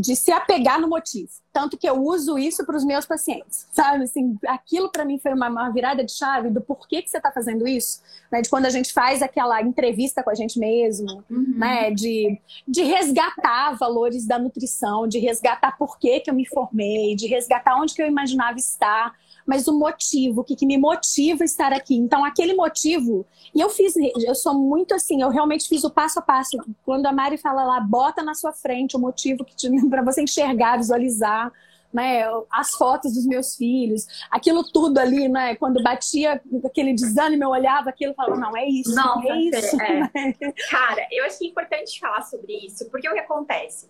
de 0.00 0.14
se 0.14 0.30
apegar 0.30 0.80
no 0.80 0.88
motivo. 0.88 1.30
Tanto 1.52 1.78
que 1.78 1.88
eu 1.88 1.94
uso 1.94 2.38
isso 2.38 2.66
para 2.66 2.76
os 2.76 2.84
meus 2.84 3.06
pacientes, 3.06 3.66
sabe? 3.72 4.04
Assim, 4.04 4.36
aquilo 4.46 4.90
para 4.90 5.06
mim 5.06 5.18
foi 5.18 5.32
uma, 5.32 5.48
uma, 5.48 5.70
virada 5.70 6.04
de 6.04 6.12
chave 6.12 6.50
do 6.50 6.60
porquê 6.60 7.00
que 7.00 7.08
você 7.08 7.16
está 7.16 7.32
fazendo 7.32 7.66
isso, 7.66 8.02
né? 8.30 8.42
De 8.42 8.50
quando 8.50 8.66
a 8.66 8.70
gente 8.70 8.92
faz 8.92 9.22
aquela 9.22 9.62
entrevista 9.62 10.22
com 10.22 10.28
a 10.28 10.34
gente 10.34 10.58
mesmo, 10.58 11.24
uhum. 11.30 11.54
né? 11.56 11.90
De, 11.90 12.38
de 12.68 12.82
resgatar 12.82 13.72
valores 13.78 14.26
da 14.26 14.38
nutrição, 14.38 15.08
de 15.08 15.18
resgatar 15.18 15.78
por 15.78 15.98
que, 15.98 16.20
que 16.20 16.30
eu 16.30 16.34
me 16.34 16.46
formei, 16.46 17.16
de 17.16 17.26
resgatar 17.26 17.80
onde 17.80 17.94
que 17.94 18.02
eu 18.02 18.06
imaginava 18.06 18.58
estar 18.58 19.14
mas 19.46 19.68
o 19.68 19.78
motivo, 19.78 20.40
o 20.40 20.44
que, 20.44 20.56
que 20.56 20.66
me 20.66 20.76
motiva 20.76 21.44
a 21.44 21.46
estar 21.46 21.72
aqui. 21.72 21.94
Então, 21.94 22.24
aquele 22.24 22.54
motivo, 22.54 23.24
e 23.54 23.60
eu 23.60 23.70
fiz, 23.70 23.94
eu 23.96 24.34
sou 24.34 24.54
muito 24.54 24.94
assim, 24.94 25.22
eu 25.22 25.30
realmente 25.30 25.68
fiz 25.68 25.84
o 25.84 25.90
passo 25.90 26.18
a 26.18 26.22
passo. 26.22 26.58
Quando 26.84 27.06
a 27.06 27.12
Mari 27.12 27.38
fala 27.38 27.64
lá, 27.64 27.80
bota 27.80 28.22
na 28.22 28.34
sua 28.34 28.52
frente 28.52 28.96
o 28.96 28.98
motivo 28.98 29.46
para 29.88 30.02
você 30.02 30.22
enxergar, 30.22 30.76
visualizar. 30.76 31.52
Né, 31.92 32.24
as 32.52 32.72
fotos 32.72 33.14
dos 33.14 33.24
meus 33.24 33.54
filhos, 33.54 34.06
aquilo 34.30 34.62
tudo 34.70 34.98
ali, 34.98 35.30
né? 35.30 35.54
Quando 35.54 35.82
batia 35.82 36.42
aquele 36.62 36.92
desânimo, 36.92 37.44
eu 37.44 37.48
olhava 37.48 37.88
aquilo 37.88 38.12
e 38.12 38.14
falava, 38.14 38.36
não, 38.38 38.54
é 38.54 38.68
isso, 38.68 38.94
Nossa, 38.94 39.26
é 39.26 39.38
isso. 39.38 39.80
É. 39.80 40.52
Cara, 40.68 41.06
eu 41.10 41.24
acho 41.24 41.38
que 41.38 41.46
é 41.46 41.48
importante 41.48 41.98
falar 41.98 42.20
sobre 42.22 42.52
isso, 42.66 42.90
porque 42.90 43.08
o 43.08 43.14
que 43.14 43.20
acontece? 43.20 43.88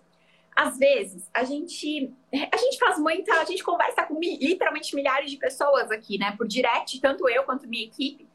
Às 0.57 0.79
vezes, 0.79 1.31
a 1.35 1.45
gente, 1.45 2.15
a 2.33 2.57
gente 2.57 2.79
faz 2.79 2.99
muita. 2.99 3.31
A 3.35 3.45
gente 3.45 3.63
conversa 3.63 4.03
com 4.05 4.19
literalmente 4.19 4.97
milhares 4.97 5.31
de 5.31 5.37
pessoas 5.37 5.91
aqui, 5.91 6.17
né? 6.19 6.35
Por 6.35 6.49
direct, 6.49 6.99
tanto 6.99 7.29
eu 7.29 7.45
quanto 7.45 7.69
minha 7.69 7.85
equipe. 7.85 8.27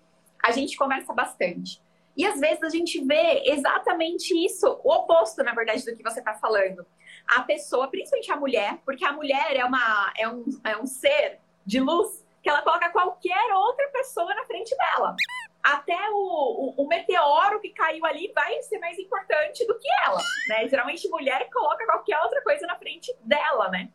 A 0.44 0.52
gente 0.52 0.78
conversa 0.78 1.12
bastante. 1.14 1.82
E 2.16 2.26
às 2.26 2.40
vezes 2.40 2.62
a 2.62 2.70
gente 2.70 3.04
vê 3.04 3.42
exatamente 3.46 4.34
isso, 4.46 4.68
o 4.84 4.94
oposto, 4.94 5.44
na 5.44 5.54
verdade, 5.54 5.84
do 5.84 5.96
que 5.96 6.04
você 6.04 6.20
está 6.20 6.36
falando. 6.36 6.86
A 7.28 7.42
pessoa, 7.42 7.88
principalmente 7.88 8.32
a 8.32 8.36
mulher, 8.36 8.78
porque 8.86 9.04
a 9.04 9.14
mulher 9.14 9.56
é, 9.56 9.66
uma, 9.66 10.14
é, 10.18 10.28
um, 10.28 10.46
é 10.64 10.78
um 10.78 10.86
ser 10.86 11.40
de 11.66 11.80
luz 11.80 12.24
que 12.44 12.50
ela 12.50 12.62
coloca 12.62 12.90
qualquer 12.90 13.54
outra 13.54 13.88
pessoa 13.90 14.34
na 14.36 14.44
frente 14.46 14.76
dela 14.76 15.16
até 15.64 15.98
o, 16.12 16.16
o, 16.16 16.84
o, 16.84 16.88
meteoro 16.88 17.60
que 17.60 17.70
caiu 17.70 18.06
ali 18.06 18.32
vai 18.34 18.62
ser 18.64 18.80
mais 18.80 18.98
importante 18.98 19.66
do 19.68 19.78
que 19.78 19.88
ela, 20.06 20.22
né? 20.48 20.68
Geralmente 20.68 21.08
mulher 21.08 21.48
coloca 21.52 21.86
qualquer 21.86 22.20
outra 22.20 22.42
coisa 22.42 22.66
na 22.66 22.76
frente 22.76 23.14
dela, 23.24 23.70
né? 23.70 23.90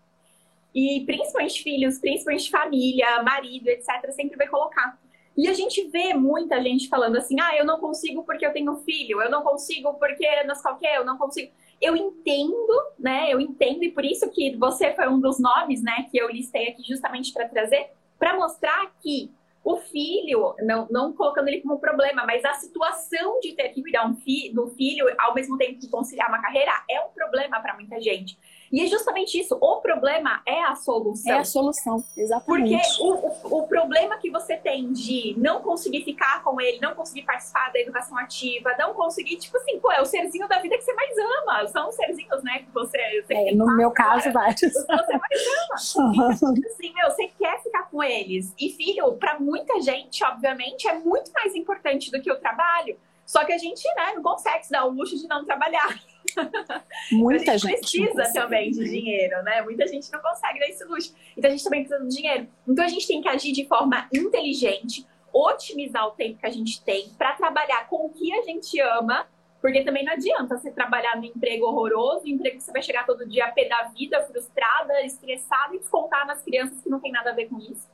E 0.74 1.04
principalmente 1.06 1.62
filhos, 1.62 1.98
principalmente 1.98 2.50
família, 2.50 3.22
marido, 3.22 3.68
etc, 3.68 4.10
sempre 4.12 4.36
vai 4.36 4.46
colocar. 4.46 4.98
E 5.36 5.48
a 5.48 5.52
gente 5.52 5.86
vê 5.88 6.14
muita 6.14 6.62
gente 6.62 6.88
falando 6.88 7.16
assim: 7.16 7.40
"Ah, 7.40 7.56
eu 7.56 7.64
não 7.64 7.80
consigo 7.80 8.22
porque 8.22 8.46
eu 8.46 8.52
tenho 8.52 8.76
filho, 8.78 9.20
eu 9.20 9.30
não 9.30 9.42
consigo 9.42 9.94
porque 9.94 10.44
nas 10.44 10.62
qualquer, 10.62 10.96
eu 10.96 11.04
não 11.04 11.18
consigo". 11.18 11.52
Eu 11.80 11.96
entendo, 11.96 12.72
né? 12.98 13.30
Eu 13.30 13.40
entendo 13.40 13.82
e 13.82 13.90
por 13.90 14.04
isso 14.04 14.30
que 14.30 14.56
você 14.56 14.94
foi 14.94 15.08
um 15.08 15.20
dos 15.20 15.38
nomes, 15.38 15.82
né, 15.82 16.06
que 16.10 16.16
eu 16.16 16.30
listei 16.30 16.68
aqui 16.68 16.82
justamente 16.82 17.32
para 17.32 17.48
trazer, 17.48 17.90
para 18.18 18.34
mostrar 18.34 18.92
que 19.02 19.30
o 19.66 19.78
filho, 19.78 20.54
não, 20.60 20.86
não 20.88 21.12
colocando 21.12 21.48
ele 21.48 21.60
como 21.60 21.80
problema, 21.80 22.24
mas 22.24 22.44
a 22.44 22.54
situação 22.54 23.40
de 23.40 23.52
ter 23.52 23.70
que 23.70 23.82
cuidar 23.82 24.06
um 24.06 24.14
fi, 24.14 24.52
do 24.54 24.68
filho 24.68 25.04
ao 25.18 25.34
mesmo 25.34 25.58
tempo 25.58 25.80
que 25.80 25.90
conciliar 25.90 26.28
uma 26.28 26.40
carreira 26.40 26.70
é 26.88 27.00
um 27.00 27.08
problema 27.08 27.58
para 27.58 27.74
muita 27.74 28.00
gente. 28.00 28.38
E 28.76 28.82
é 28.82 28.86
justamente 28.88 29.40
isso. 29.40 29.56
O 29.58 29.76
problema 29.76 30.42
é 30.44 30.62
a 30.64 30.74
solução. 30.74 31.32
É 31.32 31.38
a 31.38 31.44
solução, 31.44 32.04
exatamente. 32.14 32.76
Porque 32.76 33.02
o, 33.02 33.56
o, 33.56 33.60
o, 33.60 33.66
problema 33.66 34.18
que 34.18 34.30
você 34.30 34.54
tem 34.54 34.92
de 34.92 35.34
não 35.38 35.62
conseguir 35.62 36.04
ficar 36.04 36.42
com 36.44 36.60
ele, 36.60 36.78
não 36.78 36.94
conseguir 36.94 37.22
participar 37.22 37.72
da 37.72 37.80
educação 37.80 38.18
ativa, 38.18 38.76
não 38.78 38.92
conseguir, 38.92 39.38
tipo 39.38 39.56
assim, 39.56 39.80
pô, 39.80 39.90
é 39.90 40.02
o 40.02 40.04
serzinho 40.04 40.46
da 40.46 40.58
vida 40.58 40.76
que 40.76 40.84
você 40.84 40.92
mais 40.92 41.14
ama. 41.16 41.66
São 41.68 41.88
os 41.88 41.94
serzinhos, 41.94 42.44
né, 42.44 42.58
que 42.58 42.70
você. 42.70 43.22
você 43.22 43.32
é, 43.32 43.54
no 43.54 43.74
meu 43.78 43.90
caso, 43.92 44.30
vários. 44.30 44.60
Você 44.60 44.86
mais 44.92 45.96
ama. 45.96 46.30
e, 46.52 46.60
tipo 46.60 46.68
assim, 46.68 46.92
meu, 46.92 47.10
você 47.10 47.28
quer 47.28 47.62
ficar 47.62 47.84
com 47.84 48.02
eles. 48.02 48.52
E 48.60 48.68
filho, 48.68 49.10
para 49.14 49.40
muita 49.40 49.80
gente, 49.80 50.22
obviamente, 50.22 50.86
é 50.86 50.98
muito 50.98 51.32
mais 51.32 51.54
importante 51.54 52.10
do 52.10 52.20
que 52.20 52.30
o 52.30 52.38
trabalho. 52.38 52.98
Só 53.24 53.42
que 53.42 53.54
a 53.54 53.58
gente, 53.58 53.82
né, 53.94 54.12
não 54.14 54.22
consegue 54.22 54.66
se 54.66 54.70
dar 54.70 54.84
o 54.84 54.90
luxo 54.90 55.16
de 55.16 55.26
não 55.26 55.46
trabalhar. 55.46 55.98
Muita 57.12 57.52
a 57.52 57.56
gente, 57.56 57.86
gente 57.86 58.12
precisa 58.12 58.32
também 58.32 58.70
de 58.70 58.84
dinheiro, 58.84 59.42
né? 59.42 59.62
Muita 59.62 59.86
gente 59.86 60.10
não 60.12 60.20
consegue 60.20 60.58
dar 60.58 60.68
esse 60.68 60.84
luxo. 60.84 61.14
Então 61.36 61.48
a 61.48 61.52
gente 61.52 61.64
também 61.64 61.84
precisa 61.84 62.06
de 62.06 62.16
dinheiro. 62.16 62.48
Então 62.66 62.84
a 62.84 62.88
gente 62.88 63.06
tem 63.06 63.20
que 63.20 63.28
agir 63.28 63.52
de 63.52 63.66
forma 63.66 64.08
inteligente, 64.12 65.06
otimizar 65.32 66.06
o 66.06 66.12
tempo 66.12 66.38
que 66.38 66.46
a 66.46 66.50
gente 66.50 66.82
tem 66.82 67.10
para 67.16 67.32
trabalhar 67.34 67.88
com 67.88 68.06
o 68.06 68.10
que 68.10 68.32
a 68.32 68.42
gente 68.42 68.80
ama, 68.80 69.26
porque 69.60 69.82
também 69.82 70.04
não 70.04 70.12
adianta 70.12 70.56
você 70.56 70.70
trabalhar 70.70 71.16
no 71.16 71.24
emprego 71.24 71.66
horroroso, 71.66 72.24
no 72.24 72.30
emprego 72.30 72.56
que 72.56 72.62
você 72.62 72.72
vai 72.72 72.82
chegar 72.82 73.04
todo 73.04 73.26
dia 73.26 73.46
a 73.46 73.52
pé 73.52 73.68
da 73.68 73.84
vida, 73.96 74.22
frustrada, 74.24 75.02
estressada 75.02 75.74
e 75.74 75.78
descontar 75.78 76.26
nas 76.26 76.42
crianças 76.42 76.80
que 76.80 76.88
não 76.88 77.00
tem 77.00 77.12
nada 77.12 77.30
a 77.30 77.34
ver 77.34 77.48
com 77.48 77.58
isso. 77.58 77.88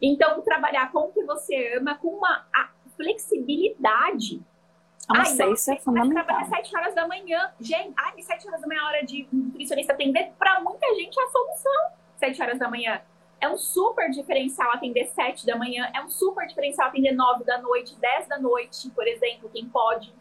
Então, 0.00 0.42
trabalhar 0.42 0.90
com 0.90 0.98
o 0.98 1.12
que 1.12 1.22
você 1.22 1.76
ama, 1.76 1.94
com 1.96 2.08
uma 2.08 2.44
flexibilidade 2.96 4.42
a 5.08 5.24
seis 5.24 5.68
é 5.68 5.76
fundamental. 5.76 6.24
Trabalhar 6.24 6.48
7 6.48 6.76
horas 6.76 6.94
da 6.94 7.06
manhã. 7.06 7.52
Gente, 7.60 7.92
ai, 7.96 8.22
7 8.22 8.48
horas 8.48 8.60
da 8.60 8.66
manhã 8.66 8.80
é 8.80 8.84
hora 8.84 9.04
de 9.04 9.26
nutricionista 9.32 9.92
atender. 9.92 10.32
Para 10.38 10.60
muita 10.60 10.86
gente 10.94 11.18
é 11.18 11.24
a 11.24 11.28
solução. 11.28 11.92
7 12.18 12.42
horas 12.42 12.58
da 12.58 12.68
manhã. 12.68 13.00
É 13.40 13.48
um 13.48 13.58
super 13.58 14.08
diferencial 14.10 14.70
atender 14.72 15.06
7 15.06 15.44
da 15.44 15.56
manhã. 15.56 15.90
É 15.94 16.00
um 16.00 16.08
super 16.08 16.46
diferencial 16.46 16.88
atender 16.88 17.12
9 17.12 17.44
da 17.44 17.60
noite, 17.60 17.96
10 17.98 18.28
da 18.28 18.38
noite, 18.38 18.88
por 18.90 19.06
exemplo, 19.06 19.50
quem 19.52 19.68
pode. 19.68 20.14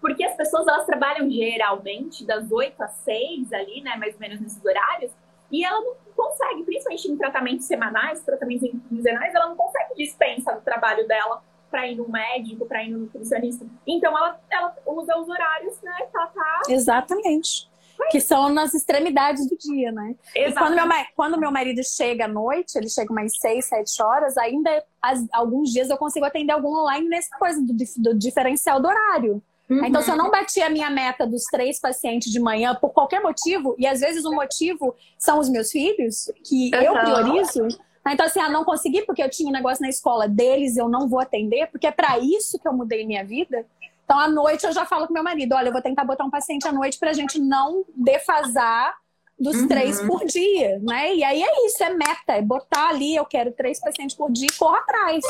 Porque 0.00 0.24
as 0.24 0.36
pessoas 0.36 0.66
elas 0.66 0.84
trabalham 0.84 1.30
geralmente 1.30 2.26
das 2.26 2.50
8 2.50 2.82
às 2.82 2.92
6 3.04 3.52
ali, 3.52 3.80
né? 3.82 3.96
Mais 3.96 4.14
ou 4.14 4.20
menos 4.20 4.40
nesses 4.40 4.64
horários. 4.64 5.12
E 5.50 5.64
ela 5.64 5.80
não 5.80 5.94
consegue, 6.16 6.64
principalmente 6.64 7.08
em 7.08 7.16
tratamentos 7.16 7.66
semanais, 7.66 8.22
tratamentos 8.24 8.68
quinzenais, 8.88 9.32
ela 9.32 9.46
não 9.46 9.56
consegue 9.56 9.94
dispensa 9.94 10.52
do 10.52 10.60
trabalho 10.60 11.06
dela 11.06 11.40
para 11.70 11.86
ir 11.86 11.96
no 11.96 12.08
médico, 12.08 12.66
para 12.66 12.82
ir 12.84 12.90
no 12.90 13.00
nutricionista. 13.00 13.66
Então 13.86 14.16
ela, 14.16 14.40
ela 14.50 14.76
usa 14.86 15.18
os 15.18 15.28
horários, 15.28 15.80
né? 15.82 15.96
Que 16.10 16.16
ela 16.16 16.26
tá. 16.26 16.62
Exatamente. 16.68 17.68
Que 18.10 18.20
são 18.20 18.50
nas 18.50 18.74
extremidades 18.74 19.48
do 19.48 19.56
dia, 19.56 19.90
né? 19.90 20.14
Exatamente. 20.34 20.50
E 20.50 20.54
quando 20.54 20.74
meu, 20.74 21.06
quando 21.16 21.40
meu 21.40 21.50
marido 21.50 21.80
chega 21.82 22.26
à 22.26 22.28
noite, 22.28 22.76
ele 22.76 22.90
chega 22.90 23.10
umas 23.10 23.38
6, 23.38 23.64
7 23.64 24.02
horas, 24.02 24.36
ainda 24.36 24.84
as, 25.00 25.24
alguns 25.32 25.72
dias 25.72 25.88
eu 25.88 25.96
consigo 25.96 26.26
atender 26.26 26.52
algum 26.52 26.68
online 26.68 27.08
nessa 27.08 27.34
coisa 27.38 27.60
do, 27.60 27.72
do 27.72 28.18
diferencial 28.18 28.80
do 28.80 28.88
horário. 28.88 29.42
Uhum. 29.68 29.84
Então, 29.84 30.00
se 30.00 30.10
eu 30.10 30.16
não 30.16 30.30
bati 30.30 30.62
a 30.62 30.70
minha 30.70 30.88
meta 30.90 31.26
dos 31.26 31.44
três 31.44 31.80
pacientes 31.80 32.30
de 32.30 32.38
manhã 32.38 32.74
por 32.74 32.90
qualquer 32.90 33.20
motivo, 33.20 33.74
e 33.78 33.86
às 33.86 34.00
vezes 34.00 34.24
o 34.24 34.32
motivo 34.32 34.94
são 35.18 35.40
os 35.40 35.48
meus 35.48 35.72
filhos, 35.72 36.30
que 36.44 36.70
uhum. 36.74 36.82
eu 36.82 36.92
priorizo, 36.94 37.68
então, 38.12 38.26
assim, 38.26 38.40
ah, 38.40 38.48
não 38.48 38.64
consegui 38.64 39.02
porque 39.02 39.22
eu 39.22 39.28
tinha 39.28 39.48
um 39.48 39.52
negócio 39.52 39.82
na 39.82 39.88
escola 39.88 40.28
deles, 40.28 40.76
eu 40.76 40.88
não 40.88 41.08
vou 41.08 41.18
atender, 41.18 41.66
porque 41.68 41.86
é 41.86 41.90
para 41.90 42.18
isso 42.18 42.58
que 42.58 42.68
eu 42.68 42.72
mudei 42.72 43.04
minha 43.06 43.24
vida. 43.24 43.66
Então, 44.04 44.18
à 44.18 44.28
noite, 44.28 44.64
eu 44.64 44.72
já 44.72 44.84
falo 44.86 45.06
com 45.06 45.12
meu 45.12 45.24
marido: 45.24 45.54
olha, 45.54 45.68
eu 45.68 45.72
vou 45.72 45.82
tentar 45.82 46.04
botar 46.04 46.24
um 46.24 46.30
paciente 46.30 46.68
à 46.68 46.72
noite 46.72 46.98
para 46.98 47.10
a 47.10 47.14
gente 47.14 47.40
não 47.40 47.84
defasar 47.94 48.94
dos 49.38 49.56
uhum. 49.56 49.68
três 49.68 50.00
por 50.00 50.24
dia, 50.24 50.78
né? 50.82 51.14
E 51.14 51.22
aí 51.22 51.42
é 51.42 51.66
isso, 51.66 51.82
é 51.84 51.90
meta, 51.90 52.32
é 52.32 52.42
botar 52.42 52.88
ali, 52.88 53.14
eu 53.14 53.24
quero 53.24 53.52
três 53.52 53.78
pacientes 53.78 54.16
por 54.16 54.32
dia 54.32 54.48
e 54.50 54.56
corro 54.56 54.76
atrás. 54.76 55.22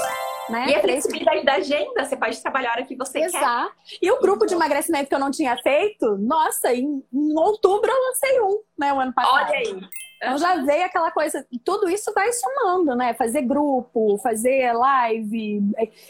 Né? 0.49 0.67
E 0.69 0.75
a 0.77 0.81
flexibilidade 0.81 1.45
da 1.45 1.55
agenda, 1.55 2.05
você 2.05 2.17
pode 2.17 2.41
trabalhar 2.41 2.71
a 2.71 2.73
hora 2.75 2.85
que 2.85 2.95
você 2.95 3.19
Exato. 3.19 3.33
quer. 3.33 3.45
Exato. 3.45 3.75
E 4.01 4.11
o 4.13 4.21
grupo 4.21 4.47
de 4.47 4.55
emagrecimento 4.55 5.09
que 5.09 5.15
eu 5.15 5.19
não 5.19 5.31
tinha 5.31 5.57
feito, 5.57 6.17
nossa, 6.19 6.73
em, 6.73 7.03
em 7.13 7.39
outubro 7.39 7.91
eu 7.91 8.09
lancei 8.09 8.41
um, 8.41 8.63
né, 8.79 8.93
o 8.93 9.01
ano 9.01 9.13
passado. 9.13 9.49
Olha 9.49 9.59
aí. 9.59 9.89
Então 10.17 10.39
já 10.39 10.57
veio 10.63 10.85
aquela 10.85 11.11
coisa, 11.11 11.47
tudo 11.63 11.91
isso 11.91 12.13
vai 12.15 12.33
somando, 12.33 12.97
né? 12.97 13.13
Fazer 13.15 13.43
grupo, 13.43 14.19
fazer 14.23 14.73
live, 14.73 15.61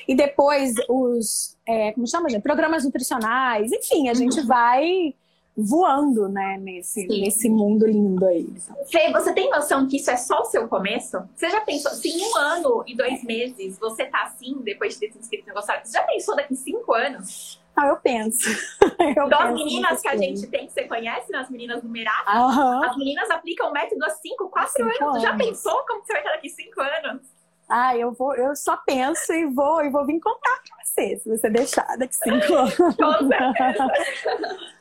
e 0.07 0.15
depois 0.15 0.75
os, 0.89 1.57
é, 1.67 1.93
como 1.93 2.07
chama, 2.07 2.29
gente? 2.29 2.43
Programas 2.43 2.85
nutricionais, 2.85 3.73
enfim, 3.73 4.09
a 4.09 4.15
gente 4.15 4.41
uhum. 4.41 4.47
vai 4.47 5.15
voando, 5.57 6.29
né, 6.29 6.59
nesse, 6.59 7.07
nesse 7.07 7.49
mundo 7.49 7.87
lindo 7.87 8.27
aí. 8.27 8.47
Fê, 8.91 9.11
você 9.11 9.33
tem 9.33 9.49
noção 9.49 9.89
que 9.89 9.97
isso 9.97 10.11
é 10.11 10.17
só 10.17 10.41
o 10.41 10.45
seu 10.45 10.69
começo? 10.69 11.19
Você 11.35 11.49
já 11.49 11.63
pensou, 11.63 11.93
se 11.93 12.09
em 12.09 12.23
um 12.23 12.37
ano 12.37 12.85
e 12.87 12.95
dois 12.95 13.25
meses 13.25 13.79
você 13.79 14.05
tá 14.05 14.25
assim, 14.25 14.59
depois 14.63 14.95
de 14.95 15.01
ter 15.01 15.13
se 15.13 15.19
inscrito 15.19 15.45
no 15.45 15.55
negócio, 15.55 15.73
você 15.83 15.93
já 15.93 16.05
pensou 16.05 16.37
daqui 16.37 16.55
cinco 16.55 16.93
anos? 16.93 17.59
Ah, 17.75 17.89
eu 17.89 17.97
penso. 17.97 18.49
Eu 19.17 19.29
das 19.29 19.53
meninas 19.53 20.01
que 20.01 20.09
a 20.09 20.17
gente 20.17 20.47
tem, 20.47 20.67
que 20.67 20.73
você 20.73 20.85
conhece, 20.85 21.31
nas 21.31 21.51
meninas 21.51 21.83
do 21.83 21.89
uhum. 21.89 22.85
as 22.85 22.97
meninas 22.97 23.31
aplicam 23.31 23.69
o 23.69 23.73
método 23.73 24.03
há 24.05 24.11
cinco, 24.11 24.49
quatro 24.49 24.83
anos. 24.83 25.01
anos. 25.01 25.23
Já 25.23 25.37
pensou 25.37 25.85
como 25.87 26.03
você 26.03 26.13
vai 26.13 26.23
estar 26.23 26.33
daqui 26.33 26.49
cinco 26.49 26.81
anos? 26.81 27.23
Ah, 27.69 27.97
eu 27.97 28.13
vou, 28.13 28.35
eu 28.35 28.57
só 28.57 28.77
penso 28.79 29.33
e 29.33 29.45
vou, 29.47 29.85
e 29.85 29.91
vou 29.91 30.07
vir 30.07 30.21
contar 30.21 30.63
pra 30.67 30.85
você, 30.85 31.19
se 31.19 31.29
você 31.29 31.51
deixar 31.51 31.87
daqui 31.99 32.15
cinco 32.15 32.55
anos. 32.57 32.77
Com 32.77 33.29
certeza. 33.29 34.67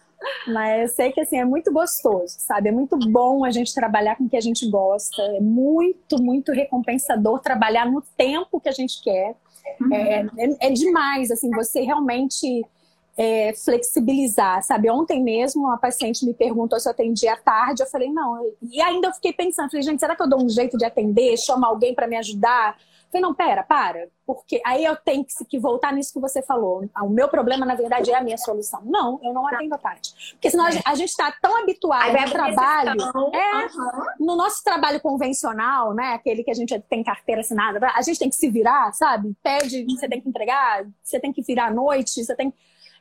Mas 0.47 0.81
eu 0.81 0.87
sei 0.95 1.11
que 1.11 1.21
assim 1.21 1.37
é 1.37 1.45
muito 1.45 1.71
gostoso, 1.71 2.35
sabe? 2.39 2.69
É 2.69 2.71
muito 2.71 2.97
bom 2.97 3.43
a 3.43 3.51
gente 3.51 3.73
trabalhar 3.73 4.15
com 4.15 4.25
o 4.25 4.29
que 4.29 4.37
a 4.37 4.41
gente 4.41 4.69
gosta. 4.69 5.21
É 5.21 5.39
muito, 5.39 6.21
muito 6.21 6.51
recompensador 6.51 7.39
trabalhar 7.39 7.89
no 7.89 8.01
tempo 8.15 8.59
que 8.59 8.69
a 8.69 8.73
gente 8.73 9.01
quer. 9.03 9.35
Uhum. 9.81 9.93
É, 9.93 10.27
é, 10.37 10.67
é, 10.67 10.69
demais, 10.71 11.31
assim, 11.31 11.49
você 11.49 11.81
realmente 11.81 12.65
é, 13.17 13.53
flexibilizar, 13.53 14.61
sabe? 14.63 14.89
Ontem 14.89 15.23
mesmo 15.23 15.63
uma 15.63 15.77
paciente 15.77 16.25
me 16.25 16.33
perguntou 16.33 16.79
se 16.79 16.87
eu 16.87 16.91
atendia 16.91 17.33
à 17.33 17.37
tarde, 17.37 17.81
eu 17.81 17.87
falei, 17.87 18.11
não. 18.11 18.39
E 18.61 18.81
ainda 18.81 19.07
eu 19.07 19.13
fiquei 19.13 19.33
pensando, 19.33 19.69
falei, 19.69 19.83
gente, 19.83 19.99
será 19.99 20.15
que 20.15 20.21
eu 20.21 20.29
dou 20.29 20.43
um 20.43 20.49
jeito 20.49 20.77
de 20.77 20.85
atender? 20.85 21.37
Chama 21.37 21.67
alguém 21.67 21.93
para 21.93 22.07
me 22.07 22.17
ajudar? 22.17 22.77
falei, 23.15 23.21
não, 23.21 23.33
pera, 23.33 23.63
para. 23.63 24.07
Porque 24.25 24.61
aí 24.65 24.83
eu 24.83 24.95
tenho 24.95 25.23
que, 25.23 25.33
que, 25.45 25.59
voltar 25.59 25.93
nisso 25.93 26.13
que 26.13 26.19
você 26.19 26.41
falou. 26.41 26.87
O 27.01 27.09
meu 27.09 27.29
problema, 27.29 27.65
na 27.65 27.75
verdade, 27.75 28.11
é 28.11 28.15
a 28.15 28.23
minha 28.23 28.37
solução. 28.37 28.81
Não, 28.83 29.19
eu 29.23 29.33
não 29.33 29.47
atendo 29.47 29.75
a 29.75 29.77
tarde. 29.77 30.13
Porque 30.31 30.49
senão 30.49 30.67
é. 30.67 30.81
a 30.83 30.95
gente 30.95 31.09
está 31.09 31.31
tão 31.41 31.57
habituado 31.57 32.15
ao 32.15 32.29
trabalho. 32.29 33.01
É, 33.33 33.65
uhum. 33.65 34.05
No 34.19 34.35
nosso 34.35 34.63
trabalho 34.63 34.99
convencional, 34.99 35.93
né? 35.93 36.13
Aquele 36.13 36.43
que 36.43 36.51
a 36.51 36.55
gente 36.55 36.77
tem 36.89 37.03
carteira 37.03 37.41
assinada, 37.41 37.87
a 37.95 38.01
gente 38.01 38.19
tem 38.19 38.29
que 38.29 38.35
se 38.35 38.49
virar, 38.49 38.91
sabe? 38.93 39.35
Pede, 39.41 39.85
você 39.85 40.07
tem 40.07 40.19
que 40.19 40.27
entregar, 40.27 40.85
você 41.01 41.19
tem 41.19 41.31
que 41.31 41.41
virar 41.41 41.67
à 41.67 41.71
noite, 41.71 42.23
você 42.23 42.35
tem 42.35 42.53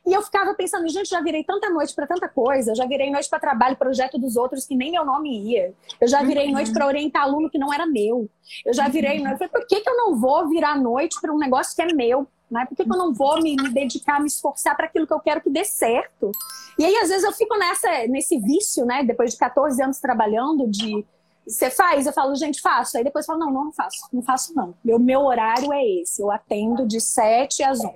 e 0.05 0.13
eu 0.13 0.21
ficava 0.21 0.53
pensando, 0.53 0.87
gente, 0.87 1.09
já 1.09 1.19
virei 1.19 1.43
tanta 1.43 1.69
noite 1.69 1.95
para 1.95 2.05
tanta 2.05 2.27
coisa, 2.27 2.75
já 2.75 2.85
virei 2.85 3.09
noite 3.09 3.27
para 3.27 3.39
trabalho, 3.39 3.75
projeto 3.75 4.19
dos 4.19 4.35
outros 4.35 4.65
que 4.65 4.75
nem 4.75 4.91
meu 4.91 5.03
nome 5.03 5.51
ia. 5.51 5.73
Eu 5.99 6.07
já 6.07 6.21
virei 6.21 6.47
uhum. 6.47 6.53
noite 6.53 6.71
para 6.71 6.85
orientar 6.85 7.23
aluno 7.23 7.49
que 7.49 7.57
não 7.57 7.73
era 7.73 7.87
meu. 7.87 8.29
Eu 8.63 8.73
já 8.73 8.87
virei 8.87 9.19
noite. 9.19 9.39
Falei, 9.39 9.49
por 9.49 9.65
que, 9.65 9.81
que 9.81 9.89
eu 9.89 9.97
não 9.97 10.15
vou 10.15 10.47
virar 10.47 10.77
noite 10.77 11.19
para 11.19 11.33
um 11.33 11.37
negócio 11.39 11.75
que 11.75 11.81
é 11.81 11.91
meu? 11.91 12.27
Né? 12.51 12.65
Por 12.67 12.77
que, 12.77 12.83
que 12.83 12.91
eu 12.91 12.97
não 12.97 13.11
vou 13.11 13.41
me, 13.41 13.55
me 13.55 13.69
dedicar, 13.69 14.19
me 14.19 14.27
esforçar 14.27 14.75
para 14.75 14.85
aquilo 14.85 15.07
que 15.07 15.13
eu 15.13 15.19
quero 15.19 15.41
que 15.41 15.49
dê 15.49 15.65
certo? 15.65 16.31
E 16.77 16.85
aí, 16.85 16.95
às 16.97 17.09
vezes, 17.09 17.23
eu 17.23 17.31
fico 17.31 17.57
nessa, 17.57 18.05
nesse 18.07 18.37
vício, 18.37 18.85
né? 18.85 19.03
Depois 19.03 19.31
de 19.31 19.37
14 19.37 19.81
anos 19.81 19.99
trabalhando, 19.99 20.67
de 20.69 21.03
você 21.47 21.69
faz? 21.69 22.05
Eu 22.05 22.13
falo, 22.13 22.35
gente, 22.35 22.61
faço. 22.61 22.97
Aí 22.97 23.03
depois 23.03 23.27
eu 23.27 23.33
falo, 23.33 23.45
não, 23.45 23.65
não 23.65 23.71
faço. 23.71 24.07
Não 24.11 24.21
faço, 24.21 24.53
não. 24.55 24.75
Meu, 24.83 24.99
meu 24.99 25.21
horário 25.21 25.71
é 25.73 25.83
esse. 25.83 26.21
Eu 26.21 26.31
atendo 26.31 26.87
de 26.87 26.99
7 26.99 27.63
às 27.63 27.79
11. 27.79 27.95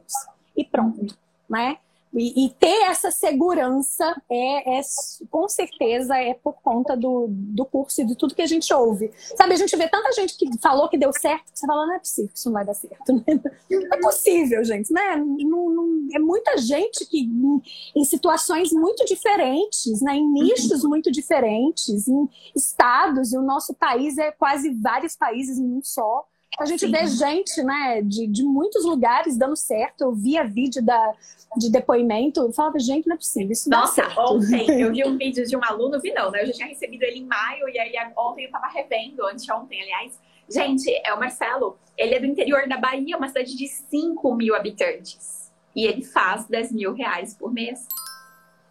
E 0.56 0.64
pronto, 0.64 1.16
né? 1.50 1.78
E, 2.12 2.46
e, 2.46 2.50
ter 2.50 2.86
essa 2.90 3.12
segurança 3.12 4.20
é, 4.30 4.80
é, 4.80 4.82
com 5.30 5.48
certeza 5.48 6.18
é 6.18 6.34
por 6.34 6.54
conta 6.54 6.98
do, 6.98 7.28
do 7.30 7.64
curso 7.66 8.02
e 8.02 8.06
de 8.06 8.16
tudo 8.16 8.34
que 8.34 8.42
a 8.42 8.48
gente 8.48 8.74
ouve. 8.74 9.12
Sabe, 9.38 9.54
a 9.54 9.58
gente 9.58 9.76
vê 9.76 9.88
tanta 9.88 10.12
gente 10.14 10.36
que 10.36 10.50
falou 10.60 10.90
que 10.90 10.98
deu 10.98 11.14
certo, 11.14 11.52
que 11.52 11.60
você 11.60 11.68
fala, 11.68 11.86
não 11.86 11.96
é 11.96 12.00
possível, 12.00 12.32
isso 12.34 12.50
não 12.50 12.54
vai 12.54 12.66
dar 12.66 12.74
certo. 12.74 13.00
Não 13.70 13.94
é 13.94 14.02
possível, 14.02 14.64
gente, 14.64 14.92
né? 14.92 15.16
Não, 15.16 15.70
não, 15.70 16.08
é 16.14 16.20
muita 16.20 16.58
gente 16.58 17.06
que 17.06 17.20
em, 17.20 17.62
em, 17.96 18.04
situações 18.04 18.72
muito 18.72 19.06
diferentes, 19.06 20.02
né? 20.02 20.16
em 20.16 20.28
nichos 20.28 20.84
muito 20.84 21.12
diferentes, 21.12 22.08
em 22.08 22.28
estados, 22.56 23.34
e 23.34 23.38
o 23.38 23.42
nosso 23.42 23.74
país 23.74 24.18
é 24.18 24.32
quase 24.32 24.72
vários 24.72 25.16
países 25.16 25.58
em 25.58 25.66
um 25.66 25.82
só. 25.84 26.26
A 26.58 26.66
gente 26.66 26.86
Sim. 26.86 26.92
vê 26.92 27.06
gente, 27.06 27.62
né, 27.64 28.02
de, 28.02 28.28
de 28.28 28.44
muitos 28.44 28.84
lugares 28.84 29.38
dando 29.38 29.56
certo. 29.56 30.02
Eu 30.02 30.14
via 30.14 30.44
vídeo 30.44 30.84
da, 30.84 31.14
de 31.58 31.72
depoimento, 31.72 32.42
eu 32.42 32.52
falava, 32.52 32.80
gente, 32.80 33.08
não 33.08 33.16
é 33.16 33.18
possível, 33.18 33.52
isso 33.52 33.70
Nossa, 33.70 34.08
ontem 34.18 34.70
eu 34.82 34.92
vi 34.92 35.04
um 35.06 35.18
vídeo 35.18 35.46
de 35.46 35.56
um 35.56 35.64
aluno, 35.64 36.00
vi 36.00 36.12
não, 36.12 36.32
né? 36.32 36.42
Eu 36.42 36.48
já 36.48 36.54
tinha 36.54 36.68
recebido 36.68 37.04
ele 37.04 37.20
em 37.20 37.26
maio, 37.26 37.70
e 37.70 37.80
aí 37.80 37.94
ontem 38.18 38.46
eu 38.46 38.52
tava 38.52 38.68
revendo, 38.68 39.26
anteontem, 39.26 39.82
aliás. 39.82 40.20
Gente, 40.50 40.90
é 41.06 41.14
o 41.14 41.20
Marcelo, 41.20 41.78
ele 41.96 42.16
é 42.16 42.20
do 42.20 42.26
interior 42.26 42.68
da 42.68 42.78
Bahia, 42.78 43.16
uma 43.16 43.28
cidade 43.28 43.56
de 43.56 43.68
5 43.68 44.36
mil 44.36 44.56
habitantes. 44.56 45.52
E 45.76 45.86
ele 45.86 46.04
faz 46.04 46.48
10 46.48 46.72
mil 46.72 46.94
reais 46.94 47.36
por 47.36 47.54
mês. 47.54 47.88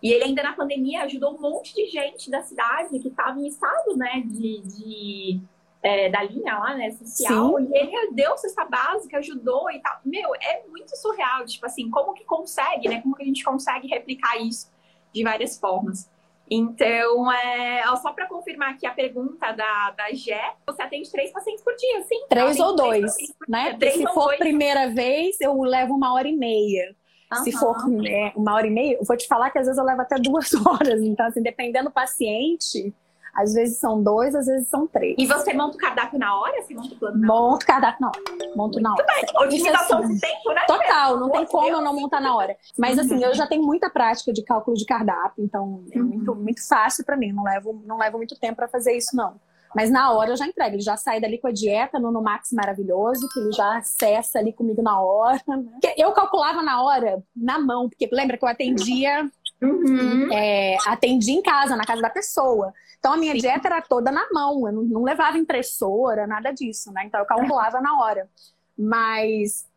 E 0.02 0.12
ele 0.12 0.24
ainda 0.24 0.42
na 0.42 0.52
pandemia 0.52 1.02
ajudou 1.04 1.34
um 1.36 1.40
monte 1.40 1.74
de 1.74 1.86
gente 1.86 2.30
da 2.30 2.42
cidade 2.42 2.98
que 2.98 3.08
estava 3.08 3.38
em 3.38 3.46
estado, 3.46 3.96
né, 3.96 4.22
de, 4.26 4.60
de 4.62 5.40
é, 5.82 6.08
da 6.08 6.22
linha 6.22 6.58
lá, 6.58 6.74
né, 6.74 6.90
social, 6.90 7.56
Sim. 7.56 7.68
e 7.70 7.76
ele 7.76 8.12
deu 8.12 8.36
cesta 8.36 8.64
básica, 8.64 9.18
ajudou 9.18 9.70
e 9.70 9.80
tal. 9.80 10.00
Meu, 10.04 10.34
é 10.34 10.64
muito 10.68 10.96
surreal, 10.96 11.44
tipo 11.44 11.66
assim, 11.66 11.88
como 11.90 12.14
que 12.14 12.24
consegue, 12.24 12.88
né? 12.88 13.00
Como 13.00 13.14
que 13.14 13.22
a 13.22 13.26
gente 13.26 13.44
consegue 13.44 13.86
replicar 13.88 14.36
isso 14.40 14.70
de 15.12 15.22
várias 15.22 15.58
formas. 15.58 16.10
Então, 16.50 17.30
é, 17.30 17.82
só 18.00 18.12
para 18.12 18.26
confirmar 18.26 18.70
aqui 18.70 18.86
a 18.86 18.90
pergunta 18.90 19.52
da, 19.52 19.90
da 19.90 20.12
Gé, 20.12 20.54
você 20.66 20.82
atende 20.82 21.10
três 21.10 21.30
pacientes 21.30 21.62
por 21.62 21.74
dia, 21.76 22.02
sim? 22.04 22.26
Três 22.28 22.58
ou 22.58 22.74
dois, 22.74 23.12
né? 23.46 23.76
Três 23.78 23.96
Se 23.96 24.06
for 24.06 24.26
dois. 24.26 24.38
primeira 24.38 24.88
vez, 24.88 25.38
eu 25.40 25.60
levo 25.60 25.94
uma 25.94 26.14
hora 26.14 26.26
e 26.26 26.36
meia. 26.36 26.96
Uhum. 27.30 27.44
Se 27.44 27.52
for 27.52 27.86
né, 27.88 28.32
uma 28.34 28.54
hora 28.54 28.66
e 28.66 28.70
meia, 28.70 28.94
eu 28.94 29.04
vou 29.04 29.16
te 29.16 29.26
falar 29.26 29.50
que 29.50 29.58
às 29.58 29.66
vezes 29.66 29.78
eu 29.78 29.84
levo 29.84 30.00
até 30.00 30.16
duas 30.18 30.50
horas. 30.66 31.02
Então, 31.02 31.26
assim, 31.26 31.42
dependendo 31.42 31.90
do 31.90 31.92
paciente, 31.92 32.94
às 33.38 33.54
vezes 33.54 33.78
são 33.78 34.02
dois, 34.02 34.34
às 34.34 34.46
vezes 34.46 34.68
são 34.68 34.86
três. 34.86 35.14
E 35.16 35.24
você 35.24 35.54
monta 35.54 35.76
o 35.76 35.78
cardápio 35.78 36.18
na 36.18 36.36
hora? 36.36 36.60
Você 36.60 36.74
monta 36.74 36.92
o 36.92 36.98
plano 36.98 37.18
na 37.18 37.26
Monto 37.28 37.64
o 37.64 37.66
cardápio 37.66 38.00
na 38.00 38.08
hora. 38.08 38.56
Monto 38.56 38.80
na 38.80 38.92
hora. 38.92 39.06
Otimização 39.36 39.98
assim, 40.00 40.18
tempo, 40.18 40.52
né? 40.52 40.64
Total, 40.66 41.16
não 41.16 41.30
tem 41.30 41.46
como 41.46 41.68
eu 41.68 41.80
não 41.80 41.94
montar 41.94 42.20
na 42.20 42.34
hora. 42.34 42.56
Mas 42.76 42.98
assim, 42.98 43.22
eu 43.22 43.32
já 43.34 43.46
tenho 43.46 43.62
muita 43.62 43.88
prática 43.88 44.32
de 44.32 44.42
cálculo 44.42 44.76
de 44.76 44.84
cardápio, 44.84 45.44
então 45.44 45.84
é 45.92 45.98
muito, 45.98 46.32
uhum. 46.32 46.38
muito 46.38 46.66
fácil 46.66 47.04
para 47.04 47.16
mim. 47.16 47.32
Não 47.32 47.44
levo, 47.44 47.80
não 47.86 47.98
levo 47.98 48.16
muito 48.16 48.38
tempo 48.38 48.56
para 48.56 48.66
fazer 48.66 48.96
isso, 48.96 49.14
não. 49.14 49.34
Mas 49.74 49.90
na 49.90 50.12
hora 50.12 50.30
eu 50.30 50.36
já 50.36 50.46
entrego. 50.46 50.76
Ele 50.76 50.82
já 50.82 50.96
sai 50.96 51.20
dali 51.20 51.38
com 51.38 51.48
a 51.48 51.52
dieta 51.52 51.98
no, 51.98 52.10
no 52.10 52.22
Max 52.22 52.50
maravilhoso, 52.52 53.28
que 53.32 53.38
ele 53.38 53.52
já 53.52 53.76
acessa 53.76 54.38
ali 54.38 54.52
comigo 54.52 54.82
na 54.82 55.00
hora. 55.00 55.40
Né? 55.46 55.64
Eu 55.96 56.12
calculava 56.12 56.62
na 56.62 56.82
hora, 56.82 57.22
na 57.36 57.58
mão, 57.58 57.88
porque 57.88 58.08
lembra 58.12 58.36
que 58.36 58.44
eu 58.44 58.48
atendia. 58.48 59.30
Uhum. 59.60 60.32
É, 60.32 60.76
atendi 60.86 61.32
em 61.32 61.42
casa, 61.42 61.76
na 61.76 61.84
casa 61.84 62.00
da 62.00 62.10
pessoa. 62.10 62.72
Então 62.98 63.12
a 63.12 63.16
minha 63.16 63.32
Sim. 63.34 63.40
dieta 63.40 63.68
era 63.68 63.82
toda 63.82 64.10
na 64.10 64.26
mão, 64.32 64.66
eu 64.66 64.72
não, 64.72 64.82
não, 64.82 65.02
levava 65.02 65.38
impressora, 65.38 66.26
nada 66.26 66.50
disso, 66.52 66.92
né? 66.92 67.04
Então 67.04 67.20
eu 67.20 67.26
calculava 67.26 67.80
na 67.80 68.00
hora. 68.00 68.28
Mas 68.76 69.67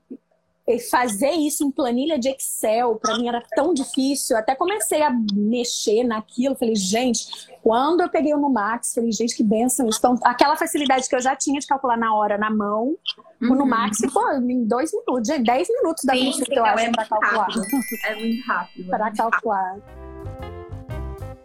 fazer 0.79 1.31
isso 1.31 1.63
em 1.63 1.71
planilha 1.71 2.17
de 2.17 2.29
Excel, 2.29 2.95
para 2.95 3.17
mim 3.17 3.27
era 3.27 3.41
tão 3.55 3.73
difícil. 3.73 4.37
Até 4.37 4.55
comecei 4.55 5.01
a 5.01 5.09
mexer 5.33 6.03
naquilo. 6.03 6.55
Falei, 6.55 6.75
gente, 6.75 7.49
quando 7.61 8.01
eu 8.01 8.09
peguei 8.09 8.33
o 8.33 8.37
Numax, 8.37 8.93
falei, 8.93 9.11
gente, 9.11 9.35
que 9.35 9.43
benção. 9.43 9.87
Então, 9.87 10.15
aquela 10.23 10.55
facilidade 10.55 11.07
que 11.07 11.15
eu 11.15 11.21
já 11.21 11.35
tinha 11.35 11.59
de 11.59 11.67
calcular 11.67 11.97
na 11.97 12.13
hora, 12.13 12.37
na 12.37 12.49
mão, 12.49 12.95
uhum. 13.41 13.51
o 13.51 13.55
Numax 13.55 13.97
ficou 13.99 14.31
em 14.33 14.65
dois 14.65 14.91
minutos, 14.91 15.27
dez 15.43 15.67
minutos 15.69 16.03
da 16.03 16.13
consulta, 16.13 16.53
eu 16.53 16.65
acho, 16.65 16.85
é 16.85 16.91
para 16.91 17.05
calcular. 17.05 17.47
Rápido. 17.47 17.65
É 18.05 18.15
muito 18.15 18.47
rápido. 18.47 18.89
para 18.89 19.07
é 19.07 19.15
calcular. 19.15 19.77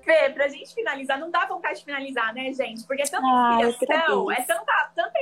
Fê, 0.02 0.30
pra 0.30 0.46
gente 0.48 0.72
finalizar, 0.72 1.18
não 1.18 1.30
dá 1.30 1.46
vontade 1.46 1.80
de 1.80 1.84
finalizar, 1.84 2.32
né, 2.32 2.52
gente? 2.52 2.86
Porque 2.86 3.02
é 3.02 3.06
tanta 3.06 3.26
ah, 3.26 3.58
inspiração, 3.68 4.30
é 4.30 4.40
tanta, 4.42 4.90
tanta 4.94 5.18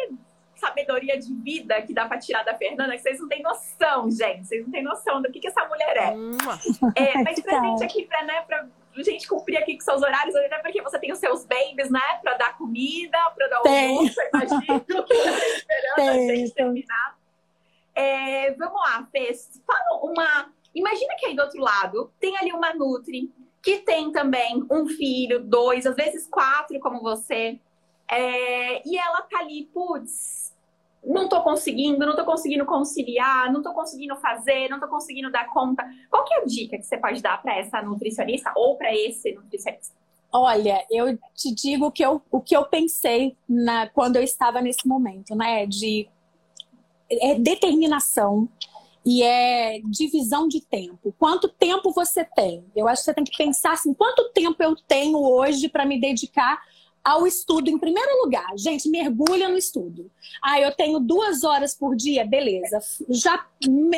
sabedoria 0.57 1.19
de 1.19 1.33
vida 1.35 1.81
que 1.83 1.93
dá 1.93 2.07
pra 2.07 2.19
tirar 2.19 2.45
da 2.45 2.55
Fernanda 2.57 2.93
que 2.93 3.03
vocês 3.03 3.21
não 3.21 3.29
têm 3.29 3.43
noção, 3.43 4.11
gente. 4.11 4.47
Vocês 4.47 4.65
não 4.65 4.71
têm 4.71 4.83
noção 4.83 5.23
do 5.23 5.31
que, 5.31 5.41
que 5.41 5.49
essa 5.49 5.67
mulher 5.67 5.97
é. 5.97 6.15
é 6.97 7.19
mas 7.23 7.41
pra 7.41 7.61
gente 7.61 7.85
aqui, 7.85 8.07
pra, 8.07 8.23
né, 8.25 8.43
pra 8.43 8.67
gente 8.97 9.27
cumprir 9.29 9.57
aqui 9.57 9.75
com 9.75 9.81
seus 9.81 10.03
horários, 10.03 10.35
até 10.37 10.59
porque 10.59 10.83
você 10.83 10.99
tem 10.99 11.13
os 11.13 11.19
seus 11.19 11.45
babies, 11.45 11.91
né? 11.91 12.01
Pra 12.23 12.35
dar 12.35 12.57
comida, 12.57 13.19
pra 13.35 13.49
dar 13.49 13.57
almoço, 13.59 14.15
imagino. 14.33 14.85
esperando 14.89 15.95
tem, 15.97 16.31
a 16.31 16.37
gente 16.37 16.55
terminar. 16.55 17.19
É, 17.95 18.51
vamos 18.53 18.81
lá, 18.81 19.07
Fê. 19.11 19.33
Fala 19.67 20.01
uma. 20.03 20.53
Imagina 20.75 21.15
que 21.17 21.27
aí 21.27 21.37
do 21.37 21.43
outro 21.43 21.61
lado 21.61 22.13
tem 22.19 22.37
ali 22.37 22.53
uma 22.53 22.75
Nutri 22.75 23.33
que 23.65 23.79
tem 23.79 24.13
também 24.13 24.63
um 24.71 24.87
filho, 24.87 25.43
dois, 25.43 25.87
às 25.87 25.97
vezes 25.97 26.27
quatro, 26.27 26.79
como 26.81 27.01
você. 27.01 27.59
É, 28.07 28.87
e 28.87 28.99
ela 28.99 29.23
tá 29.23 29.39
ali, 29.39 29.65
putz, 29.73 30.44
não 31.05 31.29
tô 31.29 31.43
conseguindo, 31.43 32.07
não 32.07 32.17
tô 32.17 32.25
conseguindo 32.25 32.65
conciliar, 32.65 33.53
não 33.53 33.63
tô 33.63 33.73
conseguindo 33.73 34.17
fazer, 34.17 34.69
não 34.69 34.81
tô 34.81 34.89
conseguindo 34.89 35.31
dar 35.31 35.51
conta. 35.51 35.85
Qual 36.11 36.25
que 36.25 36.35
é 36.35 36.39
a 36.39 36.45
dica 36.45 36.79
que 36.79 36.85
você 36.85 36.97
pode 36.97 37.23
dar 37.23 37.41
para 37.43 37.59
essa 37.59 37.83
nutricionista 37.83 38.53
ou 38.57 38.77
para 38.77 38.95
esse 38.95 39.33
nutricionista? 39.33 39.95
Olha, 40.33 40.85
eu 40.91 41.17
te 41.35 41.55
digo 41.55 41.93
que 41.93 42.05
eu, 42.05 42.21
o 42.31 42.41
que 42.41 42.57
eu 42.57 42.65
pensei 42.65 43.37
na, 43.49 43.89
quando 43.89 44.17
eu 44.17 44.23
estava 44.23 44.61
nesse 44.61 44.87
momento, 44.89 45.35
né? 45.37 45.67
De 45.67 46.09
é 47.09 47.35
determinação 47.39 48.49
e 49.05 49.23
é 49.23 49.81
divisão 49.85 50.49
de 50.49 50.61
tempo. 50.61 51.15
Quanto 51.19 51.49
tempo 51.49 51.93
você 51.93 52.25
tem? 52.25 52.65
Eu 52.75 52.89
acho 52.89 53.03
que 53.03 53.05
você 53.05 53.15
tem 53.15 53.25
que 53.25 53.37
pensar 53.37 53.73
assim: 53.73 53.93
quanto 53.93 54.31
tempo 54.31 54.61
eu 54.63 54.75
tenho 54.75 55.19
hoje 55.19 55.69
para 55.69 55.85
me 55.85 56.01
dedicar 56.01 56.61
ao 57.05 57.27
estudo 57.27 57.69
em 57.69 57.79
primeiro 57.79 58.23
lugar. 58.25 58.47
Gente, 58.57 58.89
mergulha 58.89 59.49
no 59.49 59.59
estudo. 59.59 60.11
Ah, 60.43 60.59
eu 60.59 60.75
tenho 60.75 60.99
duas 60.99 61.45
horas 61.45 61.75
por 61.75 61.95
dia, 61.95 62.25
beleza. 62.25 62.81
Já, 63.11 63.47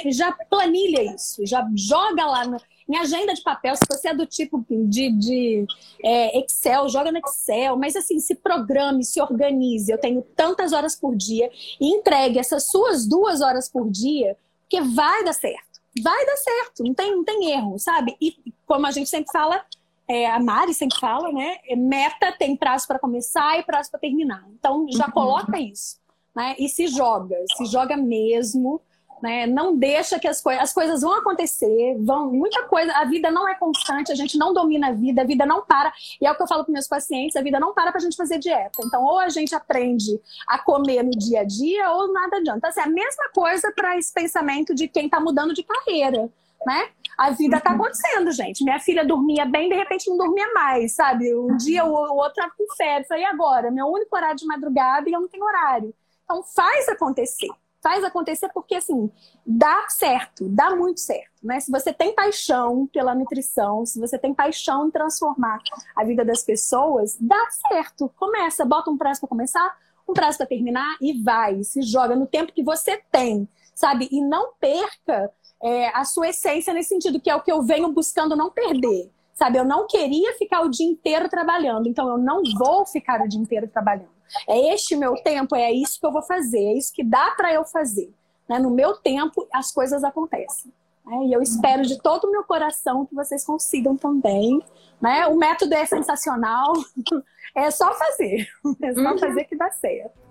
já 0.07 0.33
planilha 0.33 1.15
isso, 1.15 1.47
já 1.47 1.65
joga 1.75 2.27
lá 2.27 2.45
no, 2.45 2.61
em 2.89 2.97
agenda 2.97 3.33
de 3.33 3.43
papel. 3.43 3.77
Se 3.77 3.85
você 3.89 4.09
é 4.09 4.15
do 4.15 4.27
tipo 4.27 4.65
de, 4.69 5.11
de 5.13 5.67
é, 6.03 6.39
Excel, 6.41 6.89
joga 6.89 7.13
no 7.13 7.19
Excel. 7.19 7.77
Mas 7.77 7.95
assim, 7.95 8.19
se 8.19 8.35
programe, 8.35 9.05
se 9.05 9.21
organize. 9.21 9.91
Eu 9.91 9.99
tenho 9.99 10.23
tantas 10.35 10.73
horas 10.73 10.97
por 10.97 11.15
dia 11.15 11.49
e 11.81 11.95
entregue 11.95 12.41
essas 12.41 12.69
suas 12.69 13.07
duas 13.07 13.41
horas 13.41 13.69
por 13.69 13.89
dia, 13.89 14.37
porque 14.63 14.81
vai 14.81 15.25
dar 15.25 15.33
certo. 15.33 15.77
Vai 16.03 16.27
dar 16.27 16.37
certo, 16.37 16.85
não 16.85 16.93
tem, 16.93 17.11
não 17.17 17.25
tem 17.25 17.53
erro, 17.53 17.79
sabe? 17.79 18.15
E 18.21 18.37
como 18.67 18.87
a 18.87 18.91
gente 18.91 19.09
sempre 19.09 19.33
fala, 19.33 19.65
é, 20.09 20.31
a 20.31 20.39
Mari 20.39 20.73
sempre 20.73 20.99
fala, 21.01 21.33
né? 21.33 21.59
É, 21.69 21.75
meta 21.75 22.33
tem 22.33 22.57
prazo 22.57 22.87
para 22.87 22.99
começar 22.99 23.59
e 23.59 23.63
prazo 23.63 23.91
para 23.91 24.01
terminar. 24.01 24.45
Então 24.59 24.87
já 24.91 25.07
uhum. 25.07 25.13
coloca 25.13 25.59
isso, 25.59 25.99
né? 26.35 26.55
E 26.59 26.69
se 26.69 26.87
joga, 26.87 27.37
se 27.57 27.67
joga 27.67 27.97
mesmo, 27.97 28.81
né? 29.21 29.47
Não 29.47 29.77
deixa 29.77 30.19
que 30.21 30.29
as 30.29 30.41
coisas, 30.41 30.63
as 30.63 30.73
coisas 30.73 31.01
vão 31.01 31.13
acontecer, 31.13 31.97
vão 32.01 32.31
muita 32.31 32.63
coisa. 32.65 32.93
A 32.93 33.05
vida 33.05 33.33
não 33.33 33.49
é 33.49 33.55
constante, 33.57 34.13
a 34.13 34.15
gente 34.15 34.39
não 34.39 34.55
domina 34.55 34.89
a 34.89 34.93
vida, 34.93 35.23
a 35.23 35.25
vida 35.25 35.45
não 35.45 35.65
para. 35.65 35.93
E 36.21 36.27
é 36.27 36.31
o 36.31 36.37
que 36.37 36.43
eu 36.43 36.47
falo 36.47 36.65
para 36.65 36.73
meus 36.73 36.87
pacientes, 36.87 37.35
a 37.35 37.43
vida 37.43 37.59
não 37.59 37.75
para 37.75 37.91
para 37.91 37.99
a 37.99 38.03
gente 38.03 38.17
fazer 38.17 38.39
dieta. 38.39 38.81
Então 38.85 39.03
ou 39.03 39.19
a 39.19 39.29
gente 39.29 39.55
aprende 39.57 40.21
a 40.47 40.59
comer 40.59 41.03
no 41.03 41.11
dia 41.11 41.41
a 41.41 41.45
dia 41.45 41.91
ou 41.91 42.13
nada 42.13 42.37
adianta. 42.37 42.59
Então, 42.59 42.71
assim, 42.71 42.81
é 42.81 42.85
a 42.85 42.89
mesma 42.89 43.29
coisa 43.35 43.73
para 43.73 43.97
esse 43.99 44.13
pensamento 44.13 44.73
de 44.73 44.87
quem 44.87 45.07
está 45.07 45.19
mudando 45.19 45.53
de 45.53 45.65
carreira 45.65 46.31
né? 46.67 46.89
A 47.17 47.31
vida 47.31 47.61
tá 47.61 47.71
acontecendo, 47.71 48.31
gente. 48.33 48.65
Minha 48.65 48.81
filha 48.81 49.07
dormia 49.07 49.47
bem, 49.47 49.69
de 49.69 49.77
repente 49.77 50.11
não 50.11 50.19
dormia 50.19 50.53
mais, 50.53 50.93
sabe? 50.93 51.35
Um 51.35 51.57
dia 51.57 51.85
o 51.85 51.93
outro 51.93 52.35
tava 52.35 52.53
com 52.59 52.67
febre. 52.77 53.07
Falei, 53.07 53.23
e 53.23 53.27
agora? 53.27 53.71
Meu 53.71 53.87
único 53.87 54.15
horário 54.15 54.37
de 54.37 54.45
madrugada 54.45 55.09
e 55.09 55.13
eu 55.13 55.21
não 55.21 55.29
tenho 55.29 55.45
horário. 55.45 55.95
Então 56.25 56.43
faz 56.43 56.89
acontecer. 56.89 57.49
Faz 57.81 58.03
acontecer 58.03 58.49
porque, 58.53 58.75
assim, 58.75 59.09
dá 59.47 59.87
certo, 59.89 60.49
dá 60.49 60.75
muito 60.75 60.99
certo, 60.99 61.31
né? 61.41 61.61
Se 61.61 61.71
você 61.71 61.93
tem 61.93 62.13
paixão 62.13 62.89
pela 62.93 63.15
nutrição, 63.15 63.87
se 63.87 64.01
você 64.01 64.19
tem 64.19 64.35
paixão 64.35 64.89
em 64.89 64.91
transformar 64.91 65.61
a 65.95 66.03
vida 66.03 66.25
das 66.25 66.43
pessoas, 66.43 67.17
dá 67.21 67.41
certo. 67.69 68.11
Começa, 68.17 68.65
bota 68.65 68.91
um 68.91 68.99
prazo 68.99 69.21
para 69.21 69.29
começar, 69.29 69.79
um 70.09 70.13
prazo 70.13 70.39
para 70.39 70.47
terminar 70.47 70.97
e 71.01 71.23
vai. 71.23 71.63
Se 71.63 71.81
joga 71.83 72.17
no 72.17 72.27
tempo 72.27 72.53
que 72.53 72.65
você 72.65 73.01
tem, 73.13 73.49
sabe? 73.73 74.09
E 74.11 74.21
não 74.21 74.55
perca 74.59 75.31
é, 75.67 75.89
a 75.89 76.05
sua 76.05 76.29
essência 76.29 76.73
nesse 76.73 76.91
sentido, 76.91 77.21
que 77.21 77.29
é 77.29 77.35
o 77.35 77.43
que 77.43 77.51
eu 77.51 77.61
venho 77.61 77.91
buscando 77.91 78.37
não 78.37 78.51
perder. 78.51 79.11
Sabe, 79.35 79.59
eu 79.59 79.65
não 79.65 79.87
queria 79.87 80.33
ficar 80.35 80.63
o 80.63 80.69
dia 80.69 80.87
inteiro 80.87 81.29
trabalhando, 81.29 81.89
então 81.89 82.09
eu 82.09 82.17
não 82.17 82.41
vou 82.57 82.87
ficar 82.87 83.21
o 83.21 83.29
dia 83.29 83.41
inteiro 83.41 83.67
trabalhando. 83.67 84.09
É 84.49 84.73
este 84.73 84.95
meu 84.95 85.15
tempo, 85.17 85.57
é 85.57 85.73
isso 85.73 85.99
que 85.99 86.07
eu 86.07 86.13
vou 86.13 86.23
fazer, 86.23 86.59
é 86.59 86.79
isso 86.79 86.93
que 86.93 87.03
dá 87.03 87.33
para 87.33 87.53
eu 87.53 87.65
fazer. 87.65 88.15
Né? 88.49 88.61
No 88.61 88.71
meu 88.71 88.95
tempo, 88.95 89.47
as 89.53 89.73
coisas 89.73 90.05
acontecem. 90.05 90.73
Né? 91.05 91.27
E 91.27 91.33
eu 91.33 91.43
espero 91.43 91.83
de 91.83 92.01
todo 92.01 92.29
o 92.29 92.31
meu 92.31 92.45
coração 92.45 93.05
que 93.05 93.15
vocês 93.15 93.45
consigam 93.45 93.97
também. 93.97 94.63
Né? 95.01 95.27
O 95.27 95.37
método 95.37 95.75
é 95.75 95.85
sensacional, 95.85 96.73
é 97.55 97.71
só 97.73 97.93
fazer, 97.93 98.49
é 98.83 98.95
só 98.95 99.11
uhum. 99.11 99.19
fazer 99.19 99.45
que 99.45 99.57
dá 99.57 99.71
certo. 99.73 100.26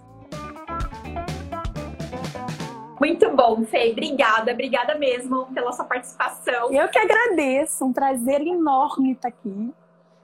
Muito 3.00 3.30
bom, 3.36 3.66
Fê. 3.66 3.92
Obrigada, 3.92 4.52
obrigada 4.52 4.96
mesmo 4.96 5.48
pela 5.54 5.72
sua 5.72 5.86
participação. 5.86 6.72
Eu 6.72 6.88
que 6.88 6.98
agradeço, 6.98 7.86
um 7.86 7.94
prazer 7.94 8.42
enorme 8.42 9.14
estar 9.14 9.30
aqui. 9.30 9.74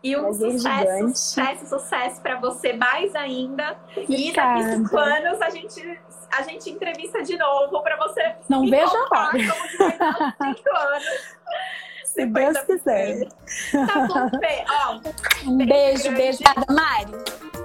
E 0.04 0.18
um 0.18 0.24
prazer 0.24 0.52
sucesso, 0.54 0.80
gigante. 0.80 1.20
sucesso, 1.20 1.66
sucesso 1.68 2.22
para 2.22 2.40
você 2.40 2.74
mais 2.74 3.16
ainda. 3.16 3.78
E 4.10 4.34
daqui 4.34 4.64
cinco 4.64 4.98
anos 4.98 5.42
a 5.42 5.50
gente, 5.50 6.00
a 6.36 6.42
gente 6.42 6.70
entrevista 6.70 7.22
de 7.22 7.38
novo 7.38 7.82
para 7.84 7.98
você. 7.98 8.36
Não 8.50 8.68
vejo 8.68 8.92
a 8.96 9.20
hora. 9.20 9.38
Cinco 9.38 10.78
anos. 10.78 11.06
Se 12.04 12.26
Deus 12.26 12.58
quiser. 12.62 13.28
Tá 13.72 14.08
bom, 14.08 14.40
Fê. 14.40 14.66
Ó, 14.70 15.50
um 15.50 15.58
beijo, 15.58 16.12
beijo. 16.12 16.40
Obrigada, 16.40 16.74
Mari. 16.74 17.61